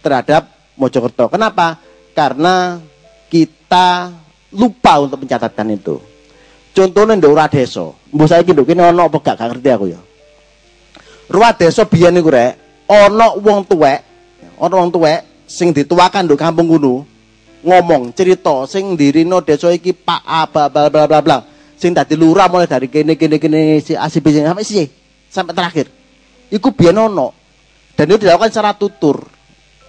terhadap 0.00 0.48
Mojokerto. 0.80 1.28
Kenapa? 1.28 1.76
Karena 2.16 2.80
kita 3.28 4.08
lupa 4.56 4.92
untuk 5.04 5.20
mencatatkan 5.20 5.68
itu. 5.76 6.00
Contohnya 6.72 7.16
di 7.20 7.28
ura 7.28 7.48
desa. 7.48 7.92
Mbok 8.12 8.28
saiki 8.28 8.52
nduk 8.52 8.68
kene 8.68 8.84
ana 8.84 9.08
apa 9.08 9.20
gak 9.20 9.40
ngerti 9.40 9.68
aku 9.72 9.86
ya. 9.92 10.00
Ruwa 11.26 11.50
desa 11.54 11.82
biyen 11.82 12.14
niku 12.14 12.30
rek, 12.30 12.54
ana 12.86 13.34
wong 13.34 13.66
tuwek, 13.66 14.00
ana 14.62 14.74
wong 14.78 14.94
tuwek 14.94 15.26
sing 15.46 15.74
dituakan 15.74 16.26
nduk 16.26 16.38
kampung 16.38 16.66
kuno 16.66 17.06
ngomong 17.66 18.14
cerita 18.14 18.66
sing 18.70 18.94
dirino 18.94 19.42
desa 19.42 19.74
iki 19.74 19.90
Pak 19.90 20.22
A 20.22 20.46
bla 20.46 20.70
bla 20.70 21.06
bla 21.06 21.18
bla 21.22 21.38
sing 21.74 21.94
dadi 21.94 22.14
lurah 22.14 22.46
mulai 22.46 22.70
dari 22.70 22.86
kene 22.86 23.18
kene 23.18 23.42
kene 23.42 23.82
si 23.82 23.98
ACB 23.98 24.42
sampai 24.42 24.66
si 24.66 24.86
sampai 25.30 25.52
terakhir. 25.52 25.86
Iku 26.48 26.72
biyen 26.72 26.96
ono. 26.96 27.34
Dan 27.96 28.12
itu 28.12 28.24
dilakukan 28.24 28.52
secara 28.52 28.72
tutur. 28.76 29.24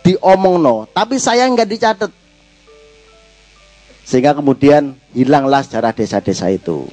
Diomongno, 0.03 0.87
tapi 0.95 1.19
saya 1.19 1.43
nggak 1.51 1.67
dicatat. 1.67 2.11
Sehingga 4.07 4.31
kemudian 4.31 4.95
hilanglah 5.11 5.59
sejarah 5.67 5.91
desa-desa 5.91 6.47
itu. 6.47 6.87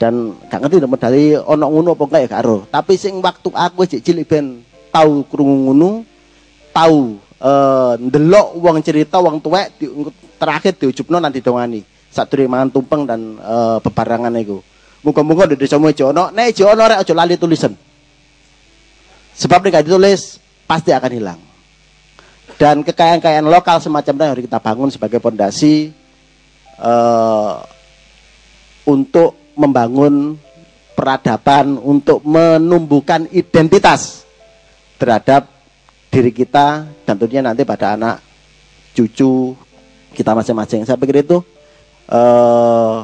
Dan 0.00 0.32
gak 0.48 0.64
ngerti 0.64 0.80
medali 0.88 1.36
ono 1.36 1.68
ngono 1.68 1.92
apa 1.92 2.04
enggak 2.08 2.22
ya 2.24 2.28
karo. 2.40 2.64
Tapi 2.72 2.96
sing 2.96 3.20
waktu 3.20 3.52
aku 3.52 3.84
cek 3.84 4.00
cilik 4.00 4.24
ben 4.24 4.64
tahu 4.88 5.28
krungu 5.28 5.68
ngono, 5.68 6.08
tahu 6.72 7.20
eh 7.40 7.92
ndelok 8.00 8.48
wong 8.56 8.80
cerita 8.80 9.20
wong 9.20 9.44
tuwek 9.44 9.76
di, 9.76 9.92
terakhir 10.40 10.80
diujupno 10.80 11.20
nanti 11.20 11.44
dongani. 11.44 11.84
Sadurunge 12.08 12.48
mangan 12.48 12.68
tumpeng 12.72 13.04
dan 13.04 13.36
eh, 13.36 13.76
bebarangan 13.84 14.32
iku. 14.40 14.64
Muga-muga 15.04 15.48
di 15.52 15.60
desa 15.60 15.76
aja 15.76 16.04
ono, 16.12 16.32
nek 16.32 16.52
aja 16.52 16.64
ono 16.72 16.82
rek 16.84 17.00
aja 17.04 17.12
lali 17.12 17.36
tulisan. 17.36 17.72
Sebab 19.36 19.68
nek 19.68 19.84
ditulis 19.84 20.40
pasti 20.64 20.96
akan 20.96 21.12
hilang. 21.12 21.40
Dan 22.56 22.84
kekayaan-kekayaan 22.84 23.48
lokal 23.48 23.80
semacam 23.80 24.12
itu 24.16 24.24
harus 24.24 24.44
kita 24.48 24.58
bangun 24.60 24.88
sebagai 24.92 25.20
pondasi 25.20 25.92
eh, 26.76 27.54
untuk 28.84 29.39
membangun 29.60 30.40
peradaban, 30.96 31.76
untuk 31.80 32.24
menumbuhkan 32.24 33.28
identitas 33.32 34.24
terhadap 34.96 35.48
diri 36.08 36.32
kita 36.32 36.84
dan 37.04 37.14
tentunya 37.16 37.40
nanti 37.40 37.64
pada 37.64 37.96
anak 37.96 38.20
cucu 38.92 39.56
kita 40.16 40.32
masing-masing. 40.32 40.84
Saya 40.84 41.00
pikir 41.00 41.24
itu 41.24 41.40
eh, 42.08 42.96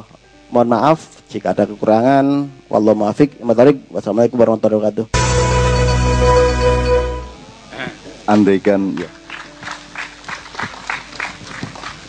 mohon 0.49 0.69
maaf 0.69 1.25
jika 1.29 1.53
ada 1.53 1.65
kekurangan. 1.65 2.49
Wallahu 2.69 3.05
muwaffiq. 3.07 3.39
Wassalamualaikum 3.41 4.37
warahmatullahi 4.37 4.81
wabarakatuh. 4.81 5.07
andaikan 8.27 8.91
ya. 8.99 9.09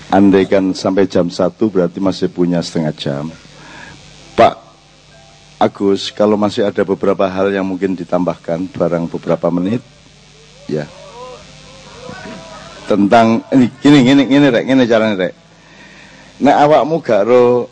Andaikan 0.09 0.75
sampai 0.75 1.07
jam 1.07 1.31
1 1.31 1.55
berarti 1.69 2.03
masih 2.03 2.29
punya 2.33 2.59
setengah 2.65 2.95
jam. 2.97 3.25
Pak 4.39 4.55
Agus, 5.59 6.15
kalau 6.15 6.39
masih 6.39 6.63
ada 6.63 6.87
beberapa 6.87 7.27
hal 7.27 7.51
yang 7.51 7.67
mungkin 7.67 7.99
ditambahkan 7.99 8.71
barang 8.71 9.11
beberapa 9.11 9.51
menit, 9.51 9.83
ya. 10.71 10.87
Tentang 12.87 13.43
ini 13.51 13.67
gini 13.83 13.99
gini 14.07 14.23
gini 14.31 14.47
rek, 14.47 14.63
gini 14.63 14.87
caranya 14.87 15.27
rek. 15.27 15.35
Nek 16.39 16.55
awakmu 16.55 17.03
gak 17.03 17.27
ro 17.27 17.67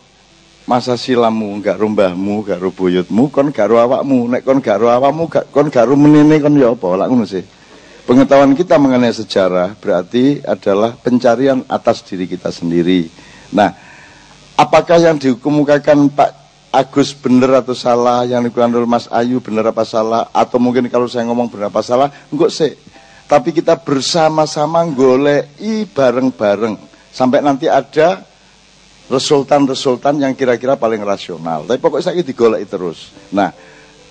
masa 0.66 0.98
silammu, 0.98 1.62
gak 1.62 1.78
ro 1.78 1.86
mbahmu, 1.86 2.42
gak 2.42 2.58
ro 2.58 2.74
buyutmu, 2.74 3.30
kon 3.30 3.54
gak 3.54 3.70
ro 3.70 3.78
awakmu. 3.78 4.34
Nek 4.34 4.42
kon 4.42 4.58
gak 4.58 4.82
ro 4.82 4.90
awakmu, 4.90 5.30
gak, 5.30 5.54
kon 5.54 5.70
gak 5.70 5.86
ro 5.86 5.94
menene 5.94 6.42
kon 6.42 6.58
ya 6.58 6.74
apa? 6.74 6.98
Lak 6.98 7.06
ngono 7.06 7.22
sih. 7.22 7.46
Pengetahuan 8.10 8.58
kita 8.58 8.74
mengenai 8.82 9.14
sejarah 9.14 9.78
berarti 9.78 10.42
adalah 10.42 10.98
pencarian 10.98 11.62
atas 11.70 12.02
diri 12.02 12.26
kita 12.26 12.50
sendiri. 12.50 13.06
Nah, 13.54 13.70
apakah 14.58 14.98
yang 14.98 15.22
dikemukakan 15.22 16.10
Pak 16.10 16.45
Agus 16.76 17.16
benar 17.16 17.64
atau 17.64 17.72
salah, 17.72 18.28
yang 18.28 18.44
oleh 18.44 18.84
Mas 18.84 19.08
Ayu 19.08 19.40
benar 19.40 19.72
apa 19.72 19.88
salah, 19.88 20.28
atau 20.28 20.60
mungkin 20.60 20.84
kalau 20.92 21.08
saya 21.08 21.24
ngomong 21.24 21.48
benar 21.48 21.72
apa 21.72 21.80
salah, 21.80 22.12
enggak 22.28 22.52
sih. 22.52 22.76
Tapi 23.26 23.50
kita 23.50 23.80
bersama-sama 23.80 24.84
golei 24.92 25.48
bareng-bareng 25.90 26.78
sampai 27.10 27.42
nanti 27.42 27.66
ada 27.66 28.22
resultan-resultan 29.10 30.22
yang 30.22 30.36
kira-kira 30.36 30.78
paling 30.78 31.02
rasional. 31.02 31.66
Tapi 31.66 31.80
pokoknya 31.80 32.12
saya 32.12 32.22
digolek 32.22 32.68
terus. 32.70 33.10
Nah, 33.34 33.50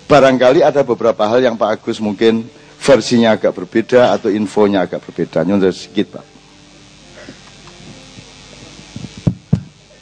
barangkali 0.04 0.60
ada 0.60 0.84
beberapa 0.84 1.24
hal 1.24 1.40
yang 1.40 1.56
Pak 1.56 1.80
Agus 1.80 2.02
mungkin 2.02 2.44
versinya 2.76 3.32
agak 3.38 3.56
berbeda 3.56 4.12
atau 4.12 4.28
infonya 4.28 4.84
agak 4.84 5.00
berbeda. 5.06 5.46
Nyontek 5.48 5.72
sedikit, 5.72 6.06
Pak. 6.20 6.26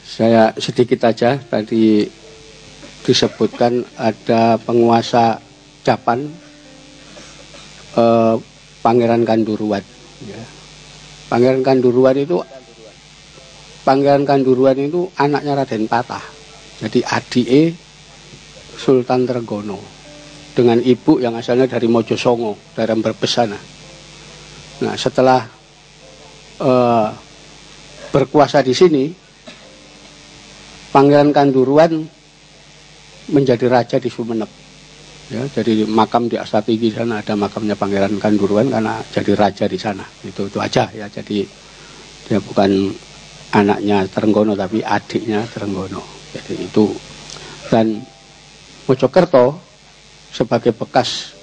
Saya 0.03 0.55
sedikit 0.55 1.03
aja 1.03 1.35
tadi 1.35 2.07
disebutkan 3.05 3.85
ada 3.95 4.57
penguasa 4.57 5.37
Japan 5.85 6.25
eh, 7.93 8.35
Pangeran 8.81 9.21
Kanduruan. 9.21 9.85
Ya. 10.25 10.41
Pangeran 11.29 11.61
Kanduruan 11.61 12.17
itu 12.17 12.41
Pangeran 13.85 14.25
Kanduruan 14.25 14.77
itu 14.81 15.05
anaknya 15.21 15.61
Raden 15.61 15.85
Patah. 15.85 16.25
Jadi 16.81 17.05
adike 17.05 17.77
Sultan 18.75 19.29
Trenggono 19.29 19.79
dengan 20.57 20.81
ibu 20.81 21.21
yang 21.21 21.37
asalnya 21.37 21.69
dari 21.69 21.85
Mojosongo, 21.85 22.73
dari 22.73 22.91
Brebes 22.97 23.31
sana. 23.31 23.59
Nah, 24.75 24.93
setelah 24.99 25.39
uh, 26.59 27.07
berkuasa 28.11 28.59
di 28.65 28.73
sini, 28.75 29.05
Pangeran 30.91 31.31
Kanduruan 31.31 32.14
menjadi 33.29 33.65
raja 33.69 33.97
di 33.97 34.09
Sumeneb. 34.09 34.49
Ya, 35.25 35.41
jadi 35.49 35.89
makam 35.89 36.29
di 36.29 36.37
Astati 36.37 36.77
di 36.77 36.93
sana 36.93 37.25
ada 37.25 37.33
makamnya 37.33 37.73
Pangeran 37.73 38.21
Kanduruan 38.21 38.69
karena 38.69 39.01
jadi 39.09 39.33
raja 39.33 39.65
di 39.65 39.79
sana. 39.81 40.05
Itu 40.21 40.45
itu 40.45 40.61
aja 40.61 40.85
ya. 40.93 41.09
Jadi 41.09 41.41
dia 42.29 42.37
bukan 42.37 42.93
anaknya 43.57 44.05
Trenggono 44.05 44.53
tapi 44.53 44.85
adiknya 44.85 45.41
Trenggono. 45.49 46.01
Jadi 46.29 46.69
itu 46.69 46.93
dan 47.73 48.05
Mojokerto 48.85 49.57
sebagai 50.29 50.69
bekas 50.77 51.33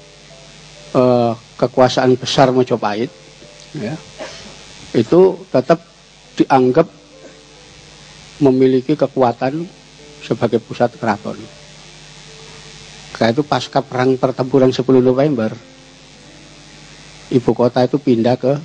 uh, 0.95 1.35
kekuasaan 1.59 2.15
besar 2.15 2.55
Mojopahit 2.55 3.11
ya, 3.75 3.99
itu 4.95 5.43
tetap 5.51 5.83
dianggap 6.39 6.87
memiliki 8.39 8.95
kekuatan 8.95 9.67
sebagai 10.23 10.63
pusat 10.63 10.95
keraton. 10.95 11.35
Karena 13.23 13.39
itu 13.39 13.47
pasca 13.47 13.87
perang 13.87 14.19
pertempuran 14.19 14.75
10 14.75 14.83
November, 14.99 15.55
ibu 17.31 17.51
kota 17.55 17.87
itu 17.87 18.03
pindah 18.03 18.35
ke 18.35 18.59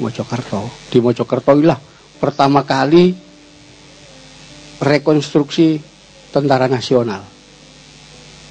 Mojokerto. 0.00 0.64
Di 0.88 0.96
Mojokerto 0.96 1.52
inilah 1.52 1.76
pertama 2.16 2.64
kali 2.64 3.12
rekonstruksi 4.80 5.76
tentara 6.32 6.72
nasional. 6.72 7.20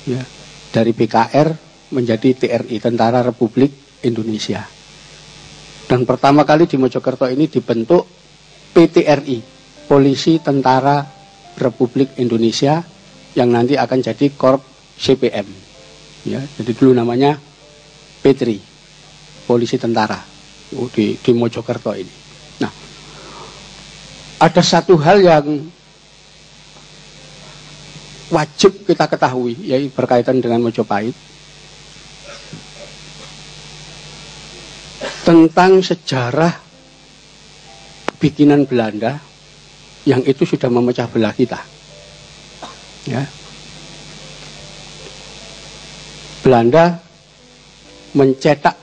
Ya, 0.06 0.22
dari 0.70 0.94
BKR 0.94 1.50
menjadi 1.90 2.30
TRI, 2.46 2.78
Tentara 2.78 3.26
Republik 3.26 4.06
Indonesia. 4.06 4.62
Dan 5.90 6.06
pertama 6.06 6.46
kali 6.46 6.70
di 6.70 6.78
Mojokerto 6.78 7.26
ini 7.26 7.50
dibentuk 7.50 8.06
PTRI, 8.78 9.42
Polisi 9.90 10.38
Tentara 10.38 11.02
Republik 11.58 12.14
Indonesia 12.22 12.78
yang 13.34 13.50
nanti 13.50 13.74
akan 13.74 14.06
jadi 14.06 14.30
Korp 14.38 14.75
CPM. 15.00 15.48
Ya, 16.26 16.41
jadi 16.58 16.72
dulu 16.74 16.98
namanya 16.98 17.38
Petri, 18.26 18.58
polisi 19.46 19.78
tentara 19.78 20.18
oh, 20.74 20.89
di, 20.89 21.14
di 21.22 21.32
Mojokerto 21.38 21.93
ini. 21.93 22.10
Nah, 22.64 22.72
ada 24.41 24.62
satu 24.66 24.98
hal 24.98 25.22
yang 25.22 25.46
wajib 28.34 28.89
kita 28.89 29.06
ketahui, 29.06 29.54
yaitu 29.62 29.93
berkaitan 29.93 30.41
dengan 30.41 30.66
Mojopahit. 30.66 31.14
Tentang 35.26 35.82
sejarah 35.82 36.54
bikinan 38.22 38.66
Belanda 38.66 39.18
yang 40.06 40.22
itu 40.22 40.46
sudah 40.46 40.70
memecah 40.70 41.10
belah 41.10 41.34
kita. 41.34 41.62
Ya, 43.06 43.26
Belanda 46.46 47.02
mencetak 48.14 48.78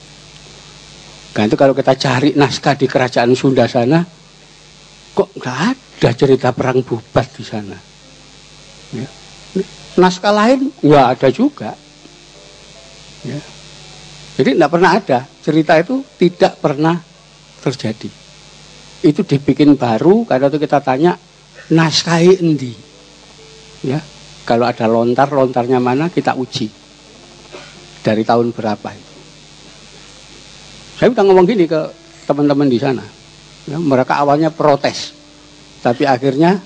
Nah 1.37 1.43
itu 1.45 1.53
kalau 1.53 1.77
kita 1.77 1.93
cari 1.93 2.33
naskah 2.33 2.73
di 2.73 2.89
kerajaan 2.89 3.37
Sunda 3.37 3.69
sana, 3.69 4.01
kok 5.13 5.29
nggak 5.37 5.57
ada 5.69 6.09
cerita 6.17 6.49
perang 6.49 6.81
bubat 6.81 7.29
di 7.37 7.45
sana. 7.45 7.92
Ya. 8.93 9.09
Naskah 9.97 10.33
lain 10.33 10.69
nggak 10.81 11.05
ada 11.17 11.27
juga. 11.29 11.71
Ya. 13.25 13.39
Jadi 14.33 14.57
tidak 14.57 14.71
pernah 14.73 14.91
ada 14.97 15.19
cerita 15.45 15.73
itu 15.77 16.01
tidak 16.17 16.53
pernah 16.57 16.97
terjadi. 17.61 18.09
Itu 19.03 19.21
dibikin 19.21 19.77
baru 19.77 20.25
karena 20.25 20.49
itu 20.49 20.57
kita 20.57 20.79
tanya 20.81 21.13
naskahi 21.69 22.41
endi. 22.41 22.73
Ya, 23.83 23.99
kalau 24.47 24.63
ada 24.63 24.87
lontar, 24.87 25.29
lontarnya 25.29 25.77
mana 25.77 26.07
kita 26.07 26.33
uji. 26.33 26.71
Dari 28.03 28.23
tahun 28.27 28.51
berapa 28.51 28.89
itu. 28.91 29.13
Saya 30.99 31.11
udah 31.11 31.23
ngomong 31.23 31.45
gini 31.47 31.67
ke 31.67 31.81
teman-teman 32.27 32.67
di 32.67 32.79
sana. 32.79 33.03
Ya, 33.67 33.79
mereka 33.79 34.19
awalnya 34.19 34.51
protes. 34.51 35.15
Tapi 35.83 36.07
akhirnya 36.07 36.59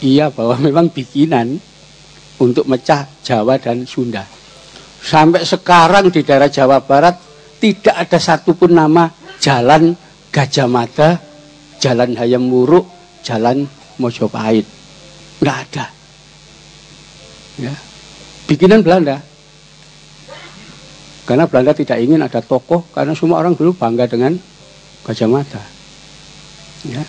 iya 0.00 0.28
bahwa 0.28 0.56
memang 0.60 0.92
bikinan 0.92 1.56
untuk 2.36 2.68
mecah 2.68 3.08
Jawa 3.24 3.56
dan 3.56 3.88
Sunda. 3.88 4.24
Sampai 5.00 5.46
sekarang 5.46 6.10
di 6.10 6.26
daerah 6.26 6.50
Jawa 6.50 6.82
Barat 6.82 7.16
tidak 7.62 7.94
ada 7.94 8.18
satupun 8.18 8.74
nama 8.74 9.08
jalan 9.40 9.94
Gajah 10.34 10.68
Mada, 10.68 11.16
jalan 11.80 12.12
Hayam 12.18 12.44
Muruk, 12.44 12.84
jalan 13.24 13.64
Mojopahit. 13.96 14.66
Nggak 15.40 15.58
ada. 15.70 15.86
Ya. 17.56 17.72
Bikinan 18.44 18.84
Belanda. 18.84 19.22
Karena 21.26 21.48
Belanda 21.50 21.74
tidak 21.74 21.98
ingin 21.98 22.22
ada 22.22 22.38
tokoh, 22.38 22.86
karena 22.94 23.10
semua 23.16 23.42
orang 23.42 23.58
dulu 23.58 23.74
bangga 23.74 24.06
dengan 24.06 24.36
Gajah 25.06 25.30
Mada. 25.30 25.62
Ya. 26.84 27.02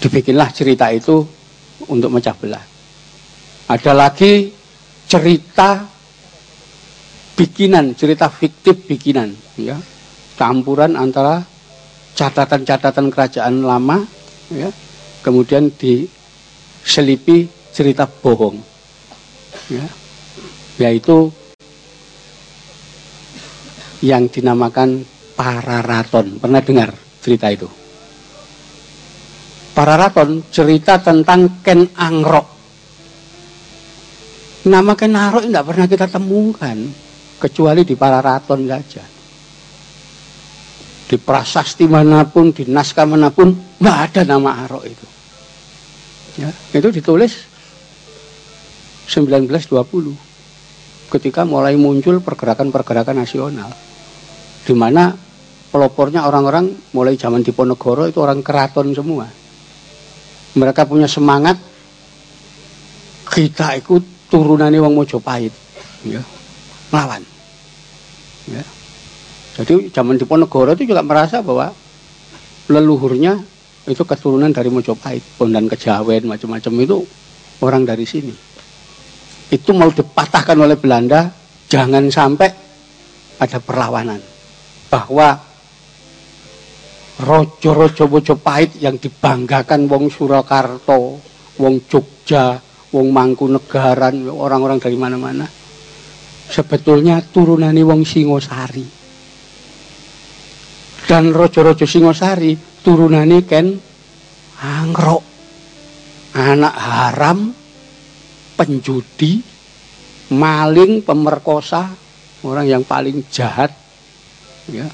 Dibikinlah 0.00 0.48
cerita 0.56 0.88
itu 0.88 1.39
untuk 1.88 2.12
mecah 2.12 2.36
belah. 2.36 2.64
Ada 3.70 3.92
lagi 3.94 4.50
cerita 5.06 5.86
bikinan, 7.38 7.96
cerita 7.96 8.28
fiktif 8.28 8.84
bikinan, 8.84 9.32
ya. 9.56 9.78
Campuran 10.36 10.98
antara 10.98 11.40
catatan-catatan 12.18 13.08
kerajaan 13.08 13.64
lama, 13.64 14.04
ya. 14.52 14.68
Kemudian 15.24 15.72
di 15.72 16.04
selipi 16.84 17.48
cerita 17.70 18.04
bohong. 18.08 18.58
Ya. 19.70 19.86
Yaitu 20.80 21.30
yang 24.00 24.26
dinamakan 24.32 25.04
Pararaton. 25.36 26.40
Pernah 26.40 26.60
dengar 26.64 26.90
cerita 27.20 27.48
itu? 27.52 27.79
Pararaton 29.70 30.50
cerita 30.50 30.98
tentang 30.98 31.62
Ken 31.62 31.86
Angrok. 31.94 32.46
Nama 34.66 34.92
Ken 34.98 35.14
Angrok 35.14 35.46
tidak 35.46 35.66
pernah 35.66 35.86
kita 35.86 36.06
temukan 36.10 36.76
kecuali 37.40 37.82
di 37.86 37.94
Pararaton 37.94 38.60
saja. 38.66 39.04
Di 41.10 41.18
prasasti 41.18 41.90
mana 41.90 42.22
pun, 42.22 42.54
di 42.54 42.70
naskah 42.70 43.02
mana 43.02 43.34
pun, 43.34 43.50
nggak 43.82 43.98
ada 44.10 44.22
nama 44.22 44.62
Arok 44.62 44.84
itu. 44.86 45.06
Ya, 46.38 46.54
itu 46.54 46.88
ditulis 46.94 47.34
1920 49.10 51.10
ketika 51.10 51.42
mulai 51.42 51.74
muncul 51.74 52.22
pergerakan-pergerakan 52.22 53.18
nasional 53.18 53.74
di 54.62 54.74
mana 54.78 55.10
pelopornya 55.74 56.30
orang-orang 56.30 56.70
mulai 56.94 57.18
zaman 57.18 57.42
Diponegoro 57.42 58.06
itu 58.06 58.22
orang 58.22 58.46
keraton 58.46 58.94
semua 58.94 59.39
mereka 60.56 60.86
punya 60.86 61.06
semangat. 61.06 61.58
Kita 63.30 63.78
ikut 63.78 64.30
turunannya 64.30 64.82
wong 64.82 64.94
Mojopahit. 64.98 65.54
Ya. 66.02 66.22
Melawan. 66.90 67.22
Ya. 68.50 68.64
Jadi 69.60 69.92
zaman 69.92 70.18
Diponegoro 70.18 70.74
itu 70.74 70.88
juga 70.88 71.04
merasa 71.04 71.44
bahwa 71.44 71.70
leluhurnya 72.70 73.38
itu 73.86 74.02
keturunan 74.06 74.50
dari 74.54 74.70
Mojopahit, 74.70 75.22
Bondan 75.38 75.66
Kejawen, 75.66 76.26
macam-macam 76.26 76.72
itu 76.82 76.96
orang 77.62 77.82
dari 77.82 78.06
sini. 78.06 78.34
Itu 79.50 79.74
mau 79.74 79.90
dipatahkan 79.90 80.54
oleh 80.54 80.78
Belanda, 80.78 81.26
jangan 81.66 82.06
sampai 82.06 82.48
ada 83.42 83.58
perlawanan. 83.58 84.22
Bahwa 84.90 85.49
rojo-rojo 87.20 88.08
Mojopahit 88.08 88.80
yang 88.80 88.96
dibanggakan 88.96 89.84
wong 89.86 90.08
Surakarta, 90.08 90.96
wong 91.60 91.74
Jogja, 91.86 92.56
wong 92.90 93.12
Mangkunegaran, 93.12 94.24
orang-orang 94.32 94.80
dari 94.80 94.96
mana-mana. 94.96 95.46
Sebetulnya 96.50 97.20
turunannya 97.22 97.84
wong 97.84 98.02
Singosari. 98.02 98.86
Dan 101.06 101.30
rojo-rojo 101.30 101.84
Singosari 101.84 102.56
turunane 102.80 103.44
ken 103.44 103.76
angrok 104.60 105.22
anak 106.36 106.74
haram 106.76 107.38
penjudi 108.54 109.42
maling 110.30 111.02
pemerkosa 111.02 111.90
orang 112.46 112.66
yang 112.68 112.82
paling 112.86 113.26
jahat 113.32 113.74
ya 114.70 114.86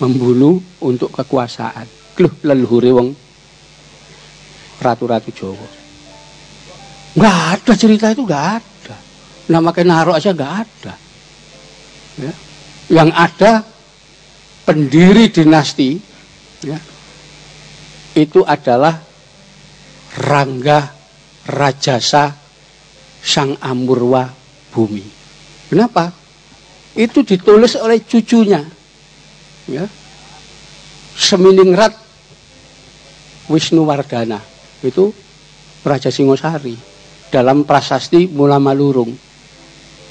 membunuh 0.00 0.58
untuk 0.80 1.12
kekuasaan 1.12 1.86
Loh, 2.20 2.34
leluhure 2.44 2.90
wong 2.92 3.08
ratu-ratu 4.80 5.30
Jawa 5.32 5.68
nggak 7.16 7.38
ada 7.56 7.72
cerita 7.76 8.06
itu 8.12 8.24
nggak 8.24 8.46
ada 8.60 8.96
nama 9.50 9.70
kenaro 9.72 10.12
aja 10.16 10.32
nggak 10.32 10.54
ada 10.64 10.94
ya. 12.20 12.32
yang 12.90 13.10
ada 13.14 13.64
pendiri 14.64 15.32
dinasti 15.32 15.98
ya, 16.62 16.78
itu 18.14 18.44
adalah 18.44 18.94
Rangga 20.20 20.90
Rajasa 21.46 22.34
Sang 23.20 23.58
Amurwa 23.62 24.26
Bumi. 24.70 25.06
Kenapa? 25.70 26.10
Itu 26.94 27.22
ditulis 27.22 27.78
oleh 27.78 28.02
cucunya. 28.02 28.62
Ya. 29.70 29.86
Seminingrat 31.14 31.94
Wisnu 33.46 33.86
Wardana. 33.86 34.42
Itu 34.82 35.14
Raja 35.86 36.10
Singosari 36.10 36.74
dalam 37.30 37.62
prasasti 37.62 38.26
Mula 38.26 38.58
Malurung. 38.58 39.14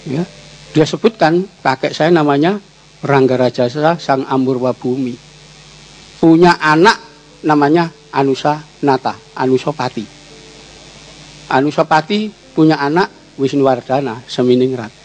Ya. 0.08 0.24
Dia 0.72 0.86
sebutkan 0.88 1.44
kakek 1.60 1.92
saya 1.92 2.14
namanya 2.14 2.62
Rangga 3.04 3.36
Rajasa 3.36 4.00
Sang 4.00 4.24
Amurwa 4.30 4.72
Bumi. 4.72 5.18
Punya 6.20 6.56
anak 6.60 7.00
namanya 7.44 7.92
Anusa 8.12 8.64
Nata, 8.84 9.16
Anusopati. 9.36 10.06
Anusopati 11.50 12.30
punya 12.54 12.78
anak 12.78 13.36
Wisnuwardana, 13.40 14.28
Seminingrat. 14.28 14.99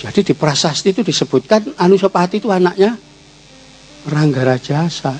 Jadi 0.00 0.32
di 0.32 0.32
prasasti 0.32 0.96
itu 0.96 1.04
disebutkan 1.04 1.76
Anusopati 1.76 2.40
itu 2.40 2.48
anaknya 2.48 2.96
Ranggarajasa. 4.08 5.12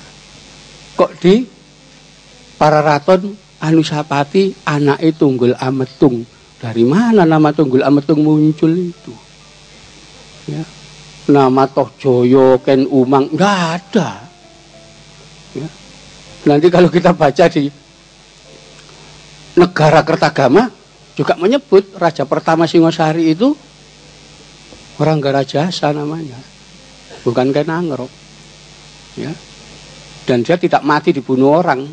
Kok 0.97 1.11
di 1.21 1.45
Pararaton 2.57 3.29
Anusapati 3.61 4.65
anak 4.65 4.97
itu 5.05 5.21
Tunggul 5.21 5.53
Ametung. 5.53 6.25
Dari 6.57 6.81
mana 6.81 7.29
nama 7.29 7.53
Tunggul 7.53 7.85
Ametung 7.85 8.25
muncul 8.25 8.73
itu? 8.73 9.13
Ya. 10.49 10.65
Nama 11.29 11.69
Toh 11.69 11.93
Joyo, 12.01 12.57
Ken 12.65 12.89
Umang, 12.89 13.29
nggak 13.29 13.57
ada. 13.77 14.25
Ya. 15.53 15.69
Nanti 16.49 16.73
kalau 16.73 16.89
kita 16.89 17.13
baca 17.13 17.45
di 17.45 17.69
negara 19.53 20.01
Kertagama 20.01 20.73
juga 21.13 21.37
menyebut 21.37 21.85
raja 22.01 22.25
pertama 22.25 22.65
Singosari 22.65 23.37
itu 23.37 23.53
orang 24.99 25.23
Garajasa 25.23 25.93
namanya, 25.95 26.39
bukan 27.23 27.53
Kenangro. 27.53 28.09
Ya. 29.15 29.31
Dan 30.27 30.43
dia 30.43 30.55
tidak 30.55 30.83
mati 30.83 31.11
dibunuh 31.11 31.59
orang. 31.59 31.83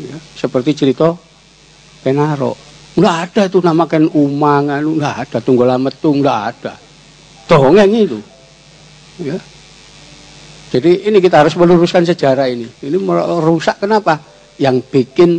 Ya. 0.00 0.16
Seperti 0.34 0.74
cerita 0.74 1.14
Kenaro. 2.02 2.56
Enggak 2.98 3.16
ada 3.30 3.42
itu 3.46 3.58
nama 3.62 3.86
Ken 3.86 4.10
Umang, 4.10 4.66
enggak 4.66 5.16
ada 5.28 5.38
Tunggul 5.38 5.70
Metung, 5.78 6.18
enggak 6.24 6.40
ada. 6.54 6.74
Dongeng 7.46 7.92
itu. 7.94 8.18
Ya. 9.22 9.38
Jadi 10.70 11.06
ini 11.06 11.18
kita 11.18 11.42
harus 11.42 11.54
meluruskan 11.58 12.06
sejarah 12.06 12.46
ini. 12.50 12.66
Ini 12.66 12.98
merusak 12.98 13.82
kenapa? 13.82 14.18
Yang 14.58 14.76
bikin 14.90 15.30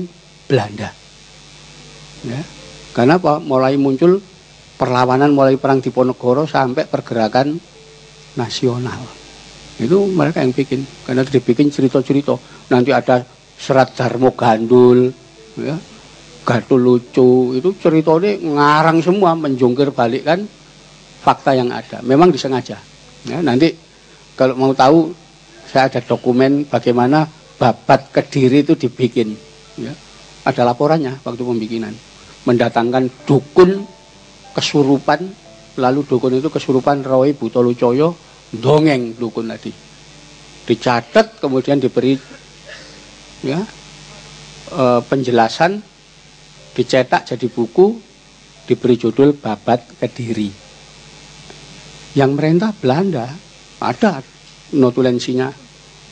Belanda. 0.48 0.92
Ya. 2.24 2.42
Karena 2.92 3.16
apa? 3.16 3.40
Mulai 3.40 3.80
muncul 3.80 4.20
perlawanan 4.82 5.38
mulai 5.38 5.62
perang 5.62 5.78
Diponegoro 5.78 6.50
sampai 6.50 6.90
pergerakan 6.90 7.54
nasional. 8.34 9.06
Itu 9.78 10.10
mereka 10.10 10.42
yang 10.42 10.58
bikin. 10.58 10.82
Karena 11.06 11.22
dibikin 11.22 11.70
cerita-cerita. 11.70 12.34
Nanti 12.74 12.90
ada 12.90 13.22
serat 13.62 13.94
Darmo 13.94 14.34
Gandul, 14.34 15.14
ya. 15.62 15.78
Gatul 16.42 16.82
lucu, 16.82 17.54
itu 17.54 17.70
ceritanya 17.78 18.34
ngarang 18.34 18.98
semua, 19.06 19.38
menjungkir 19.38 19.94
balik 19.94 20.26
kan 20.26 20.42
fakta 21.22 21.54
yang 21.54 21.70
ada. 21.70 22.02
Memang 22.02 22.34
disengaja. 22.34 22.82
Ya, 23.30 23.38
nanti 23.46 23.78
kalau 24.34 24.58
mau 24.58 24.74
tahu 24.74 25.14
saya 25.70 25.86
ada 25.94 26.02
dokumen 26.02 26.66
bagaimana 26.66 27.30
babat 27.62 28.10
kediri 28.10 28.66
itu 28.66 28.74
dibikin 28.74 29.38
ya. 29.78 29.94
ada 30.50 30.66
laporannya 30.66 31.22
waktu 31.22 31.46
pembikinan 31.46 31.94
mendatangkan 32.50 33.08
dukun 33.30 33.86
kesurupan 34.56 35.22
lalu 35.80 36.04
dukun 36.04 36.38
itu 36.38 36.52
kesurupan 36.52 37.04
Roy 37.04 37.34
Butolucoyo 37.36 38.16
dongeng 38.52 39.16
dukun 39.16 39.48
tadi 39.48 39.72
dicatat 40.68 41.40
kemudian 41.40 41.80
diberi 41.80 42.16
ya 43.48 43.60
e, 44.70 44.84
penjelasan 45.08 45.80
dicetak 46.76 47.28
jadi 47.32 47.48
buku 47.48 47.98
diberi 48.68 48.96
judul 49.00 49.36
babat 49.40 49.98
kediri 50.00 50.52
yang 52.16 52.36
merintah 52.36 52.76
Belanda 52.76 53.32
ada 53.82 54.20
notulensinya 54.76 55.52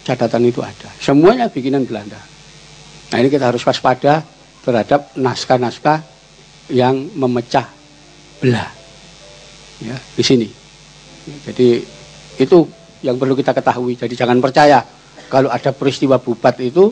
catatan 0.03 0.47
itu 0.47 0.63
ada. 0.63 0.89
Semuanya 0.97 1.51
bikinan 1.51 1.85
Belanda. 1.85 2.19
Nah 3.09 3.17
ini 3.19 3.29
kita 3.29 3.51
harus 3.51 3.61
waspada 3.61 4.23
terhadap 4.63 5.13
naskah-naskah 5.17 6.01
yang 6.69 7.09
memecah 7.17 7.78
belah 8.39 8.69
ya 9.83 9.95
di 9.95 10.23
sini. 10.23 10.47
Jadi 11.45 11.83
itu 12.39 12.57
yang 13.05 13.15
perlu 13.19 13.35
kita 13.35 13.53
ketahui. 13.53 13.99
Jadi 13.99 14.15
jangan 14.15 14.39
percaya 14.41 14.81
kalau 15.29 15.51
ada 15.51 15.69
peristiwa 15.75 16.17
bubat 16.17 16.57
itu 16.63 16.89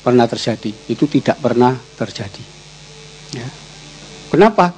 pernah 0.00 0.24
terjadi. 0.24 0.70
Itu 0.88 1.10
tidak 1.10 1.42
pernah 1.42 1.76
terjadi. 1.76 2.42
Ya. 3.34 3.48
Kenapa? 4.30 4.72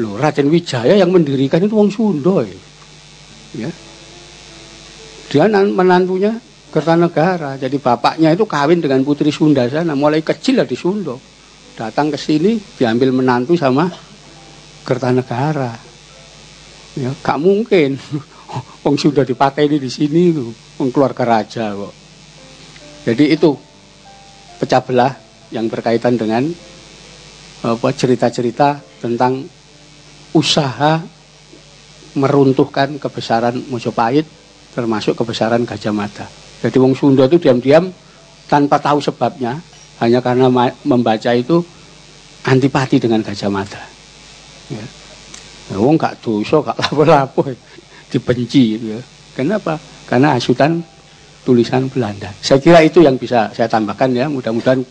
Loh, 0.00 0.16
Raden 0.16 0.48
Wijaya 0.48 0.96
yang 0.96 1.12
mendirikan 1.12 1.60
itu 1.60 1.76
Wong 1.76 1.92
Sunda. 1.92 2.46
Ya 3.52 3.68
dia 5.30 5.46
menantunya 5.46 6.34
Kertanegara. 6.70 7.58
Jadi 7.58 7.82
bapaknya 7.82 8.30
itu 8.30 8.46
kawin 8.46 8.78
dengan 8.78 9.02
putri 9.02 9.34
Sunda 9.34 9.66
sana. 9.66 9.98
Mulai 9.98 10.22
kecil 10.22 10.62
lah 10.62 10.66
di 10.66 10.78
Sunda. 10.78 11.18
Datang 11.74 12.14
ke 12.14 12.18
sini 12.18 12.62
diambil 12.78 13.10
menantu 13.10 13.58
sama 13.58 13.90
Kertanegara. 14.84 15.76
Ya, 16.98 17.10
gak 17.22 17.38
mungkin. 17.38 17.96
Wong 18.82 18.96
sudah 18.96 19.22
dipakai 19.22 19.70
di 19.70 19.86
sini 19.86 20.34
tuh, 20.34 20.50
wong 20.80 20.90
keluarga 20.90 21.22
raja 21.22 21.70
kok. 21.70 21.94
Jadi 23.06 23.30
itu 23.30 23.54
pecah 24.58 24.82
belah 24.82 25.12
yang 25.54 25.70
berkaitan 25.70 26.18
dengan 26.18 26.48
apa 27.60 27.88
cerita-cerita 27.92 28.80
tentang 28.98 29.44
usaha 30.32 30.98
meruntuhkan 32.16 32.98
kebesaran 32.98 33.54
Mojopahit 33.68 34.26
termasuk 34.74 35.14
kebesaran 35.18 35.62
Gajah 35.66 35.94
Mada. 35.94 36.26
Jadi 36.62 36.76
wong 36.78 36.94
Sunda 36.94 37.26
itu 37.26 37.38
diam-diam 37.38 37.90
tanpa 38.46 38.82
tahu 38.82 38.98
sebabnya 39.02 39.58
hanya 40.02 40.24
karena 40.24 40.48
membaca 40.86 41.30
itu 41.34 41.62
antipati 42.46 42.96
dengan 42.98 43.20
Gajah 43.22 43.50
Mada. 43.52 43.99
Ya. 44.70 44.86
ya 45.74 45.76
wong 45.82 45.98
gak 45.98 46.22
dosa, 46.22 46.62
gak 46.62 46.78
lapo-lapo 46.78 47.42
dibenci 48.10 48.78
ya. 48.78 48.98
Kenapa? 49.34 49.78
Karena 50.06 50.34
hasutan 50.34 50.82
tulisan 51.46 51.86
Belanda. 51.90 52.30
Saya 52.42 52.58
kira 52.58 52.82
itu 52.82 53.00
yang 53.02 53.14
bisa 53.18 53.50
saya 53.54 53.70
tambahkan 53.70 54.10
ya. 54.14 54.26
Mudah-mudahan 54.26 54.82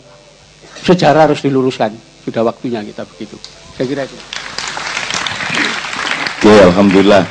sejarah 0.80 1.28
harus 1.28 1.44
diluruskan. 1.44 1.92
Sudah 2.24 2.44
waktunya 2.44 2.80
kita 2.84 3.04
begitu. 3.04 3.36
Saya 3.76 3.86
kira 3.88 4.02
itu. 4.04 4.16
Oke, 6.40 6.52
alhamdulillah. 6.72 7.24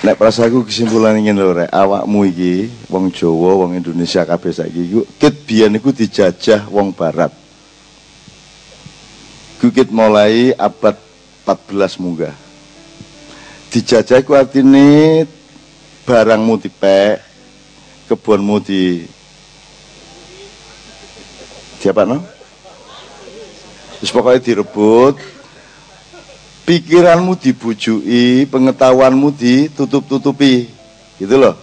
Nek 0.00 0.16
prasaku 0.16 0.64
kesimpulan 0.64 1.12
ingin 1.20 1.36
lho 1.36 1.52
rek, 1.52 1.68
awakmu 1.68 2.24
iki 2.24 2.72
wong 2.88 3.12
Jawa, 3.12 3.60
wong 3.60 3.76
Indonesia 3.76 4.24
kabeh 4.24 4.48
saiki 4.48 4.80
iku 4.88 5.04
kit 5.20 5.44
biyen 5.44 5.76
iku 5.76 5.92
dijajah 5.92 6.72
wong 6.72 6.96
barat. 6.96 7.28
Kukit 9.60 9.92
mulai 9.92 10.56
abad 10.56 10.96
14 11.56 12.02
munggah. 12.02 12.34
Dijajah 13.70 14.22
iku 14.22 14.34
artine 14.34 15.26
barangmu 16.06 16.58
dipek, 16.58 17.22
kebunmu 18.10 18.56
di 18.62 19.06
siapa 21.78 22.02
no? 22.06 22.22
Terus 23.98 24.10
pokoknya 24.10 24.40
direbut, 24.40 25.14
pikiranmu 26.66 27.36
dibujui, 27.36 28.46
pengetahuanmu 28.48 29.28
ditutup-tutupi. 29.34 30.70
Gitu 31.20 31.34
loh. 31.36 31.54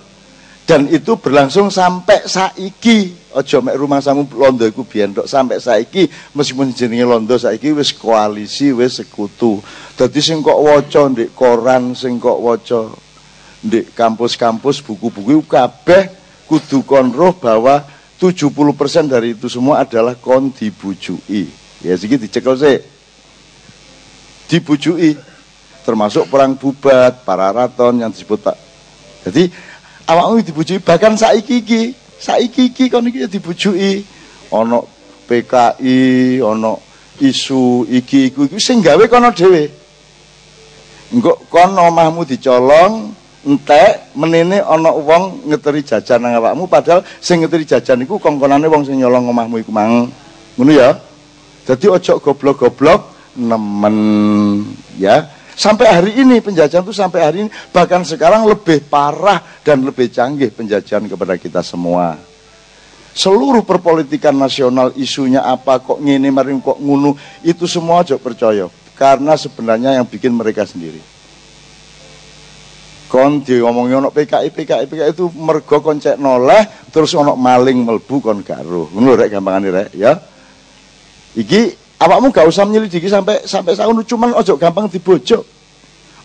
Dan 0.67 0.91
itu 0.91 1.15
berlangsung 1.17 1.71
sampai 1.71 2.27
saiki. 2.27 3.26
Ojo 3.37 3.61
mek 3.61 3.77
rumah 3.77 4.01
samu 4.01 4.25
londo 4.33 4.65
iku 4.65 4.81
biyen 4.81 5.13
tok 5.13 5.29
sampai 5.29 5.61
saiki 5.61 6.09
meskipun 6.33 6.73
jenenge 6.73 7.05
londo 7.05 7.37
saiki 7.37 7.69
wis 7.69 7.93
koalisi, 7.93 8.73
wis 8.73 8.97
sekutu. 8.97 9.61
Dadi 9.93 10.17
sing 10.25 10.41
kok 10.41 10.57
waca 10.57 11.05
ndek 11.05 11.37
koran, 11.37 11.93
sing 11.93 12.17
kok 12.17 12.41
waca 12.41 12.89
ndek 13.61 13.93
kampus-kampus 13.93 14.81
buku-buku 14.81 15.45
kabeh 15.45 16.09
kudu 16.49 16.81
kon 16.81 17.13
roh 17.13 17.37
bahwa 17.37 17.85
70% 18.17 19.05
dari 19.05 19.37
itu 19.37 19.45
semua 19.45 19.85
adalah 19.85 20.17
kon 20.17 20.49
dibujui. 20.49 21.45
Ya 21.85 21.93
siki 21.93 22.17
dicekel 22.17 22.57
sih 22.57 22.81
dibujui 24.49 25.13
termasuk 25.85 26.25
perang 26.25 26.57
bubat, 26.57 27.21
para 27.21 27.53
raton 27.53 28.01
yang 28.01 28.09
disebut 28.09 28.41
Pak. 28.41 28.57
Jadi 29.29 29.53
awakmu 30.09 30.41
dibujui 30.41 30.81
bahkan 30.81 31.13
saiki 31.13 31.61
iki, 31.61 31.81
saiki 32.19 32.73
iki 32.73 32.89
kon 32.89 33.07
iki 33.07 33.27
dibujui. 33.27 34.05
Ono 34.51 34.87
PKI, 35.27 36.39
ono 36.39 36.79
isu 37.19 37.83
iki 37.89 38.31
iku 38.31 38.47
iki 38.47 38.59
sing 38.59 38.79
gawe 38.81 39.03
kono 39.07 39.31
dhewe. 39.31 39.69
Engko 41.13 41.47
kono 41.51 41.87
omahmu 41.87 42.23
dicolong, 42.27 43.11
entek 43.47 44.11
menene 44.15 44.59
ana 44.63 44.91
wong 44.91 45.47
ngeteri 45.47 45.83
jajan 45.83 46.19
nang 46.19 46.35
awakmu 46.39 46.67
padahal 46.67 47.03
sing 47.19 47.43
ngeteri 47.43 47.63
jajan 47.67 48.03
iku 48.03 48.19
kongkonane 48.19 48.67
wong 48.67 48.83
sing 48.87 48.99
nyolong 48.99 49.27
omahmu 49.31 49.59
iku 49.63 49.71
mang. 49.71 50.07
Ngono 50.55 50.71
ya. 50.71 50.95
Jadi 51.67 51.91
ojo 51.91 52.23
goblok-goblok 52.23 53.01
nemen 53.35 53.97
ya 54.95 55.36
sampai 55.57 55.87
hari 55.89 56.11
ini 56.21 56.37
penjajahan 56.37 56.85
itu 56.85 56.93
sampai 56.93 57.19
hari 57.25 57.37
ini. 57.43 57.49
Bahkan 57.49 58.05
sekarang 58.05 58.45
lebih 58.45 58.85
parah 58.85 59.41
dan 59.65 59.81
lebih 59.81 60.13
canggih 60.13 60.53
penjajahan 60.53 61.09
kepada 61.09 61.33
kita 61.35 61.65
semua. 61.65 62.15
Seluruh 63.17 63.65
perpolitikan 63.65 64.37
nasional 64.37 64.93
isunya 64.93 65.41
apa 65.41 65.81
kok 65.81 65.97
ngini 65.97 66.29
maring 66.29 66.61
kok 66.61 66.77
ngunu 66.77 67.17
itu 67.41 67.65
semua 67.65 68.05
aja 68.05 68.21
percaya. 68.21 68.69
Karena 68.93 69.33
sebenarnya 69.33 69.97
yang 69.97 70.05
bikin 70.05 70.37
mereka 70.37 70.69
sendiri. 70.69 71.01
Kon 73.07 73.39
diomongin 73.39 74.03
ono 74.03 74.11
PKI 74.11 74.51
PKI 74.51 74.85
PKI 74.85 75.11
itu 75.15 75.31
mergo 75.31 75.79
kon 75.79 75.95
cek 75.95 76.19
noleh 76.19 76.91
terus 76.91 77.15
ono 77.15 77.33
maling 77.39 77.81
melbu 77.87 78.15
kon 78.21 78.45
garuh. 78.45 78.91
Ngono 78.93 79.15
rek 79.17 79.33
gampangane 79.33 79.69
rek 79.73 79.89
ya. 79.95 80.13
Iki 81.33 81.86
Awakmu 81.97 82.29
gak 82.29 82.45
usah 82.45 82.61
menyelidiki 82.61 83.09
sampai 83.09 83.41
sampai 83.49 83.73
sahun 83.73 84.05
cuman 84.05 84.37
ojo 84.37 84.53
gampang 84.53 84.85
dibojok. 84.85 85.41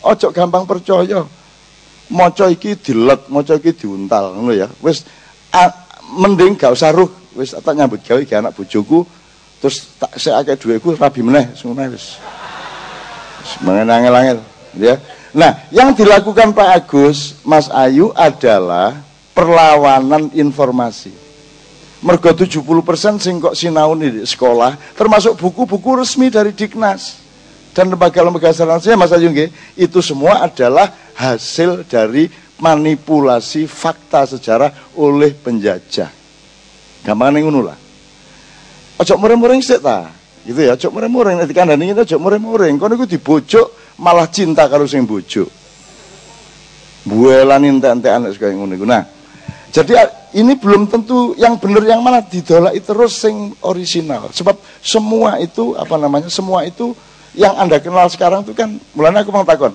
Ojo 0.05 0.27
gampang 0.29 0.69
percaya. 0.69 1.25
Maca 2.13 2.45
iki 2.51 2.77
dilet, 2.77 3.25
maca 3.25 3.57
iki 3.57 3.73
diuntal 3.73 4.37
ngono 4.37 4.53
ya. 4.53 4.69
Wis 4.85 5.01
mending 6.13 6.53
gak 6.53 6.77
usah 6.77 6.93
ruh, 6.93 7.09
wis 7.33 7.57
tak 7.57 7.73
nyambut 7.73 8.05
gawe 8.05 8.21
iki 8.21 8.37
anak 8.37 8.53
bojoku 8.53 9.01
terus 9.57 9.95
tak 9.97 10.13
sekake 10.19 10.59
dhuwitku 10.59 10.93
rabi 10.93 11.25
meneh 11.25 11.49
ngono 11.57 11.89
wis. 11.89 12.21
Mengenang-angel 13.65 14.45
ya. 14.77 14.95
Nah, 15.33 15.65
yang 15.73 15.97
dilakukan 15.97 16.53
Pak 16.53 16.69
Agus, 16.85 17.41
Mas 17.41 17.65
Ayu 17.73 18.13
adalah 18.13 19.01
perlawanan 19.33 20.29
informasi 20.37 21.22
mergo 22.03 22.29
70% 22.29 23.23
sing 23.23 23.39
kok 23.39 23.55
sinau 23.55 23.95
di 23.95 24.27
sekolah 24.27 24.75
termasuk 24.93 25.39
buku-buku 25.39 26.03
resmi 26.03 26.27
dari 26.27 26.51
Diknas 26.51 27.23
dan 27.73 27.89
lembaga-lembaga 27.89 28.53
selanjutnya 28.53 28.99
Mas 28.99 29.09
Ayu 29.09 29.33
itu 29.73 29.99
semua 30.03 30.45
adalah 30.45 30.93
hasil 31.17 31.87
dari 31.89 32.29
manipulasi 32.61 33.65
fakta 33.65 34.29
sejarah 34.29 34.71
oleh 34.95 35.33
penjajah. 35.33 36.07
Gampang 37.03 37.35
ngono 37.35 37.59
lah. 37.65 37.77
Ojo 39.01 39.13
muring-muring 39.19 39.59
sik 39.59 39.83
ta. 39.83 40.07
Gitu 40.47 40.59
ya, 40.63 40.79
ojo 40.79 40.87
muring-muring 40.93 41.35
nek 41.39 41.49
dikandani 41.49 41.91
ngene 41.91 42.07
ojo 42.07 42.15
muring-muring. 42.21 42.79
Kono 42.79 42.95
iku 42.95 43.03
dibojok 43.09 43.99
malah 43.99 44.29
cinta 44.31 44.69
karo 44.71 44.87
sing 44.87 45.03
bojo. 45.03 45.49
Buelan 47.03 47.67
entek-entekan 47.67 48.23
nek 48.23 48.39
kaya 48.39 48.55
ngono 48.55 48.79
iku. 48.79 48.87
Nah, 48.87 49.03
jadi 49.73 50.05
ini 50.37 50.53
belum 50.53 50.85
tentu 50.85 51.33
yang 51.33 51.57
benar 51.57 51.81
yang 51.81 52.05
mana 52.05 52.21
didolaki 52.21 52.77
terus 52.85 53.17
sing 53.17 53.57
original. 53.65 54.29
Sebab 54.29 54.53
semua 54.85 55.41
itu 55.41 55.73
apa 55.73 55.97
namanya? 55.97 56.29
Semua 56.29 56.61
itu 56.61 56.93
yang 57.33 57.57
Anda 57.57 57.81
kenal 57.81 58.05
sekarang 58.05 58.45
itu 58.45 58.53
kan 58.53 58.77
mulanya 58.93 59.25
aku 59.25 59.33
mau 59.33 59.41
takon. 59.41 59.73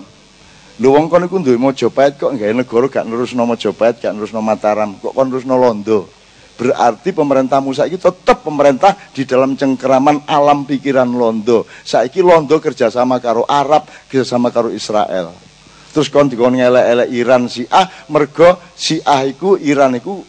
Lho 0.79 0.95
wong 0.95 1.11
kono 1.11 1.27
iku 1.27 1.43
duwe 1.43 1.59
Mojopahit 1.59 2.15
kok 2.15 2.31
gawe 2.31 2.55
negara 2.55 2.87
gak 2.87 3.11
nerusno 3.11 3.43
Mojopahit, 3.43 3.99
gak 3.99 4.15
nerusno 4.15 4.39
Mataram, 4.39 4.95
kok 5.03 5.11
kon 5.11 5.27
nerusno 5.35 5.59
Londo. 5.59 6.07
Berarti 6.55 7.11
pemerintah 7.11 7.59
Musa 7.59 7.83
itu 7.91 7.99
tetap 7.99 8.47
pemerintah 8.47 8.95
di 9.11 9.27
dalam 9.27 9.59
cengkeraman 9.59 10.23
alam 10.31 10.63
pikiran 10.63 11.11
Londo. 11.11 11.67
Saiki 11.83 12.23
Londo 12.23 12.63
kerjasama 12.63 13.19
karo 13.19 13.43
Arab, 13.51 13.91
kerjasama 14.07 14.55
karo 14.55 14.71
Israel. 14.71 15.48
Terus 15.89 16.09
kon 16.13 16.29
dikon 16.29 16.59
ngelek-elek 16.59 17.09
Iran 17.17 17.49
si 17.49 17.65
ah 17.73 17.89
mergo 18.13 18.61
si 18.77 19.01
ah 19.03 19.25
iku 19.25 19.57
Iran 19.57 19.97
iku 19.97 20.21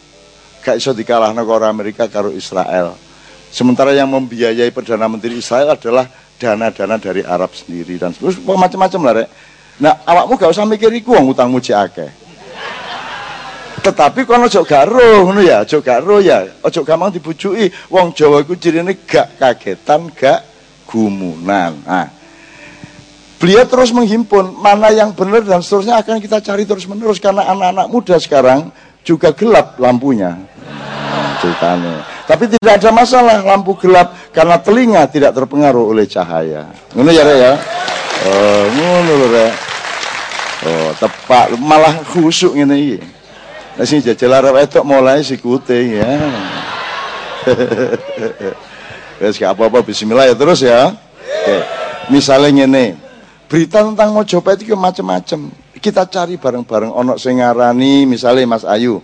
gak 0.64 0.80
iso 0.80 0.96
dikalahno 0.96 1.44
karo 1.44 1.68
Amerika 1.68 2.08
karo 2.08 2.32
Israel. 2.32 2.96
Sementara 3.50 3.92
yang 3.92 4.08
membiayai 4.14 4.70
Perdana 4.70 5.10
Menteri 5.10 5.42
Israel 5.42 5.74
adalah 5.74 6.06
dana-dana 6.40 6.96
dari 7.02 7.26
Arab 7.26 7.52
sendiri 7.52 8.00
dan 8.00 8.16
terus 8.16 8.40
macam-macam 8.40 9.02
lah 9.04 9.14
rek. 9.24 9.30
Nah, 9.80 9.94
awakmu 10.04 10.36
gak 10.36 10.52
usah 10.52 10.68
mikir 10.68 10.92
iku 10.92 11.16
wong 11.16 11.32
utangmu 11.32 11.60
cek 11.64 11.78
akeh. 11.80 12.12
Tetapi 13.80 14.28
kono 14.28 14.52
ojo 14.52 14.68
garo 14.68 15.24
ngono 15.24 15.40
ya, 15.40 15.64
ojo 15.64 15.80
garo 15.80 16.20
ya, 16.20 16.44
ojo 16.60 16.84
gampang 16.84 17.16
dibujuki. 17.16 17.72
Wong 17.88 18.12
Jawa 18.12 18.44
iku 18.44 18.60
cirine 18.60 18.92
gak 19.08 19.40
kagetan, 19.40 20.12
gak 20.12 20.44
gumunan. 20.84 21.80
Nah, 21.88 22.19
beliau 23.40 23.64
terus 23.66 23.90
menghimpun 23.96 24.60
mana 24.60 24.92
yang 24.92 25.16
benar 25.16 25.42
dan 25.48 25.64
seterusnya 25.64 26.04
akan 26.04 26.20
kita 26.20 26.44
cari 26.44 26.68
terus 26.68 26.86
menerus 26.86 27.18
karena 27.18 27.48
anak-anak 27.48 27.88
muda 27.88 28.16
sekarang 28.20 28.70
juga 29.02 29.32
gelap 29.32 29.80
lampunya. 29.80 30.36
Ceritanya. 31.40 32.04
Tapi 32.28 32.46
tidak 32.52 32.84
ada 32.84 32.92
masalah 32.92 33.42
lampu 33.42 33.74
gelap 33.80 34.14
karena 34.36 34.60
telinga 34.60 35.08
tidak 35.08 35.32
terpengaruh 35.34 35.96
oleh 35.96 36.06
cahaya. 36.06 36.68
Ngono 36.94 37.10
ya, 37.10 37.24
ya? 37.26 37.54
Oh, 38.28 38.64
ngono. 38.76 39.48
Oh, 40.60 40.92
tepak 41.00 41.56
malah 41.56 42.04
khusuk 42.12 42.52
ngene 42.60 42.76
iki. 42.76 43.00
Lah 43.80 43.88
sing 43.88 44.04
jajal 44.04 44.36
arep 44.36 44.68
etok 44.68 44.84
mulai 44.84 45.24
sikute 45.24 45.96
ya. 45.96 46.12
Wes 49.24 49.40
gak 49.40 49.56
apa-apa 49.56 49.80
bismillah 49.88 50.28
ya 50.28 50.36
terus 50.36 50.60
ya. 50.60 50.92
Oke. 50.92 51.58
Misalnya 52.12 52.68
ngene. 52.68 53.09
Berita 53.50 53.82
tentang 53.82 54.14
Mojopahit 54.14 54.62
itu 54.62 54.78
macam-macam. 54.78 55.50
Kita 55.82 56.06
cari 56.06 56.38
bareng-bareng 56.38 56.94
ono 56.94 57.18
sing 57.18 57.42
ngarani 57.42 58.06
misalnya 58.06 58.46
Mas 58.46 58.62
Ayu. 58.62 59.02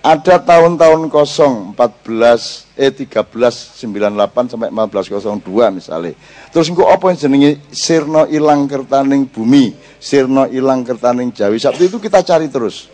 Ada 0.00 0.40
tahun-tahun 0.40 1.12
kosong 1.12 1.76
14 1.76 2.72
eh 2.80 2.88
1398 2.88 4.48
sampai 4.48 4.72
1402 4.72 5.76
misalnya. 5.76 6.16
Terus 6.48 6.72
engko 6.72 6.88
apa 6.88 7.12
yang 7.12 7.20
jenenge 7.20 7.60
sirno 7.68 8.24
ilang 8.32 8.64
kertaning 8.64 9.28
bumi, 9.28 9.76
sirno 10.00 10.48
ilang 10.48 10.88
kertaning 10.88 11.28
Jawi. 11.28 11.60
Sabtu 11.60 11.92
itu 11.92 12.00
kita 12.00 12.24
cari 12.24 12.48
terus. 12.48 12.88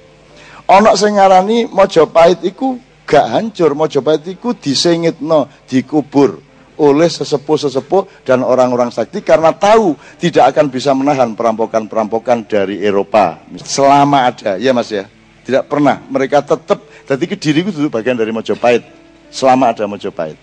Ono 0.67 0.91
sing 0.99 1.15
ngarani 1.15 1.71
Mojopahit 1.71 2.43
iku 2.43 2.75
gak 3.07 3.39
hancur, 3.39 3.71
Mojopahit 3.79 4.27
iku 4.35 4.51
disengitno, 4.51 5.47
dikubur 5.71 6.48
oleh 6.79 7.11
sesepuh-sesepuh 7.11 8.25
dan 8.25 8.47
orang-orang 8.47 8.89
sakti 8.95 9.21
karena 9.21 9.51
tahu 9.53 9.99
tidak 10.17 10.55
akan 10.55 10.71
bisa 10.71 10.95
menahan 10.95 11.35
perampokan-perampokan 11.35 12.47
dari 12.47 12.81
Eropa. 12.81 13.43
Selama 13.63 14.31
ada, 14.31 14.57
ya 14.57 14.71
Mas 14.71 14.89
ya. 14.89 15.11
Tidak 15.43 15.65
pernah 15.65 16.05
mereka 16.07 16.45
tetap 16.45 16.85
jadi 17.09 17.25
kediriku 17.25 17.73
duduk 17.73 17.97
bagian 17.97 18.21
dari 18.21 18.29
Mojopahit 18.31 18.85
selama 19.33 19.73
ada 19.73 19.89
Mojopahit. 19.89 20.37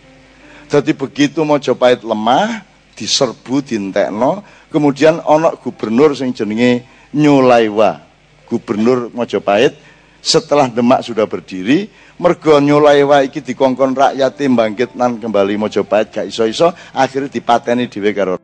Jadi 0.65 0.91
begitu 0.97 1.45
Mojopahit 1.45 2.01
lemah, 2.01 2.65
diserbu 2.97 3.61
dintekno, 3.61 4.41
kemudian 4.73 5.21
ono 5.21 5.53
gubernur 5.61 6.17
sing 6.17 6.33
jenenge 6.33 6.81
Nyulaiwa. 7.13 8.01
Gubernur 8.49 9.13
Mojopahit 9.13 9.77
setelah 10.25 10.65
Demak 10.65 11.05
sudah 11.05 11.29
berdiri, 11.29 11.85
mergo 12.15 12.59
Nyulaiwa 12.63 13.27
iki 13.27 13.43
dikongkon 13.43 13.91
rakyat 13.91 14.39
bangkit 14.39 14.95
nan 14.95 15.19
kembali 15.19 15.59
Mojopahit 15.59 16.15
gak 16.15 16.27
iso-iso, 16.31 16.71
akhirnya 16.95 17.27
dipateni 17.27 17.91
dhewe 17.91 18.11
karo 18.15 18.35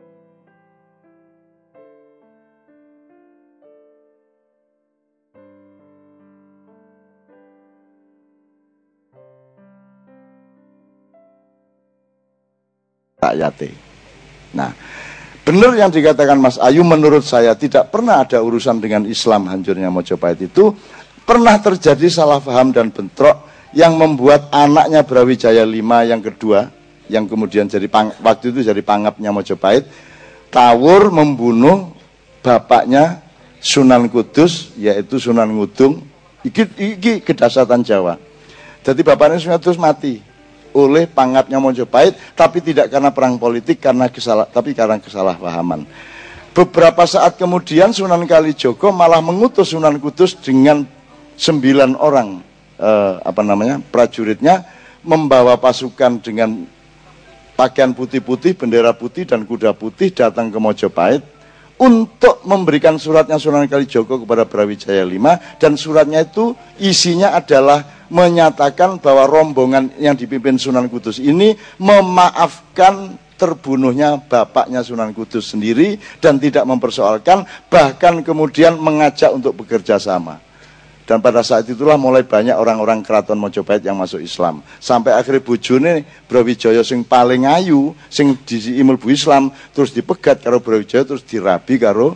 rakyate. 13.22 13.70
Nah, 14.52 14.68
benar 15.46 15.72
yang 15.78 15.88
dikatakan 15.88 16.36
Mas 16.36 16.60
Ayu 16.60 16.84
menurut 16.84 17.24
saya 17.24 17.56
tidak 17.56 17.88
pernah 17.88 18.20
ada 18.20 18.42
urusan 18.44 18.82
dengan 18.82 19.08
Islam 19.08 19.48
hancurnya 19.48 19.88
Mojopahit 19.88 20.52
itu 20.52 20.76
pernah 21.24 21.56
terjadi 21.56 22.10
salah 22.12 22.42
paham 22.42 22.74
dan 22.74 22.92
bentrok 22.92 23.51
yang 23.72 23.96
membuat 23.96 24.52
anaknya 24.52 25.00
Brawijaya 25.04 25.64
V 25.64 25.80
yang 26.04 26.20
kedua 26.20 26.68
yang 27.10 27.28
kemudian 27.28 27.68
jadi 27.68 27.88
pang, 27.88 28.12
waktu 28.24 28.52
itu 28.54 28.64
jadi 28.64 28.80
pangapnya 28.80 29.32
Mojopahit 29.32 29.88
tawur 30.52 31.12
membunuh 31.12 31.92
bapaknya 32.40 33.20
Sunan 33.60 34.08
Kudus 34.12 34.72
yaitu 34.76 35.16
Sunan 35.20 35.48
Ngudung 35.50 36.04
iki, 36.44 36.68
iki 36.76 37.12
kedasatan 37.24 37.84
Jawa 37.84 38.20
jadi 38.84 39.00
bapaknya 39.00 39.40
Sunan 39.40 39.58
Kudus 39.60 39.80
mati 39.80 40.20
oleh 40.72 41.04
pangapnya 41.08 41.60
Mojopahit 41.60 42.16
tapi 42.36 42.64
tidak 42.64 42.88
karena 42.88 43.12
perang 43.12 43.36
politik 43.36 43.80
karena 43.80 44.08
kesalah 44.08 44.48
tapi 44.48 44.72
karena 44.72 44.96
kesalahpahaman. 45.00 45.84
Beberapa 46.52 47.08
saat 47.08 47.40
kemudian 47.40 47.96
Sunan 47.96 48.24
Kalijogo 48.28 48.92
malah 48.92 49.24
mengutus 49.24 49.72
Sunan 49.72 49.96
Kudus 49.96 50.36
dengan 50.36 50.84
sembilan 51.36 51.96
orang 51.96 52.51
eh, 52.82 53.14
apa 53.22 53.40
namanya 53.46 53.78
prajuritnya 53.78 54.66
membawa 55.06 55.54
pasukan 55.58 56.18
dengan 56.18 56.66
pakaian 57.54 57.94
putih-putih, 57.94 58.58
bendera 58.58 58.90
putih 58.90 59.22
dan 59.22 59.46
kuda 59.46 59.74
putih 59.78 60.10
datang 60.10 60.50
ke 60.50 60.58
Mojopahit 60.58 61.22
untuk 61.78 62.42
memberikan 62.46 62.94
suratnya 62.94 63.42
Sunan 63.42 63.66
Kalijogo 63.66 64.22
kepada 64.22 64.46
Brawijaya 64.46 65.02
V 65.02 65.14
dan 65.58 65.74
suratnya 65.74 66.22
itu 66.22 66.54
isinya 66.78 67.34
adalah 67.34 68.06
menyatakan 68.12 69.00
bahwa 69.02 69.26
rombongan 69.26 69.90
yang 69.98 70.14
dipimpin 70.14 70.60
Sunan 70.60 70.86
Kudus 70.86 71.18
ini 71.18 71.58
memaafkan 71.80 73.18
terbunuhnya 73.40 74.22
bapaknya 74.22 74.86
Sunan 74.86 75.10
Kudus 75.10 75.50
sendiri 75.50 75.98
dan 76.22 76.38
tidak 76.38 76.62
mempersoalkan 76.62 77.42
bahkan 77.66 78.22
kemudian 78.22 78.78
mengajak 78.78 79.34
untuk 79.34 79.58
bekerja 79.58 79.98
sama. 79.98 80.38
Dan 81.02 81.18
pada 81.18 81.42
saat 81.42 81.66
itulah 81.66 81.98
mulai 81.98 82.22
banyak 82.22 82.54
orang-orang 82.54 83.02
keraton 83.02 83.34
Mojopahit 83.36 83.82
yang 83.82 83.98
masuk 83.98 84.22
Islam. 84.22 84.62
Sampai 84.78 85.12
akhirnya 85.12 85.42
bujune 85.42 86.06
Brawijaya 86.30 86.80
sing 86.86 87.02
paling 87.02 87.44
ayu, 87.44 87.92
sing 88.06 88.38
bu 88.38 89.06
Islam, 89.10 89.50
terus 89.74 89.90
dipegat 89.90 90.40
karo 90.40 90.62
Brawijaya, 90.62 91.02
terus 91.02 91.26
dirabi 91.26 91.76
karo 91.82 92.14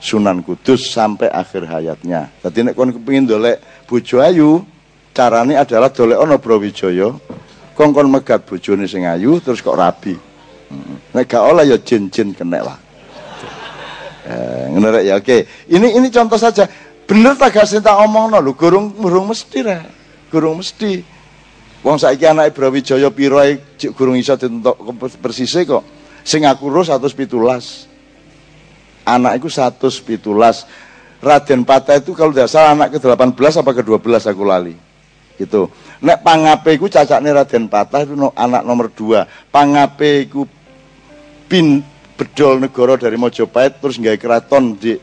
Sunan 0.00 0.40
Kudus 0.40 0.90
sampai 0.90 1.28
akhir 1.28 1.68
hayatnya. 1.68 2.32
Jadi 2.42 2.66
nek 2.66 2.74
kon 2.74 2.90
kepingin 2.90 3.28
dolek 3.28 3.60
bojo 3.84 4.18
ayu, 4.18 4.64
carane 5.12 5.54
adalah 5.58 5.92
dolek 5.92 6.18
ono 6.18 6.36
Brawijaya 6.40 7.08
kongkon 7.80 8.12
megat 8.12 8.44
bojone 8.44 8.84
sing 8.84 9.08
ayu 9.08 9.40
terus 9.40 9.64
kok 9.64 9.72
rabi 9.72 10.12
hmm. 10.12 11.16
nek 11.16 11.24
gak 11.24 11.40
oleh 11.40 11.64
ya 11.64 11.80
jin-jin 11.80 12.36
kena 12.36 12.60
lah 12.60 12.78
eh, 14.28 15.00
ya 15.00 15.16
oke 15.16 15.36
ini 15.72 15.96
ini 15.96 16.08
contoh 16.12 16.36
saja 16.36 16.68
bener 17.10 17.34
tak 17.34 17.58
gak 17.58 17.66
sing 17.66 17.82
tak 17.82 17.98
omongno? 17.98 18.38
Lho 18.38 18.54
gurung 18.54 18.94
gurung 18.94 19.26
mesti 19.34 19.58
ra 19.66 19.82
gurung 20.30 20.62
mesti. 20.62 21.02
Wong 21.82 21.98
saiki 21.98 22.28
anak 22.28 22.54
Brawijaya 22.54 23.10
piro 23.10 23.42
gurung 23.98 24.14
iso 24.14 24.38
ditentok 24.38 24.78
persise 25.18 25.66
kok. 25.66 25.82
Sing 26.22 26.46
aku 26.46 26.70
ro 26.70 26.86
117 26.86 27.26
anak 29.10 29.32
iku 29.42 29.50
117 29.50 30.22
Raden 31.20 31.68
Patah 31.68 32.00
itu 32.00 32.16
kalau 32.16 32.32
tidak 32.32 32.48
salah 32.48 32.72
anak 32.72 32.96
ke-18 32.96 33.60
apa 33.60 33.70
ke-12 33.76 34.24
aku 34.24 34.42
lali. 34.46 34.72
Gitu. 35.36 35.68
Nek 36.00 36.24
pangape 36.24 36.80
iku 36.80 36.88
cacakne 36.88 37.28
Raden 37.28 37.68
Patah 37.68 38.08
itu 38.08 38.16
no, 38.16 38.32
anak 38.32 38.64
nomor 38.64 38.88
dua. 38.88 39.28
Pangape 39.52 40.24
iku 40.24 40.48
pin 41.44 41.84
bedol 42.16 42.60
negara 42.60 42.96
dari 42.96 43.20
Mojopahit 43.20 43.80
terus 43.80 44.00
nggak 44.00 44.16
keraton 44.20 44.76
di 44.76 44.96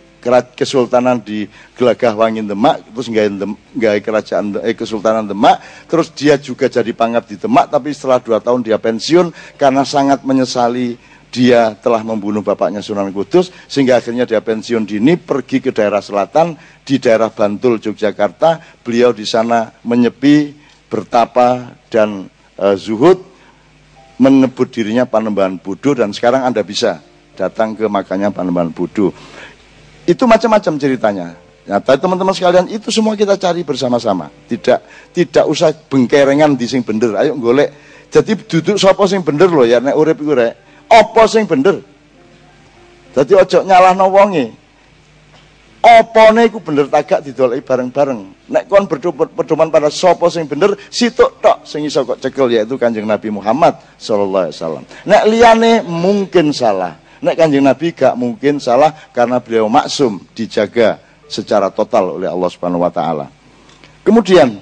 kesultanan 0.56 1.24
di 1.24 1.48
Gelagah 1.78 2.14
Wangin 2.14 2.46
Demak 2.46 2.84
terus 2.92 3.08
nggak 3.08 4.04
kerajaan 4.04 4.60
eh, 4.64 4.76
kesultanan 4.76 5.26
Demak 5.26 5.64
terus 5.88 6.12
dia 6.12 6.36
juga 6.36 6.68
jadi 6.68 6.92
pangkat 6.92 7.24
di 7.32 7.36
Demak 7.40 7.72
tapi 7.72 7.96
setelah 7.96 8.20
dua 8.20 8.40
tahun 8.44 8.64
dia 8.64 8.78
pensiun 8.78 9.32
karena 9.56 9.88
sangat 9.88 10.22
menyesali 10.28 11.00
dia 11.28 11.76
telah 11.76 12.02
membunuh 12.04 12.40
bapaknya 12.40 12.80
Sunan 12.80 13.12
Kudus 13.12 13.52
sehingga 13.68 14.00
akhirnya 14.00 14.24
dia 14.24 14.40
pensiun 14.40 14.88
dini 14.88 15.20
pergi 15.20 15.60
ke 15.60 15.76
daerah 15.76 16.00
selatan 16.00 16.56
di 16.88 17.00
daerah 17.00 17.28
Bantul 17.28 17.84
Yogyakarta 17.84 18.82
beliau 18.84 19.12
di 19.12 19.28
sana 19.28 19.72
menyepi 19.84 20.56
bertapa 20.88 21.76
dan 21.92 22.32
eh, 22.56 22.76
zuhud 22.80 23.38
menyebut 24.18 24.74
dirinya 24.74 25.06
Panembahan 25.06 25.62
Budo 25.62 25.94
dan 25.94 26.10
sekarang 26.12 26.42
Anda 26.42 26.66
bisa 26.66 27.02
datang 27.38 27.78
ke 27.78 27.86
makanya 27.86 28.34
Panembahan 28.34 28.74
Budo. 28.74 29.14
Itu 30.08 30.24
macam-macam 30.24 30.74
ceritanya. 30.80 31.36
Ya, 31.68 31.84
tapi 31.84 32.00
teman-teman 32.00 32.32
sekalian 32.32 32.72
itu 32.72 32.88
semua 32.96 33.20
kita 33.20 33.36
cari 33.36 33.68
bersama-sama. 33.68 34.32
Tidak 34.48 35.12
tidak 35.12 35.46
usah 35.52 35.76
bengkerengan 35.76 36.56
di 36.56 36.64
sing 36.64 36.80
bener. 36.80 37.12
Ayo 37.20 37.36
golek. 37.36 37.76
Jadi 38.08 38.40
duduk 38.40 38.80
sapa 38.80 39.04
sing 39.04 39.20
bener 39.20 39.52
loh 39.52 39.68
ya 39.68 39.84
nek 39.84 40.00
urip 40.00 40.16
iku 40.16 40.32
rek. 40.32 40.56
Apa 40.88 41.28
sing 41.28 41.44
bener? 41.44 41.84
Jadi 43.12 43.36
ojo 43.36 43.68
nyalahno 43.68 44.08
wonge. 44.08 44.56
Opone 45.84 46.48
iku 46.48 46.64
bener 46.64 46.88
tagak 46.88 47.28
didoleki 47.28 47.68
bareng-bareng. 47.68 48.48
Nek 48.48 48.64
kon 48.72 48.88
berdoman 49.12 49.68
pada 49.68 49.92
sapa 49.92 50.32
sing 50.32 50.48
bener, 50.48 50.72
situk 50.88 51.44
tok 51.44 51.68
sing 51.68 51.84
iso 51.84 52.08
kok 52.08 52.24
cekel 52.24 52.48
yaitu 52.48 52.80
Kanjeng 52.80 53.04
Nabi 53.04 53.28
Muhammad 53.28 53.76
sallallahu 54.00 54.48
alaihi 54.48 54.56
wasallam. 54.56 54.84
Nek 55.04 55.24
liyane 55.28 55.84
mungkin 55.84 56.56
salah. 56.56 56.96
Nek 57.18 57.36
Kanjeng 57.38 57.66
Nabi 57.66 57.94
gak 57.94 58.14
mungkin 58.14 58.62
salah 58.62 58.94
karena 59.10 59.42
beliau 59.42 59.66
maksum 59.66 60.22
dijaga 60.38 61.02
secara 61.26 61.74
total 61.74 62.22
oleh 62.22 62.30
Allah 62.30 62.50
Subhanahu 62.50 62.86
wa 62.86 62.94
taala. 62.94 63.26
Kemudian 64.06 64.56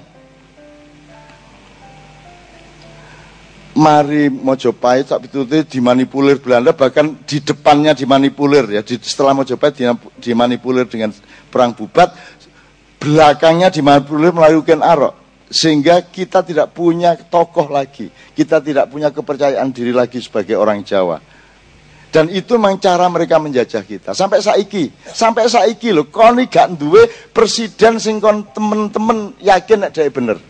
mari 3.76 4.32
Mojopahit 4.32 5.12
sak 5.12 5.28
pitute 5.28 5.68
dimanipulir 5.68 6.40
Belanda 6.40 6.72
bahkan 6.72 7.12
di 7.28 7.38
depannya 7.44 7.92
dimanipulir 7.92 8.64
ya. 8.72 8.82
Di, 8.82 8.96
setelah 8.98 9.36
Mojopahit 9.36 9.76
dimanipulir 10.18 10.88
dengan 10.88 11.12
perang 11.52 11.76
bubat 11.76 12.16
belakangnya 12.96 13.68
dimanipulir 13.70 14.32
melalui 14.32 14.64
Ken 14.66 14.82
Arok. 14.82 15.28
Sehingga 15.46 16.02
kita 16.02 16.42
tidak 16.42 16.74
punya 16.74 17.14
tokoh 17.14 17.70
lagi 17.70 18.10
kita 18.34 18.58
tidak 18.58 18.90
punya 18.90 19.14
kepercayaan 19.14 19.70
diri 19.70 19.94
lagi 19.94 20.18
sebagai 20.18 20.58
orang 20.58 20.82
Jawa 20.82 21.22
dan 22.16 22.32
itu 22.32 22.56
memang 22.56 22.80
cara 22.80 23.04
mereka 23.12 23.36
menjajah 23.36 23.84
kita 23.84 24.16
sampai 24.16 24.40
saiki 24.40 24.88
sampai 25.04 25.52
saiki 25.52 25.92
loh 25.92 26.08
koni 26.08 26.48
gak 26.48 26.80
duwe 26.80 27.04
presiden 27.36 28.00
sing 28.00 28.16
kon 28.24 28.48
temen-temen 28.56 29.36
yakin 29.44 29.92
dhek 29.92 30.08
bener 30.16 30.40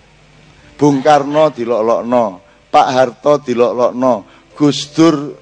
Bung 0.77 1.01
Karno 1.01 1.49
dilok-lokno, 1.49 2.45
Pak 2.69 2.89
Harto 2.93 3.41
dilok-lokno, 3.41 4.29
Gus 4.53 4.93
Dur 4.93 5.33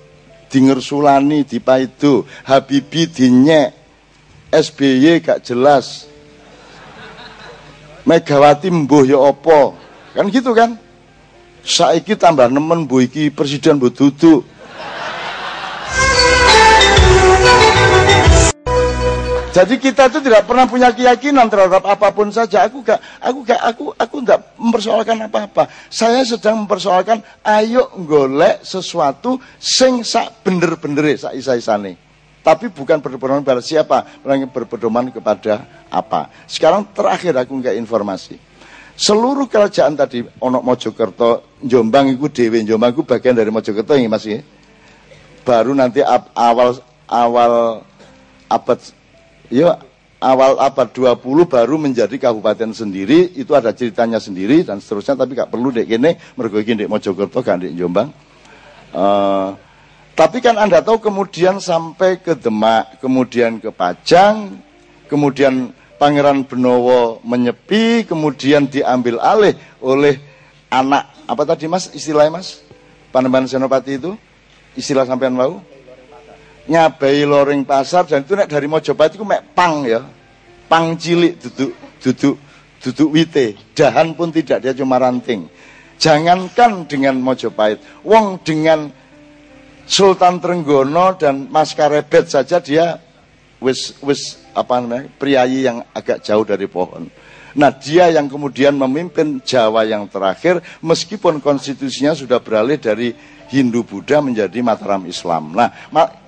dingersulani 0.47 1.43
dipaido, 1.43 2.23
Habibie 2.47 3.11
dinyek, 3.11 3.75
SBY 4.55 5.19
gak 5.19 5.43
jelas. 5.43 6.07
Megawati 8.07 8.71
mbuh 8.71 9.03
ya 9.03 9.19
apa? 9.19 9.75
Kan 10.15 10.31
gitu 10.31 10.55
kan? 10.55 10.79
Saiki 11.67 12.15
tambah 12.15 12.47
nemen 12.47 12.87
mbuh 12.87 13.03
iki 13.03 13.35
presiden 13.35 13.83
mbuh 13.83 13.91
duduk. 13.91 14.47
Jadi 19.55 19.79
kita 19.79 20.11
itu 20.11 20.19
tidak 20.19 20.51
pernah 20.51 20.67
punya 20.67 20.91
keyakinan 20.91 21.47
terhadap 21.47 21.87
apa 21.87 22.11
pun 22.11 22.27
saja. 22.35 22.67
Aku 22.67 22.83
gak, 22.83 22.99
aku 23.23 23.47
gak, 23.47 23.61
aku, 23.63 23.85
aku 23.95 24.17
tidak 24.27 24.51
mempersoalkan 24.59 25.31
apa-apa. 25.31 25.71
Saya 25.87 26.27
sedang 26.27 26.67
mempersoalkan, 26.67 27.23
ayo 27.47 27.87
golek 28.03 28.67
sesuatu 28.67 29.39
sing 29.63 30.03
sak 30.03 30.43
bener-bener 30.43 31.15
sak 31.15 31.39
isa-isane. 31.39 31.95
Tapi 32.43 32.67
bukan 32.67 32.99
berpedoman 32.99 33.47
pada 33.47 33.63
siapa, 33.63 34.03
berpedoman 34.27 35.15
kepada 35.15 35.87
apa. 35.87 36.35
Sekarang 36.51 36.91
terakhir 36.91 37.39
aku 37.39 37.55
nggak 37.55 37.79
informasi. 37.79 38.35
Seluruh 38.99 39.47
kerajaan 39.47 39.95
tadi, 39.95 40.27
Onok 40.43 40.67
Mojokerto, 40.67 41.31
Jombang 41.63 42.11
itu 42.11 42.27
Dewi, 42.27 42.67
Jombang 42.67 42.91
itu 42.91 43.07
bagian 43.07 43.39
dari 43.39 43.55
Mojokerto 43.55 43.95
ini 43.95 44.11
masih. 44.11 44.43
Baru 45.47 45.79
nanti 45.79 46.03
awal 46.35 46.83
awal 47.07 47.87
abad 48.51 49.04
ya 49.55 49.79
awal 50.19 50.59
abad 50.59 50.91
20 50.91 51.47
baru 51.47 51.79
menjadi 51.79 52.19
kabupaten 52.19 52.75
sendiri. 52.75 53.31
Itu 53.39 53.55
ada 53.55 53.71
ceritanya 53.71 54.19
sendiri 54.19 54.67
dan 54.67 54.83
seterusnya 54.83 55.15
tapi 55.15 55.39
gak 55.39 55.55
perlu 55.55 55.71
dek. 55.71 55.87
Kene 55.87 56.19
mergo 56.35 56.59
iki 56.59 56.75
ndek 56.75 56.91
Mojokerto 56.91 57.39
gak 57.39 57.63
ndek 57.63 57.73
Jombang. 57.79 58.11
Eh, 58.91 59.49
tapi 60.15 60.39
kan 60.43 60.59
Anda 60.59 60.83
tahu 60.83 60.99
kemudian 61.03 61.59
sampai 61.59 62.23
ke 62.23 62.39
Demak 62.39 63.03
kemudian 63.03 63.59
ke 63.59 63.75
Pajang 63.75 64.63
kemudian 65.11 65.75
Pangeran 65.99 66.47
Benowo 66.47 67.19
menyepi 67.27 68.07
kemudian 68.07 68.71
diambil 68.71 69.19
alih 69.19 69.59
oleh 69.83 70.23
anak 70.71 71.11
apa 71.27 71.43
tadi 71.43 71.67
Mas? 71.67 71.91
Istilahnya 71.91 72.39
Mas? 72.39 72.63
Panembahan 73.11 73.51
Senopati 73.51 73.99
itu? 73.99 74.15
Istilah 74.75 75.07
sampean 75.07 75.35
mau 75.35 75.63
nyabai 76.69 77.25
loring 77.29 77.65
pasar 77.65 78.09
dan 78.09 78.25
itu 78.25 78.33
nek 78.33 78.49
dari 78.49 78.65
Mojopahit 78.69 79.17
itu 79.17 79.25
mek 79.27 79.53
pang 79.53 79.85
ya. 79.85 80.05
Pang 80.65 80.97
cilik 80.97 81.37
duduk 81.41 81.73
duduk 82.01 82.37
duduk 82.81 83.09
wite. 83.13 83.57
Dahan 83.77 84.17
pun 84.17 84.33
tidak 84.33 84.65
dia 84.65 84.73
cuma 84.73 84.97
ranting. 84.97 85.49
Jangankan 86.01 86.89
dengan 86.89 87.21
Mojopahit 87.21 87.81
wong 88.03 88.41
dengan 88.43 88.91
Sultan 89.85 90.41
Trenggono 90.41 91.13
dan 91.21 91.47
Mas 91.53 91.77
Karebet 91.77 92.33
saja 92.33 92.57
dia 92.59 92.97
wis 93.61 93.97
wis 94.01 94.41
apa 94.57 94.81
namanya 94.81 95.13
priayi 95.21 95.69
yang 95.69 95.85
agak 95.93 96.25
jauh 96.25 96.45
dari 96.45 96.65
pohon. 96.65 97.13
Nah 97.55 97.71
dia 97.71 98.11
yang 98.11 98.27
kemudian 98.27 98.75
memimpin 98.75 99.39
Jawa 99.45 99.87
yang 99.87 100.11
terakhir 100.11 100.59
meskipun 100.83 101.39
konstitusinya 101.39 102.11
sudah 102.17 102.43
beralih 102.43 102.83
dari 102.83 103.15
Hindu 103.49 103.85
Buddha 103.85 104.21
menjadi 104.25 104.61
Mataram 104.65 105.05
Islam. 105.09 105.53
Nah 105.57 105.71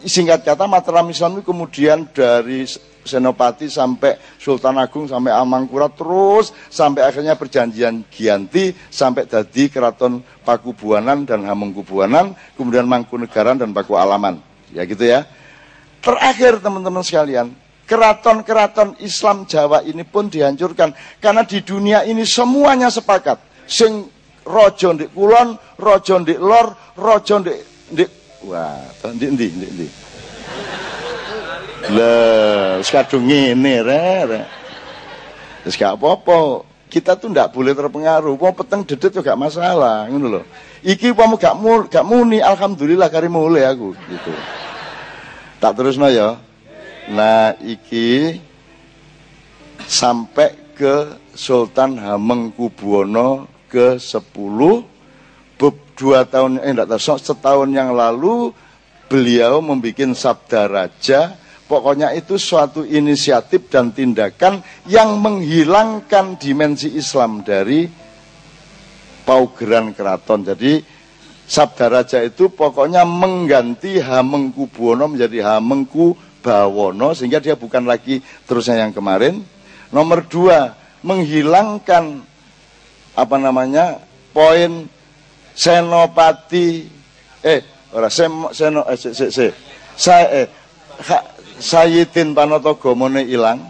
singkat 0.04 0.44
kata 0.44 0.68
Mataram 0.68 1.08
Islam 1.08 1.40
itu 1.40 1.44
kemudian 1.48 2.08
dari 2.12 2.66
Senopati 3.06 3.70
sampai 3.70 4.18
Sultan 4.36 4.82
Agung 4.82 5.06
sampai 5.06 5.30
Amangkurat 5.30 5.94
terus 5.94 6.50
sampai 6.66 7.06
akhirnya 7.06 7.38
perjanjian 7.38 8.02
Gianti 8.10 8.74
sampai 8.90 9.30
jadi 9.30 9.70
Keraton 9.70 10.20
Pakubuanan 10.42 11.22
dan 11.22 11.46
Hamengkubuanan 11.46 12.34
kemudian 12.58 12.84
Mangkunegaran 12.90 13.62
dan 13.62 13.70
Paku 13.70 13.94
Alaman. 13.94 14.42
Ya 14.74 14.82
gitu 14.82 15.06
ya. 15.06 15.22
Terakhir 16.02 16.62
teman-teman 16.62 17.02
sekalian, 17.02 17.50
keraton-keraton 17.86 18.98
Islam 19.02 19.46
Jawa 19.46 19.82
ini 19.86 20.02
pun 20.02 20.26
dihancurkan 20.30 20.94
karena 21.22 21.42
di 21.46 21.62
dunia 21.62 22.02
ini 22.06 22.26
semuanya 22.26 22.90
sepakat. 22.90 23.38
Sing 23.66 24.06
rojo 24.46 24.88
ndik 24.94 25.10
kulon, 25.10 25.58
rojo 25.76 26.14
ndik 26.22 26.38
lor, 26.38 26.72
rojo 26.94 27.34
ndik 27.42 27.58
ndik 27.92 28.10
wah, 28.46 28.78
ndik 29.12 29.30
ndik 29.34 29.50
ndik 29.58 29.70
ndik. 29.74 29.92
Lah, 31.86 32.82
wis 32.82 32.90
kadung 32.90 33.30
ngene 33.30 33.74
rek. 33.82 34.46
Wis 35.62 35.78
gak 35.78 35.98
apa-apa. 35.98 36.66
Kita 36.86 37.18
tuh 37.18 37.30
ndak 37.30 37.50
boleh 37.50 37.74
terpengaruh. 37.74 38.34
Wong 38.38 38.54
peteng 38.54 38.82
dedet 38.86 39.10
juga 39.10 39.34
gak 39.34 39.38
masalah, 39.38 40.06
ngono 40.10 40.38
lho. 40.38 40.42
Iki 40.86 41.14
umpama 41.14 41.34
gak 41.38 41.58
mul, 41.58 41.90
gak 41.90 42.06
muni, 42.06 42.38
alhamdulillah 42.38 43.10
kari 43.10 43.26
mulai 43.26 43.66
aku 43.66 43.94
gitu. 44.06 44.32
Tak 45.58 45.74
terusno 45.78 46.06
ya. 46.10 46.38
Nah, 47.10 47.54
iki 47.62 48.38
sampai 49.86 50.74
ke 50.74 51.18
Sultan 51.34 51.98
Hamengkubuwono 52.02 53.46
ke 53.76 54.00
10 54.00 54.24
Be- 55.60 55.84
dua 55.96 56.28
tahun 56.28 56.60
eh 56.60 56.70
enggak 56.76 56.92
tahu 56.92 57.16
setahun 57.16 57.68
yang 57.72 57.96
lalu 57.96 58.52
beliau 59.08 59.64
membuat 59.64 60.12
sabda 60.12 60.68
raja. 60.68 61.20
Pokoknya 61.66 62.14
itu 62.14 62.38
suatu 62.38 62.86
inisiatif 62.86 63.66
dan 63.66 63.90
tindakan 63.90 64.62
yang 64.86 65.18
menghilangkan 65.18 66.38
dimensi 66.38 66.94
Islam 66.94 67.42
dari 67.42 67.90
paugeran 69.26 69.90
keraton. 69.90 70.46
Jadi 70.46 70.78
sabda 71.42 71.86
raja 71.90 72.18
itu 72.22 72.54
pokoknya 72.54 73.02
mengganti 73.02 73.98
Hamengkubuwono 73.98 75.10
menjadi 75.10 75.42
Hamengkubawono 75.42 77.18
sehingga 77.18 77.42
dia 77.42 77.58
bukan 77.58 77.82
lagi 77.82 78.22
terusnya 78.46 78.86
yang 78.86 78.94
kemarin. 78.94 79.42
Nomor 79.90 80.22
dua 80.30 80.78
menghilangkan 81.02 82.22
apa 83.16 83.36
namanya 83.40 83.98
poin 84.36 84.84
senopati 85.56 86.84
eh 87.40 87.64
ora 87.96 88.12
seno 88.12 88.84
eh, 88.84 88.98
se, 89.00 89.16
se, 89.16 89.26
se. 89.32 89.46
saya 89.96 90.44
eh 90.44 90.46
ha, 91.08 91.18
Sayyidin 91.56 92.36
Panotogomone 92.36 93.24
ilang. 93.24 93.64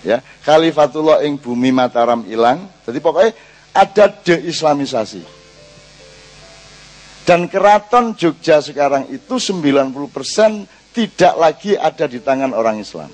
Ya, 0.00 0.24
Khalifatullah 0.44 1.24
ing 1.28 1.36
bumi 1.36 1.72
Mataram 1.72 2.24
ilang. 2.24 2.68
Jadi 2.88 2.98
pokoknya 3.04 3.32
ada 3.76 4.08
deislamisasi. 4.08 5.40
Dan 7.28 7.52
keraton 7.52 8.16
Jogja 8.16 8.64
sekarang 8.64 9.12
itu 9.12 9.36
90% 9.36 9.92
tidak 10.96 11.34
lagi 11.36 11.76
ada 11.76 12.08
di 12.08 12.18
tangan 12.18 12.56
orang 12.56 12.80
Islam. 12.80 13.12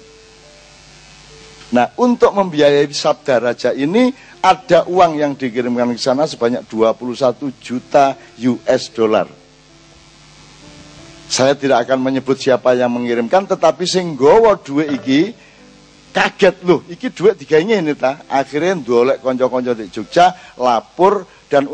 Nah, 1.67 1.91
untuk 1.99 2.31
membiayai 2.31 2.87
Sabda 2.95 3.43
Raja 3.43 3.71
ini 3.75 4.15
ada 4.39 4.87
uang 4.87 5.19
yang 5.19 5.35
dikirimkan 5.35 5.91
ke 5.91 5.99
sana 5.99 6.23
sebanyak 6.23 6.63
21 6.71 7.51
juta 7.59 8.15
US 8.39 8.83
dollar. 8.95 9.27
Saya 11.27 11.59
tidak 11.59 11.91
akan 11.91 12.07
menyebut 12.07 12.39
siapa 12.39 12.79
yang 12.79 12.95
mengirimkan, 12.95 13.51
tetapi 13.51 13.83
sing 13.83 14.15
gowo 14.15 14.55
duit 14.63 14.95
iki 14.95 15.35
kaget 16.15 16.63
loh, 16.63 16.87
iki 16.87 17.11
duit 17.11 17.35
diganya 17.35 17.83
ini 17.83 17.99
ta. 17.99 18.23
Akhirnya 18.31 18.79
dolek 18.79 19.19
konco-konco 19.19 19.75
di 19.75 19.91
Jogja 19.91 20.31
lapor 20.55 21.27
dan 21.51 21.67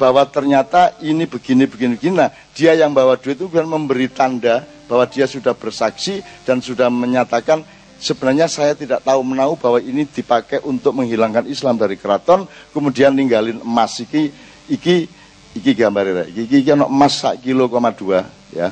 bahwa 0.00 0.24
ternyata 0.24 0.96
ini 1.04 1.28
begini 1.28 1.68
begini 1.68 2.00
begini. 2.00 2.16
Nah, 2.16 2.32
dia 2.56 2.72
yang 2.80 2.96
bawa 2.96 3.20
duit 3.20 3.36
itu 3.36 3.52
kan 3.52 3.68
memberi 3.68 4.08
tanda 4.08 4.64
bahwa 4.88 5.04
dia 5.04 5.28
sudah 5.28 5.52
bersaksi 5.52 6.24
dan 6.48 6.64
sudah 6.64 6.88
menyatakan 6.88 7.60
sebenarnya 8.04 8.44
saya 8.52 8.76
tidak 8.76 9.00
tahu 9.00 9.24
menahu 9.24 9.56
bahwa 9.56 9.80
ini 9.80 10.04
dipakai 10.04 10.60
untuk 10.60 10.92
menghilangkan 10.92 11.48
Islam 11.48 11.80
dari 11.80 11.96
keraton, 11.96 12.44
kemudian 12.76 13.16
ninggalin 13.16 13.64
emas 13.64 13.96
iki 14.04 14.28
iki 14.68 15.08
iki 15.56 15.72
gambar 15.72 16.28
iki 16.28 16.44
iki, 16.44 16.56
iki 16.60 16.70
emas 16.76 17.24
sak 17.24 17.40
kilo 17.40 17.72
koma 17.72 17.96
dua 17.96 18.28
ya 18.52 18.68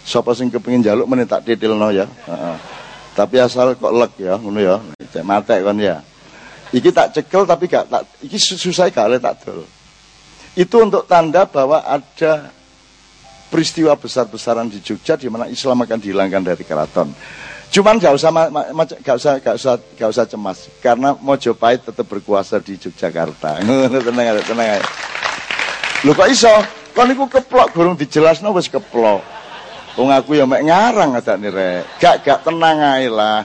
Sapa 0.00 0.32
sing 0.32 0.48
kepengin 0.48 0.80
jaluk 0.80 1.06
meneh 1.06 1.28
tak 1.28 1.44
titilno 1.44 1.92
ya. 1.92 2.08
Tapi 3.12 3.36
asal 3.36 3.76
kok 3.76 3.92
lek 3.92 4.16
ya, 4.16 4.40
ngono 4.40 4.58
ya. 4.58 4.76
Cek 4.96 5.22
matek 5.22 5.60
kon 5.60 5.76
ya. 5.76 6.00
Iki 6.72 6.90
tak 6.94 7.12
cekel 7.12 7.44
tapi 7.44 7.68
gak 7.68 7.90
tak 7.90 8.02
iki 8.24 8.38
susah 8.40 8.88
gak 8.88 9.20
tak 9.20 9.44
dol. 9.44 9.66
Itu 10.56 10.82
untuk 10.82 11.04
tanda 11.04 11.44
bahwa 11.46 11.84
ada 11.84 12.48
peristiwa 13.50 13.92
besar-besaran 13.98 14.70
di 14.70 14.78
Jogja 14.80 15.18
di 15.18 15.26
mana 15.26 15.50
Islam 15.50 15.82
akan 15.82 15.98
dihilangkan 15.98 16.42
dari 16.42 16.64
keraton. 16.64 17.10
Cuman 17.70 18.02
gak 18.02 18.18
usah 18.18 18.30
gak 18.98 19.14
usah 19.14 19.32
gak 19.38 19.54
usah 19.54 19.74
gak 19.94 20.10
usah 20.10 20.24
cemas 20.26 20.66
karena 20.82 21.14
Mojopahit 21.14 21.86
tetap 21.86 22.02
berkuasa 22.02 22.58
di 22.58 22.74
Yogyakarta. 22.74 23.62
tenang 24.10 24.26
aja, 24.26 24.42
tenang 24.42 24.68
aja. 24.74 24.86
Lho 26.02 26.10
kok 26.10 26.26
iso? 26.26 26.50
Kon 26.90 27.06
niku 27.06 27.30
keplok 27.30 27.70
burung 27.70 27.94
dijelasno 27.94 28.50
wis 28.50 28.66
keplok. 28.66 29.22
Wong 29.94 30.10
aku 30.10 30.34
ya 30.34 30.50
mek 30.50 30.66
ngarang 30.66 31.14
nih 31.14 31.50
rek. 31.54 31.82
Gak 32.02 32.26
gak 32.26 32.42
tenang 32.42 32.78
aja 32.82 33.06
lah. 33.06 33.38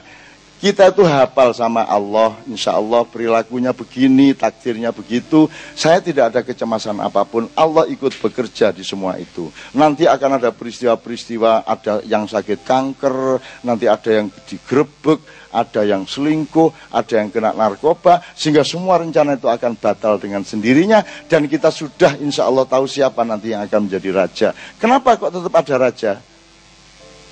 Kita 0.56 0.88
itu 0.88 1.04
hafal 1.04 1.52
sama 1.52 1.84
Allah, 1.84 2.32
insya 2.48 2.72
Allah 2.72 3.04
perilakunya 3.04 3.76
begini, 3.76 4.32
takdirnya 4.32 4.88
begitu. 4.88 5.52
Saya 5.76 6.00
tidak 6.00 6.32
ada 6.32 6.40
kecemasan 6.40 6.96
apa 6.96 7.28
pun. 7.28 7.44
Allah 7.52 7.84
ikut 7.92 8.16
bekerja 8.16 8.72
di 8.72 8.80
semua 8.80 9.20
itu. 9.20 9.52
Nanti 9.76 10.08
akan 10.08 10.40
ada 10.40 10.48
peristiwa-peristiwa, 10.56 11.68
ada 11.68 12.00
yang 12.08 12.24
sakit 12.24 12.64
kanker, 12.64 13.36
nanti 13.68 13.84
ada 13.84 14.08
yang 14.08 14.32
digrebek, 14.48 15.20
ada 15.52 15.84
yang 15.84 16.08
selingkuh, 16.08 16.72
ada 16.88 17.14
yang 17.20 17.28
kena 17.28 17.52
narkoba, 17.52 18.24
sehingga 18.32 18.64
semua 18.64 18.96
rencana 18.96 19.36
itu 19.36 19.52
akan 19.52 19.76
batal 19.76 20.16
dengan 20.16 20.40
sendirinya. 20.40 21.04
Dan 21.28 21.52
kita 21.52 21.68
sudah 21.68 22.16
insya 22.16 22.48
Allah 22.48 22.64
tahu 22.64 22.88
siapa 22.88 23.28
nanti 23.28 23.52
yang 23.52 23.60
akan 23.68 23.92
menjadi 23.92 24.08
raja. 24.08 24.48
Kenapa 24.80 25.20
kok 25.20 25.36
tetap 25.36 25.52
ada 25.52 25.74
raja? 25.76 26.12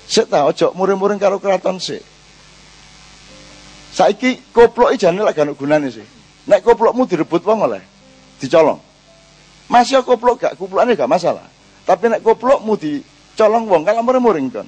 Saya 0.05 0.29
tahu, 0.29 0.53
ojo 0.53 0.67
muring-muring 0.77 1.17
karo 1.17 1.41
keraton 1.41 1.81
sih. 1.81 2.13
Saiki 3.95 4.51
koplok 4.51 4.91
ijane 4.91 5.23
lak 5.23 5.39
gak 5.39 5.55
gunane 5.55 5.87
sih. 5.87 6.03
Nek 6.51 6.67
koplokmu 6.67 7.07
direbut 7.07 7.39
wong 7.47 7.63
oleh 7.63 7.79
dicolong. 8.43 8.83
Masih 9.71 10.03
koplok 10.03 10.43
gak 10.43 10.53
kuplokane 10.59 10.99
gak 10.99 11.07
masalah. 11.07 11.47
Tapi 11.87 12.11
nek 12.11 12.19
koplokmu 12.19 12.75
dicolong 12.75 13.63
wong 13.71 13.87
kalau 13.87 14.03
muring-muring 14.03 14.51
kon. 14.51 14.67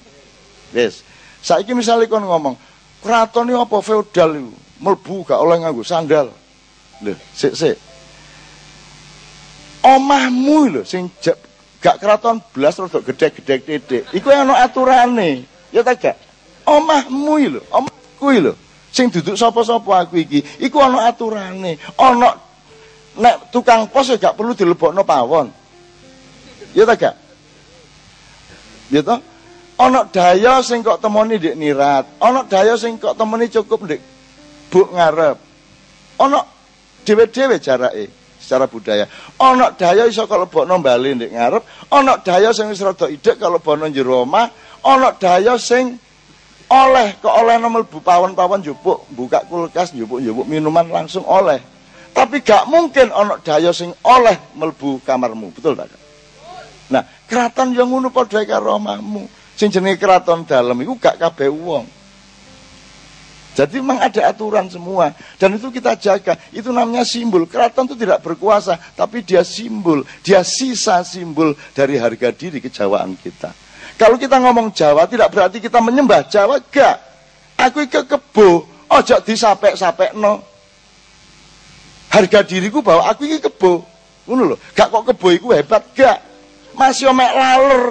Wis. 0.71 1.03
Saiki 1.43 1.75
misalnya 1.75 2.07
kon 2.07 2.23
ngomong, 2.23 2.55
keraton 3.03 3.51
apa 3.51 3.77
feodal 3.83 4.39
itu? 4.39 4.55
Melbu 4.79 5.27
gak 5.27 5.41
oleh 5.43 5.59
nganggo 5.59 5.83
sandal. 5.83 6.31
Lho, 7.03 7.13
sik 7.35 7.53
sik. 7.57 7.77
Omahmu 9.83 10.71
lho 10.71 10.81
sing 10.87 11.11
gak 11.83 11.99
keraton 11.99 12.39
belas 12.55 12.79
rodok 12.79 13.11
gede-gede 13.11 13.55
titik. 13.59 14.03
Iku 14.15 14.31
ana 14.31 14.63
aturane. 14.63 15.43
Ya 15.75 15.83
ta 15.83 15.99
gak? 15.99 16.15
Omahmu 16.63 17.59
lho, 17.59 17.61
omahku 17.75 18.31
lho. 18.39 18.53
Sing 18.97 19.13
duduk 19.13 19.37
sapa-sapa 19.37 20.09
aku 20.09 20.25
iki, 20.25 20.41
iku 20.57 20.81
ana 20.81 21.05
aturane. 21.05 21.77
Ana 22.01 22.33
nek 23.21 23.53
tukang 23.53 23.85
pos 23.93 24.09
ya 24.09 24.17
gak 24.17 24.33
perlu 24.33 24.57
dilebokno 24.57 25.05
pawon. 25.05 25.53
Ya 26.73 26.81
ta 26.81 26.97
gak? 26.97 27.13
Ya 28.89 29.05
ta? 29.05 29.21
Ana 29.77 30.01
daya 30.09 30.65
sing 30.65 30.81
kok 30.81 30.97
temoni 30.97 31.37
ndek 31.37 31.53
nirat, 31.53 32.17
ana 32.17 32.41
daya 32.49 32.73
sing 32.73 32.97
kok 32.97 33.13
temoni 33.13 33.45
cukup 33.53 33.85
ndek 33.85 34.01
buk 34.73 34.89
ngarep. 34.89 35.37
Ana 36.17 36.41
dhewe-dhewe 37.05 37.61
jarake 37.61 38.09
secara 38.41 38.65
budaya. 38.65 39.05
Ana 39.37 39.77
daya 39.77 40.09
iso 40.09 40.25
kalau 40.25 40.49
lebokno 40.49 40.81
bali 40.81 41.13
ndek 41.13 41.37
ngarep, 41.37 41.93
ana 41.93 42.17
daya 42.17 42.49
sing 42.49 42.73
wis 42.73 42.81
rada 42.81 43.05
idek 43.05 43.37
kalau 43.37 43.61
bono 43.61 43.85
jero 43.93 44.25
omah, 44.25 44.49
ana 44.81 45.13
daya 45.13 45.53
sing 45.61 46.01
oleh 46.67 47.15
kok 47.23 47.31
oleh 47.31 47.55
nomel 47.55 47.87
pawon-pawon 47.87 48.59
jupuk, 48.59 49.07
buka 49.15 49.47
kulkas 49.47 49.95
jupuk-jupuk 49.95 50.43
minuman 50.47 50.87
langsung 50.87 51.23
oleh. 51.23 51.59
Tapi 52.11 52.41
gak 52.41 52.67
mungkin 52.67 53.13
ana 53.13 53.37
daya 53.39 53.69
sing 53.69 53.93
oleh 54.01 54.35
melbu 54.57 54.99
kamarmu, 55.05 55.53
betul 55.53 55.77
tak? 55.77 55.93
Nah, 56.89 57.03
keraton 57.29 57.77
yang 57.77 57.93
ngono 57.93 58.09
padha 58.09 58.41
karo 58.41 58.79
omahmu. 58.79 59.29
Sing 59.53 59.69
jenenge 59.69 60.01
keraton 60.01 60.43
dalem 60.43 60.81
iku 60.81 60.97
gak 60.97 61.21
kabeh 61.21 61.47
wong. 61.51 61.85
Jadi 63.57 63.81
memang 63.81 63.97
ada 64.05 64.29
aturan 64.29 64.69
semua 64.69 65.17
dan 65.41 65.57
itu 65.57 65.73
kita 65.73 65.97
jaga. 65.97 66.37
Itu 66.53 66.69
namanya 66.69 67.01
simbol. 67.01 67.49
Keraton 67.49 67.89
itu 67.89 67.97
tidak 67.97 68.21
berkuasa, 68.21 68.77
tapi 68.93 69.25
dia 69.25 69.41
simbol, 69.41 70.05
dia 70.21 70.45
sisa 70.45 71.01
simbol 71.01 71.57
dari 71.73 71.97
harga 71.97 72.29
diri 72.29 72.61
kejawaan 72.61 73.17
kita. 73.17 73.66
Kalau 73.97 74.15
kita 74.21 74.37
ngomong 74.37 74.69
Jawa 74.77 75.09
tidak 75.09 75.33
berarti 75.33 75.57
kita 75.57 75.81
menyembah 75.81 76.29
Jawa, 76.29 76.61
gak. 76.69 77.01
Aku 77.57 77.81
ke 77.89 78.05
kebo, 78.05 78.69
ojo 78.85 79.15
disapek-sapek 79.25 80.13
no. 80.13 80.45
Harga 82.13 82.45
diriku 82.45 82.85
bahwa 82.85 83.09
aku 83.09 83.25
ini 83.25 83.41
kebo. 83.41 83.81
Ngono 84.29 84.53
lho, 84.53 84.55
gak 84.77 84.93
kok 84.93 85.03
kebo 85.09 85.27
iku 85.33 85.49
hebat, 85.57 85.81
gak. 85.97 86.21
Masih 86.77 87.09
omek 87.09 87.33
laler. 87.33 87.83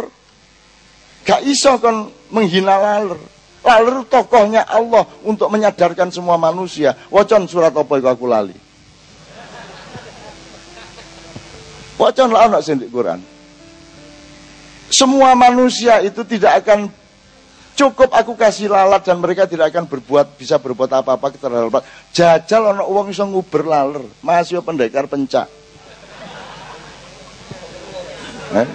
Gak 1.26 1.42
iso 1.42 1.74
kon 1.82 2.14
menghina 2.30 2.78
laler. 2.78 3.18
Lalu 3.66 4.06
tokohnya 4.06 4.62
Allah 4.62 5.02
untuk 5.26 5.50
menyadarkan 5.50 6.14
semua 6.14 6.38
manusia. 6.38 6.94
Wacon 7.10 7.50
surat 7.50 7.74
apa 7.74 7.92
itu 7.98 8.06
aku 8.06 8.30
lali. 8.30 8.54
Wacon 11.98 12.30
lah 12.30 12.46
anak 12.46 12.62
sendik 12.62 12.94
Quran. 12.94 13.18
Semua 14.86 15.34
manusia 15.34 15.98
itu 16.02 16.22
tidak 16.22 16.62
akan 16.62 16.86
cukup 17.76 18.10
aku 18.14 18.32
kasih 18.38 18.72
lalat 18.72 19.04
dan 19.04 19.20
mereka 19.20 19.44
tidak 19.44 19.74
akan 19.74 19.84
berbuat 19.84 20.40
bisa 20.40 20.56
berbuat 20.56 20.88
apa-apa 21.04 21.36
terhadap 21.36 21.84
jajal 22.14 22.72
ono 22.72 22.88
uang 22.88 23.12
iso 23.12 23.28
nguber 23.28 23.68
laler 23.68 24.04
masih 24.24 24.64
pendekar 24.64 25.04
pencak. 25.06 25.46
Eh? 28.56 28.68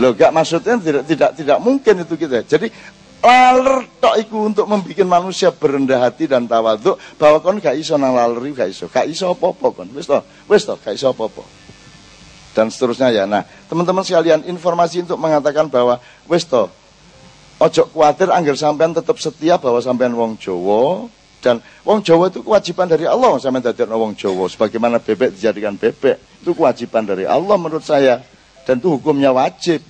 lo 0.00 0.16
gak 0.16 0.32
maksudnya 0.32 0.80
tidak 0.80 1.04
tidak 1.08 1.30
tidak 1.38 1.58
mungkin 1.62 2.04
itu 2.04 2.14
kita. 2.18 2.44
Jadi 2.44 2.68
laler 3.22 3.86
tok 4.02 4.16
iku 4.18 4.50
untuk 4.50 4.66
membuat 4.66 5.06
manusia 5.06 5.54
berendah 5.54 6.02
hati 6.02 6.26
dan 6.26 6.50
tawaduk 6.50 6.98
bahwa 7.16 7.38
kon 7.38 7.62
gak 7.62 7.78
iso 7.78 7.94
nang 7.94 8.16
laler 8.16 8.42
gak 8.52 8.68
iso. 8.68 8.90
Gak 8.90 9.06
iso 9.06 9.32
apa-apa 9.32 9.66
kon. 9.70 9.88
Wis 9.94 10.10
to 10.10 10.18
wis 10.50 10.64
to 10.66 10.74
gak 10.80 10.98
iso 10.98 11.14
apa-apa 11.14 11.61
dan 12.52 12.68
seterusnya 12.68 13.12
ya. 13.12 13.24
Nah 13.28 13.44
teman-teman 13.68 14.04
sekalian 14.04 14.44
informasi 14.48 15.04
untuk 15.04 15.20
mengatakan 15.20 15.68
bahwa 15.68 16.00
wis 16.28 16.44
to 16.44 16.68
ojo 17.62 17.82
khawatir 17.92 18.28
anggar 18.32 18.56
sampean 18.56 18.92
tetap 18.92 19.16
setia 19.20 19.60
bahwa 19.60 19.78
sampean 19.78 20.12
wong 20.12 20.34
Jawa 20.40 21.06
dan 21.42 21.58
wong 21.82 22.06
Jawa 22.06 22.30
itu 22.30 22.40
kewajiban 22.40 22.86
dari 22.86 23.04
Allah. 23.04 23.34
Sampean 23.42 23.66
dadi 23.66 23.82
wong 23.82 24.14
Jawa 24.14 24.46
sebagaimana 24.46 25.02
bebek 25.02 25.34
dijadikan 25.34 25.74
bebek 25.74 26.38
itu 26.38 26.54
kewajiban 26.54 27.02
dari 27.02 27.26
Allah 27.26 27.58
menurut 27.58 27.82
saya. 27.82 28.22
Dan 28.62 28.78
itu 28.78 28.94
hukumnya 28.94 29.34
wajib. 29.34 29.82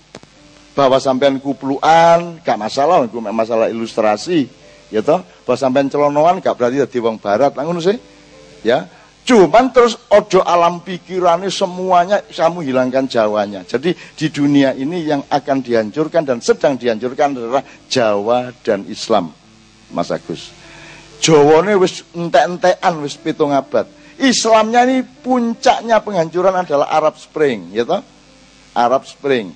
Bahwa 0.72 0.96
sampean 0.96 1.36
kupluan 1.36 2.40
gak 2.40 2.56
masalah 2.56 3.04
itu 3.04 3.20
masalah 3.20 3.68
ilustrasi. 3.68 4.48
Ya 4.88 5.04
toh 5.04 5.20
bahwa 5.44 5.58
sampean 5.60 5.92
celonoan 5.92 6.40
gak 6.40 6.56
berarti 6.56 6.80
dadi 6.80 6.98
wong 7.04 7.20
barat. 7.20 7.52
Ngono 7.52 7.84
sih. 7.84 8.00
Ya 8.64 8.88
Cuman 9.22 9.70
terus 9.70 9.94
ojo 10.10 10.42
alam 10.42 10.82
pikirannya 10.82 11.46
semuanya 11.46 12.26
kamu 12.26 12.66
hilangkan 12.66 13.06
Jawanya. 13.06 13.62
Jadi 13.62 13.94
di 13.94 14.26
dunia 14.34 14.74
ini 14.74 15.06
yang 15.06 15.22
akan 15.30 15.62
dihancurkan 15.62 16.26
dan 16.26 16.42
sedang 16.42 16.74
dihancurkan 16.74 17.38
adalah 17.38 17.62
Jawa 17.86 18.50
dan 18.66 18.82
Islam. 18.90 19.30
Mas 19.94 20.10
Agus. 20.10 20.50
Jawane 21.22 21.78
wis 21.78 22.02
entek-entekan 22.18 22.98
wis 22.98 23.14
pitung 23.14 23.54
abad. 23.54 23.86
Islamnya 24.18 24.82
ini 24.90 25.06
puncaknya 25.06 26.02
penghancuran 26.02 26.66
adalah 26.66 26.90
Arab 26.90 27.14
Spring, 27.14 27.70
ya 27.70 27.86
toh? 27.86 28.02
Arab 28.74 29.06
Spring. 29.06 29.54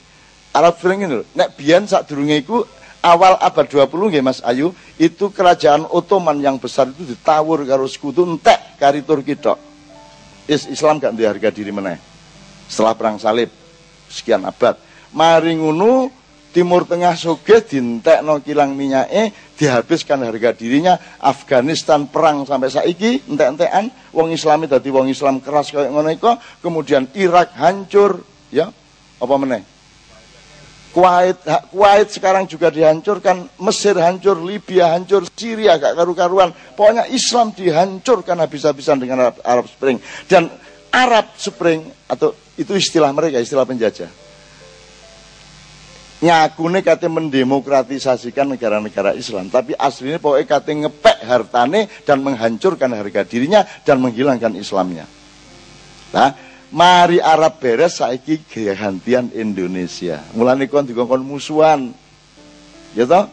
Arab 0.55 0.79
Spring 0.79 1.03
ini 1.03 1.15
loh, 1.21 1.27
nek 1.35 1.59
biyen 1.59 1.85
sak 1.91 2.07
durunge 2.07 2.39
iku 2.39 2.63
awal 3.07 3.39
abad 3.39 3.67
20 3.71 3.87
nggih 3.87 4.25
Mas 4.27 4.43
Ayu, 4.43 4.75
itu 4.99 5.31
kerajaan 5.31 5.87
Ottoman 5.87 6.43
yang 6.43 6.59
besar 6.59 6.91
itu 6.91 7.07
ditawur 7.07 7.63
karo 7.63 7.87
sekutu 7.87 8.27
entek 8.27 8.59
kari 8.83 9.07
Turki 9.07 9.39
tok. 9.39 9.63
Is 10.51 10.67
Islam 10.67 10.99
gak 10.99 11.15
duwe 11.15 11.27
harga 11.31 11.51
diri 11.55 11.71
meneh. 11.71 11.99
Setelah 12.67 12.99
perang 12.99 13.19
salib 13.19 13.51
sekian 14.11 14.43
abad. 14.43 14.79
Mari 15.15 15.55
ngono 15.55 16.11
Timur 16.51 16.89
Tengah 16.89 17.13
soge 17.21 17.61
dintekno 17.69 18.41
kilang 18.41 18.73
minyake 18.73 19.29
dihabiskan 19.61 20.25
harga 20.25 20.57
dirinya 20.57 20.97
Afghanistan 21.21 22.09
perang 22.09 22.49
sampai 22.49 22.73
saiki 22.73 23.29
entek-entekan 23.29 23.93
wong 24.17 24.33
Islami 24.33 24.65
dadi 24.65 24.89
wong 24.89 25.13
Islam 25.13 25.45
keras 25.45 25.69
kayak 25.69 25.93
ngono 25.93 26.17
kemudian 26.65 27.13
Irak 27.13 27.53
hancur 27.61 28.25
ya 28.49 28.73
apa 29.21 29.35
meneh 29.37 29.76
Kuwait, 30.97 31.37
Kuwait 31.69 32.09
sekarang 32.09 32.49
juga 32.49 32.73
dihancurkan, 32.73 33.53
Mesir 33.61 34.01
hancur, 34.01 34.41
Libya 34.41 34.97
hancur, 34.97 35.29
Syria 35.29 35.77
gak 35.77 35.93
karu-karuan. 35.93 36.57
Pokoknya 36.73 37.05
Islam 37.13 37.53
dihancurkan 37.53 38.41
habis-habisan 38.41 38.97
dengan 38.97 39.29
Arab, 39.29 39.37
Arab 39.45 39.67
Spring. 39.69 40.01
Dan 40.25 40.49
Arab 40.89 41.37
Spring, 41.37 41.85
atau 42.09 42.33
itu 42.57 42.73
istilah 42.73 43.13
mereka, 43.13 43.37
istilah 43.37 43.69
penjajah. 43.69 44.09
Nyakune 46.25 46.81
kate 46.81 47.13
mendemokratisasikan 47.13 48.57
negara-negara 48.57 49.13
Islam. 49.13 49.53
Tapi 49.53 49.77
aslinya 49.77 50.17
pokoknya 50.17 50.49
kate 50.49 50.73
ngepek 50.81 51.19
hartane 51.29 51.93
dan 52.09 52.25
menghancurkan 52.25 52.89
harga 52.97 53.21
dirinya 53.29 53.69
dan 53.85 54.01
menghilangkan 54.01 54.57
Islamnya. 54.57 55.05
Nah, 56.17 56.33
Mari 56.75 57.23
Arab 57.23 57.63
beres 57.63 58.03
saiki 58.03 58.43
gantian 58.51 59.31
Indonesia. 59.31 60.19
Mulane 60.35 60.67
kon 60.67 60.83
dikongkon 60.83 61.23
musuhan. 61.23 61.95
Ya 62.99 63.07
toh? 63.07 63.31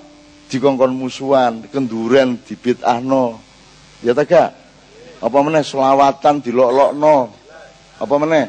Dikongkon 0.54 0.94
musuhan, 0.94 1.66
kenduren 1.74 2.38
dibid'ahno. 2.46 3.42
Ya 4.06 4.14
ta 4.14 4.22
gak? 4.28 4.54
Apa 5.24 5.38
meneh 5.42 5.66
selawatan 5.66 6.46
dilok-lokno. 6.46 7.34
Apa 7.98 8.16
meneh? 8.22 8.46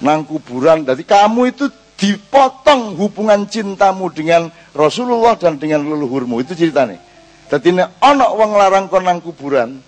Nang 0.00 0.24
kuburan. 0.24 0.86
Jadi 0.86 1.04
kamu 1.04 1.52
itu 1.52 1.68
dipotong 1.96 2.96
hubungan 2.96 3.48
cintamu 3.48 4.12
dengan 4.12 4.48
Rasulullah 4.72 5.36
dan 5.36 5.60
dengan 5.60 5.84
leluhurmu. 5.84 6.40
Itu 6.40 6.56
ceritanya. 6.56 7.00
Jadi 7.46 7.78
nek 7.78 8.00
ana 8.02 8.32
wong 8.32 8.58
larang 8.58 8.90
kon 8.90 9.06
nang 9.06 9.22
kuburan, 9.22 9.78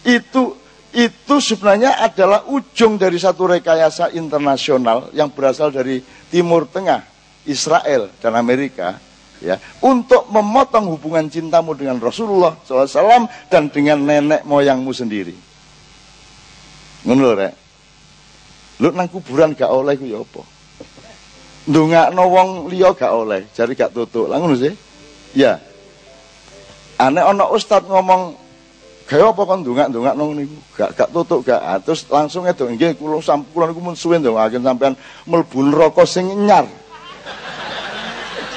itu 0.00 0.56
itu 0.94 1.42
sebenarnya 1.42 1.98
adalah 1.98 2.46
ujung 2.46 2.94
dari 2.94 3.18
satu 3.18 3.50
rekayasa 3.50 4.14
internasional 4.14 5.10
yang 5.10 5.26
berasal 5.26 5.74
dari 5.74 5.98
Timur 6.30 6.70
Tengah, 6.70 7.02
Israel 7.50 8.14
dan 8.22 8.38
Amerika, 8.38 8.94
ya, 9.42 9.58
untuk 9.82 10.30
memotong 10.30 10.86
hubungan 10.94 11.26
cintamu 11.26 11.74
dengan 11.74 11.98
Rasulullah 11.98 12.54
SAW 12.62 13.26
dan 13.50 13.74
dengan 13.74 14.06
nenek 14.06 14.46
moyangmu 14.46 14.94
sendiri. 14.94 15.34
Ngono 17.04 17.34
rek. 17.34 17.54
Lu 18.78 18.90
nang 18.90 19.10
kuburan 19.10 19.54
gak 19.54 19.70
oleh 19.70 19.94
ku 19.98 20.06
ya 20.06 20.18
apa? 20.22 20.42
Ndongakno 21.70 22.22
wong 22.26 22.48
gak 22.70 23.12
oleh, 23.12 23.50
jadi 23.50 23.72
gak 23.74 23.92
tutuk. 23.94 24.30
Lah 24.30 24.38
ngono 24.38 24.54
sih. 24.54 24.74
Ya. 25.34 25.58
Aneh 27.02 27.22
ana 27.22 27.50
ustad 27.50 27.82
ngomong 27.90 28.43
Gaya 29.04 29.28
apa 29.28 29.42
kon 29.44 29.60
dongak-dongak 29.60 30.16
nang 30.16 30.32
niku? 30.32 30.56
Gak 30.80 30.96
gak 30.96 31.08
tutuk 31.12 31.44
gak. 31.44 31.60
Ah, 31.60 31.76
terus 31.76 32.08
langsung 32.08 32.48
itu 32.48 32.64
nggih 32.64 32.96
kula 32.96 33.20
sampun 33.20 33.68
niku 33.68 33.80
mun 33.84 33.92
suwe 33.92 34.16
ndongaken 34.16 34.64
sampean 34.64 34.96
mlebu 35.28 35.60
neraka 35.60 36.08
sing 36.08 36.32
nyar. 36.32 36.64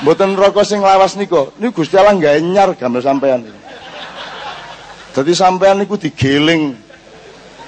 Mboten 0.08 0.40
neraka 0.40 0.64
sing 0.64 0.80
lawas 0.80 1.20
niku. 1.20 1.52
Niku 1.60 1.84
Gusti 1.84 2.00
Allah 2.00 2.16
gawe 2.16 2.40
nyar 2.40 2.80
gamel 2.80 3.04
sampean. 3.04 3.44
Dadi 5.12 5.34
sampean 5.36 5.84
niku 5.84 6.00
digeling. 6.00 6.80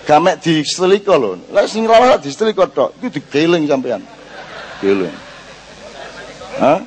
Gamek 0.07 0.39
diseliko 0.39 1.19
lho. 1.19 1.31
Lah 1.51 1.67
sing 1.67 1.83
lawas 1.83 2.23
diseliko 2.23 2.63
tok. 2.71 2.95
Iku 3.03 3.11
digeling 3.11 3.67
sampean. 3.67 3.99
Geling. 4.79 5.15
Hah? 6.63 6.79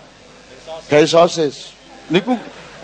Gawe 0.89 1.05
sosis. 1.05 1.77
Niku 2.09 2.33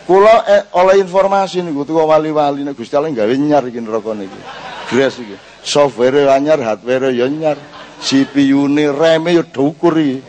Kula 0.09 0.41
eh, 0.49 0.65
oleh 0.73 1.05
informasi 1.05 1.61
niku 1.61 1.85
tuwa 1.85 2.09
wali-wali 2.09 2.65
nek 2.65 2.81
Gusti 2.81 2.97
Allah 2.97 3.13
gawe 3.13 3.29
nyar 3.29 3.69
iki 3.69 3.77
neraka 3.77 4.17
niki. 4.17 4.41
Gres 4.89 5.21
iki. 5.21 5.37
Software 5.61 6.33
anyar, 6.33 6.57
hardware 6.65 7.13
ya 7.13 7.29
nyar. 7.29 7.61
CPU-ne, 8.01 8.89
RAM-e 8.89 9.37
ya 9.37 9.45
dhukur 9.45 10.01
iki. 10.01 10.25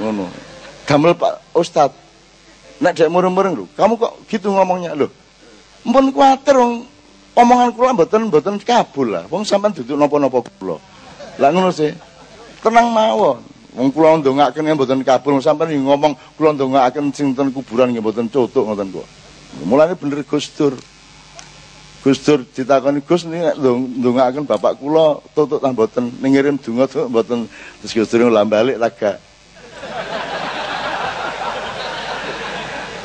Ngono. 0.00 0.24
Damel 0.88 1.12
Pak 1.20 1.52
Ustad. 1.52 1.92
Nek 2.80 2.96
dek 2.96 3.12
mureng-mureng 3.12 3.60
lho, 3.60 3.68
kamu 3.76 4.00
kok 4.00 4.24
gitu 4.24 4.56
ngomongnya 4.56 4.96
lho. 4.96 5.12
Mpun 5.84 6.16
kuwatir 6.16 6.56
wong 6.56 6.88
omongan 7.36 7.76
kula 7.76 7.92
mboten 7.92 8.32
mboten 8.32 8.56
kabul 8.64 9.12
lah. 9.12 9.28
Wong 9.28 9.44
sampean 9.44 9.76
duduk 9.76 10.00
napa-napa 10.00 10.40
kula. 10.56 10.80
Lah 11.36 11.52
ngono 11.52 11.68
sih. 11.68 11.92
Tenang 12.64 12.88
mawon. 12.88 13.44
Wong 13.70 13.94
kula 13.94 14.18
ndongaaken 14.18 14.74
mboten 14.74 15.06
kabul 15.06 15.38
sampeyan 15.38 15.86
ngomong 15.86 16.18
kula 16.34 16.58
ndongaaken 16.58 17.14
sing 17.14 17.38
ten 17.38 17.54
kuburan 17.54 17.94
nggih 17.94 18.02
mboten 18.02 18.26
cutuk 18.26 18.66
ngoten 18.66 18.90
kok. 18.90 19.06
Mulane 19.62 19.94
bener 19.94 20.26
Gus 20.26 20.50
Dur. 20.58 20.74
Gus 22.02 22.18
Dur 22.26 22.42
ditakoni 22.50 22.98
Gus 23.06 23.22
nek 23.30 23.54
ndongaaken 23.62 24.42
bapak 24.42 24.82
kula 24.82 25.22
tutuk 25.38 25.62
ta 25.62 25.70
mboten 25.70 26.10
ngirim 26.18 26.58
donga 26.58 26.90
tuh 26.90 27.06
mboten 27.06 27.46
terus 27.78 27.94
Gus 27.94 28.10
Dur 28.10 28.26
ngulang 28.26 28.50
balik. 28.50 28.74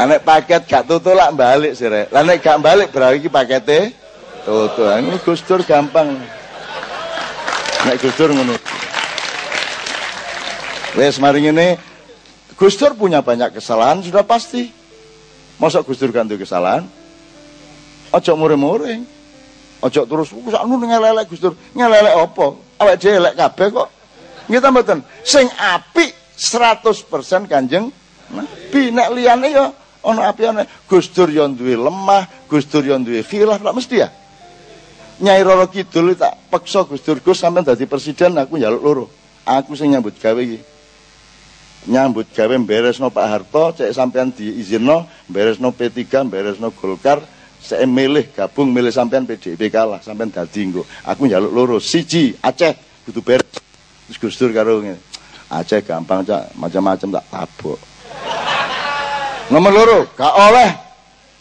Anek 0.02 0.22
paket 0.28 0.66
gak 0.66 0.90
tutuk 0.90 1.14
lak 1.14 1.30
balik 1.38 1.78
sih 1.78 1.86
rek. 1.86 2.10
Lah 2.10 2.26
nek 2.26 2.42
gak 2.42 2.58
balik 2.58 2.90
berarti 2.90 3.22
iki 3.22 3.30
pakete 3.30 3.94
tutuk. 4.42 4.90
Ini 4.90 5.14
Gus 5.22 5.46
Dur 5.46 5.62
gampang. 5.62 6.10
Nek 7.86 8.02
Gus 8.02 8.18
Dur 8.18 8.34
ngono. 8.34 8.75
Wes 10.96 11.20
mari 11.20 11.44
ini 11.44 11.76
Gus 12.56 12.80
Dur 12.80 12.96
punya 12.96 13.20
banyak 13.20 13.60
kesalahan 13.60 14.00
sudah 14.00 14.24
pasti. 14.24 14.72
Masa 15.60 15.84
Gus 15.84 16.00
Dur 16.00 16.16
ganti 16.16 16.40
kesalahan? 16.40 16.88
Ojo 18.16 18.32
mure-mure. 18.40 19.04
Ojo 19.84 20.08
terus 20.08 20.32
sakno 20.32 20.80
ngelelek 20.80 21.28
Gus 21.28 21.44
Dur. 21.44 21.60
Ngelelek 21.76 22.16
apa? 22.16 22.48
Awak 22.80 22.96
dhewe 22.96 23.16
elek 23.20 23.36
kabeh 23.36 23.68
kok. 23.76 23.88
Nggih 24.48 24.62
ta 24.64 24.72
mboten? 24.72 25.00
Sing 25.28 25.52
apik 25.60 26.16
100% 26.40 27.52
Kanjeng 27.52 27.92
Nabi 28.32 28.82
nek 28.96 29.12
liyane 29.12 29.52
ya 29.52 29.76
ana 30.00 30.32
api 30.32 30.48
ana 30.48 30.64
Gus 30.88 31.12
Dur 31.12 31.28
yo 31.28 31.44
duwe 31.52 31.76
lemah, 31.76 32.24
Gus 32.48 32.72
Dur 32.72 32.88
yo 32.88 32.96
duwe 33.04 33.20
khilaf 33.20 33.60
lak 33.60 33.76
mesti 33.76 34.00
ya. 34.00 34.08
Nyai 35.20 35.44
Roro 35.44 35.68
Kidul 35.68 36.16
tak 36.16 36.40
peksa 36.48 36.88
Gus 36.88 37.04
Dur 37.04 37.20
Gus 37.20 37.44
sampean 37.44 37.68
dadi 37.68 37.84
presiden 37.84 38.40
aku 38.40 38.56
njaluk 38.56 38.80
loro. 38.80 39.06
Aku 39.44 39.76
sing 39.76 39.92
nyambut 39.92 40.16
gawe 40.16 40.40
iki 40.40 40.75
nyambut 41.86 42.30
gawe 42.34 42.56
beresno 42.66 43.14
Pak 43.14 43.26
Harto 43.30 43.64
cek 43.78 43.94
sampean 43.94 44.34
diizinno 44.34 45.06
beresno 45.30 45.70
P3 45.70 46.26
beresno 46.26 46.74
Golkar 46.74 47.22
saya 47.66 47.90
milih 47.90 48.30
gabung 48.30 48.70
milih 48.70 48.94
sampean 48.94 49.26
PDIP 49.26 49.74
kalah 49.74 49.98
sampean 49.98 50.30
dadi 50.30 50.70
nggo. 50.70 50.86
Aku 51.10 51.26
njaluk 51.26 51.50
loro 51.50 51.78
siji 51.82 52.38
Aceh 52.38 52.78
kudu 53.10 53.26
beres. 53.26 53.58
Terus 54.06 54.18
Gus 54.22 54.38
Dur 54.38 54.54
Aceh 55.50 55.82
gampang 55.82 56.22
cak 56.22 56.54
macam-macam 56.62 57.10
tak 57.18 57.26
tabok. 57.34 57.80
Nomor 59.54 59.72
loro 59.74 60.00
gak 60.14 60.34
oleh 60.38 60.70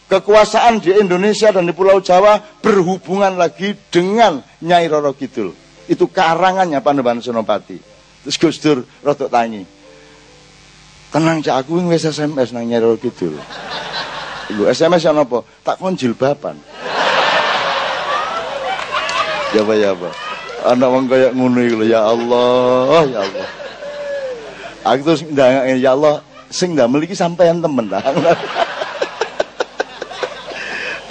kekuasaan 0.09 0.81
di 0.81 0.97
Indonesia 0.97 1.53
dan 1.53 1.69
di 1.69 1.73
Pulau 1.77 2.01
Jawa 2.01 2.41
berhubungan 2.61 3.37
lagi 3.37 3.77
dengan 3.93 4.41
Nyai 4.65 4.89
Roro 4.89 5.13
Kidul. 5.13 5.53
Itu 5.85 6.09
karangannya 6.09 6.81
Pandeban 6.81 7.21
Senopati 7.21 7.93
terus 8.25 8.41
Gus 8.41 8.57
Dur 8.57 8.81
rotok 9.05 9.29
tangi 9.29 9.61
Tenang 11.15 11.39
cak 11.39 11.63
aku 11.63 11.79
wis 11.87 12.03
SMS 12.03 12.51
nang 12.51 12.67
Nyerol 12.67 12.99
Kidul. 12.99 13.39
Iku 14.51 14.67
SMS 14.67 14.99
yang 15.07 15.15
apa? 15.15 15.47
Tak 15.63 15.79
kon 15.79 15.95
jilbaban. 15.95 16.59
Ya 19.55 19.63
apa 19.63 19.73
ya 19.79 19.95
apa. 19.95 20.11
Anak 20.75 20.89
wong 20.91 21.07
kaya 21.07 21.31
ngono 21.31 21.63
iku 21.63 21.87
ya 21.87 22.03
Allah, 22.03 23.07
ya 23.07 23.19
Allah. 23.23 23.47
Aku 24.83 25.07
terus 25.07 25.23
ndangake 25.23 25.79
ya 25.79 25.95
Allah 25.95 26.19
sing 26.51 26.75
ndamel 26.75 27.07
iki 27.07 27.15
sampean 27.15 27.63
temen 27.63 27.87
ta. 27.87 28.03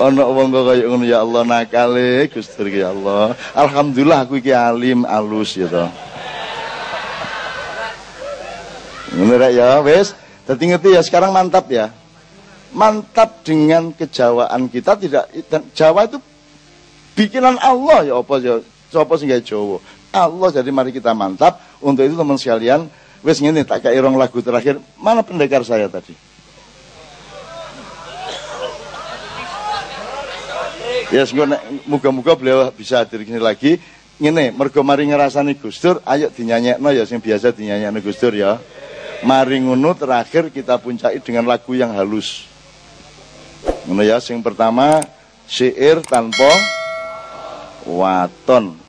Ono 0.05 0.21
wong 0.37 0.53
kaya 0.53 0.85
ngono 0.85 1.09
ya 1.09 1.25
Allah 1.25 1.49
nakale 1.49 2.29
Gusti 2.29 2.77
ya 2.77 2.93
Allah. 2.93 3.33
Alhamdulillah 3.57 4.29
aku 4.29 4.37
iki 4.37 4.53
alim 4.53 5.09
alus 5.09 5.57
ya 5.57 5.65
toh. 5.65 5.89
Ngono 9.15 9.35
rek 9.39 9.53
ya 9.55 9.79
wis. 9.81 10.13
Dadi 10.45 10.65
ngerti 10.69 10.93
ya 10.93 11.01
sekarang 11.01 11.33
mantap 11.33 11.71
ya. 11.73 11.89
Mantap 12.75 13.47
dengan 13.47 13.95
kejawaan 13.95 14.67
kita 14.69 14.99
tidak 14.99 15.31
dan 15.47 15.63
Jawa 15.73 16.11
itu 16.11 16.19
bikinan 17.15 17.57
Allah 17.63 18.03
ya 18.03 18.15
apa 18.19 18.35
ya 18.43 18.61
sapa 18.91 19.15
sing 19.17 19.31
Jawa. 19.31 19.79
Allah 20.15 20.49
jadi 20.51 20.71
mari 20.71 20.95
kita 20.95 21.15
mantap 21.15 21.59
untuk 21.83 22.07
itu 22.07 22.15
teman 22.15 22.39
sekalian 22.39 22.87
wis 23.27 23.41
ngene 23.41 23.67
tak 23.67 23.83
kayak 23.83 24.05
rong 24.05 24.15
lagu 24.21 24.39
terakhir 24.39 24.79
mana 25.01 25.25
pendekar 25.25 25.65
saya 25.67 25.91
tadi 25.91 26.15
Ya 31.13 31.23
semoga 31.31 31.63
muga-muga 31.87 32.35
beliau 32.35 32.75
bisa 32.75 33.07
hadir 33.07 33.23
sini 33.23 33.39
lagi. 33.39 33.79
Ngene, 34.19 34.51
mergo 34.51 34.83
mari 34.83 35.07
ngerasani 35.07 35.55
Gus 35.63 35.79
Dur, 35.79 36.03
ayo 36.03 36.27
dinyanyekno 36.27 36.91
ya 36.91 37.07
sing 37.07 37.23
biasa 37.23 37.55
dinyanyekno 37.55 38.03
Gus 38.03 38.19
Dur 38.19 38.35
ya. 38.35 38.59
Mari 39.25 39.65
ngono 39.65 39.97
terakhir 39.97 40.53
kita 40.53 40.77
puncai 40.77 41.17
dengan 41.17 41.49
lagu 41.49 41.73
yang 41.73 41.97
halus. 41.97 42.45
Ngono 43.89 44.05
ya, 44.05 44.21
sing 44.21 44.45
pertama 44.45 45.01
syair 45.49 46.05
tanpa 46.05 46.53
waton. 47.89 48.84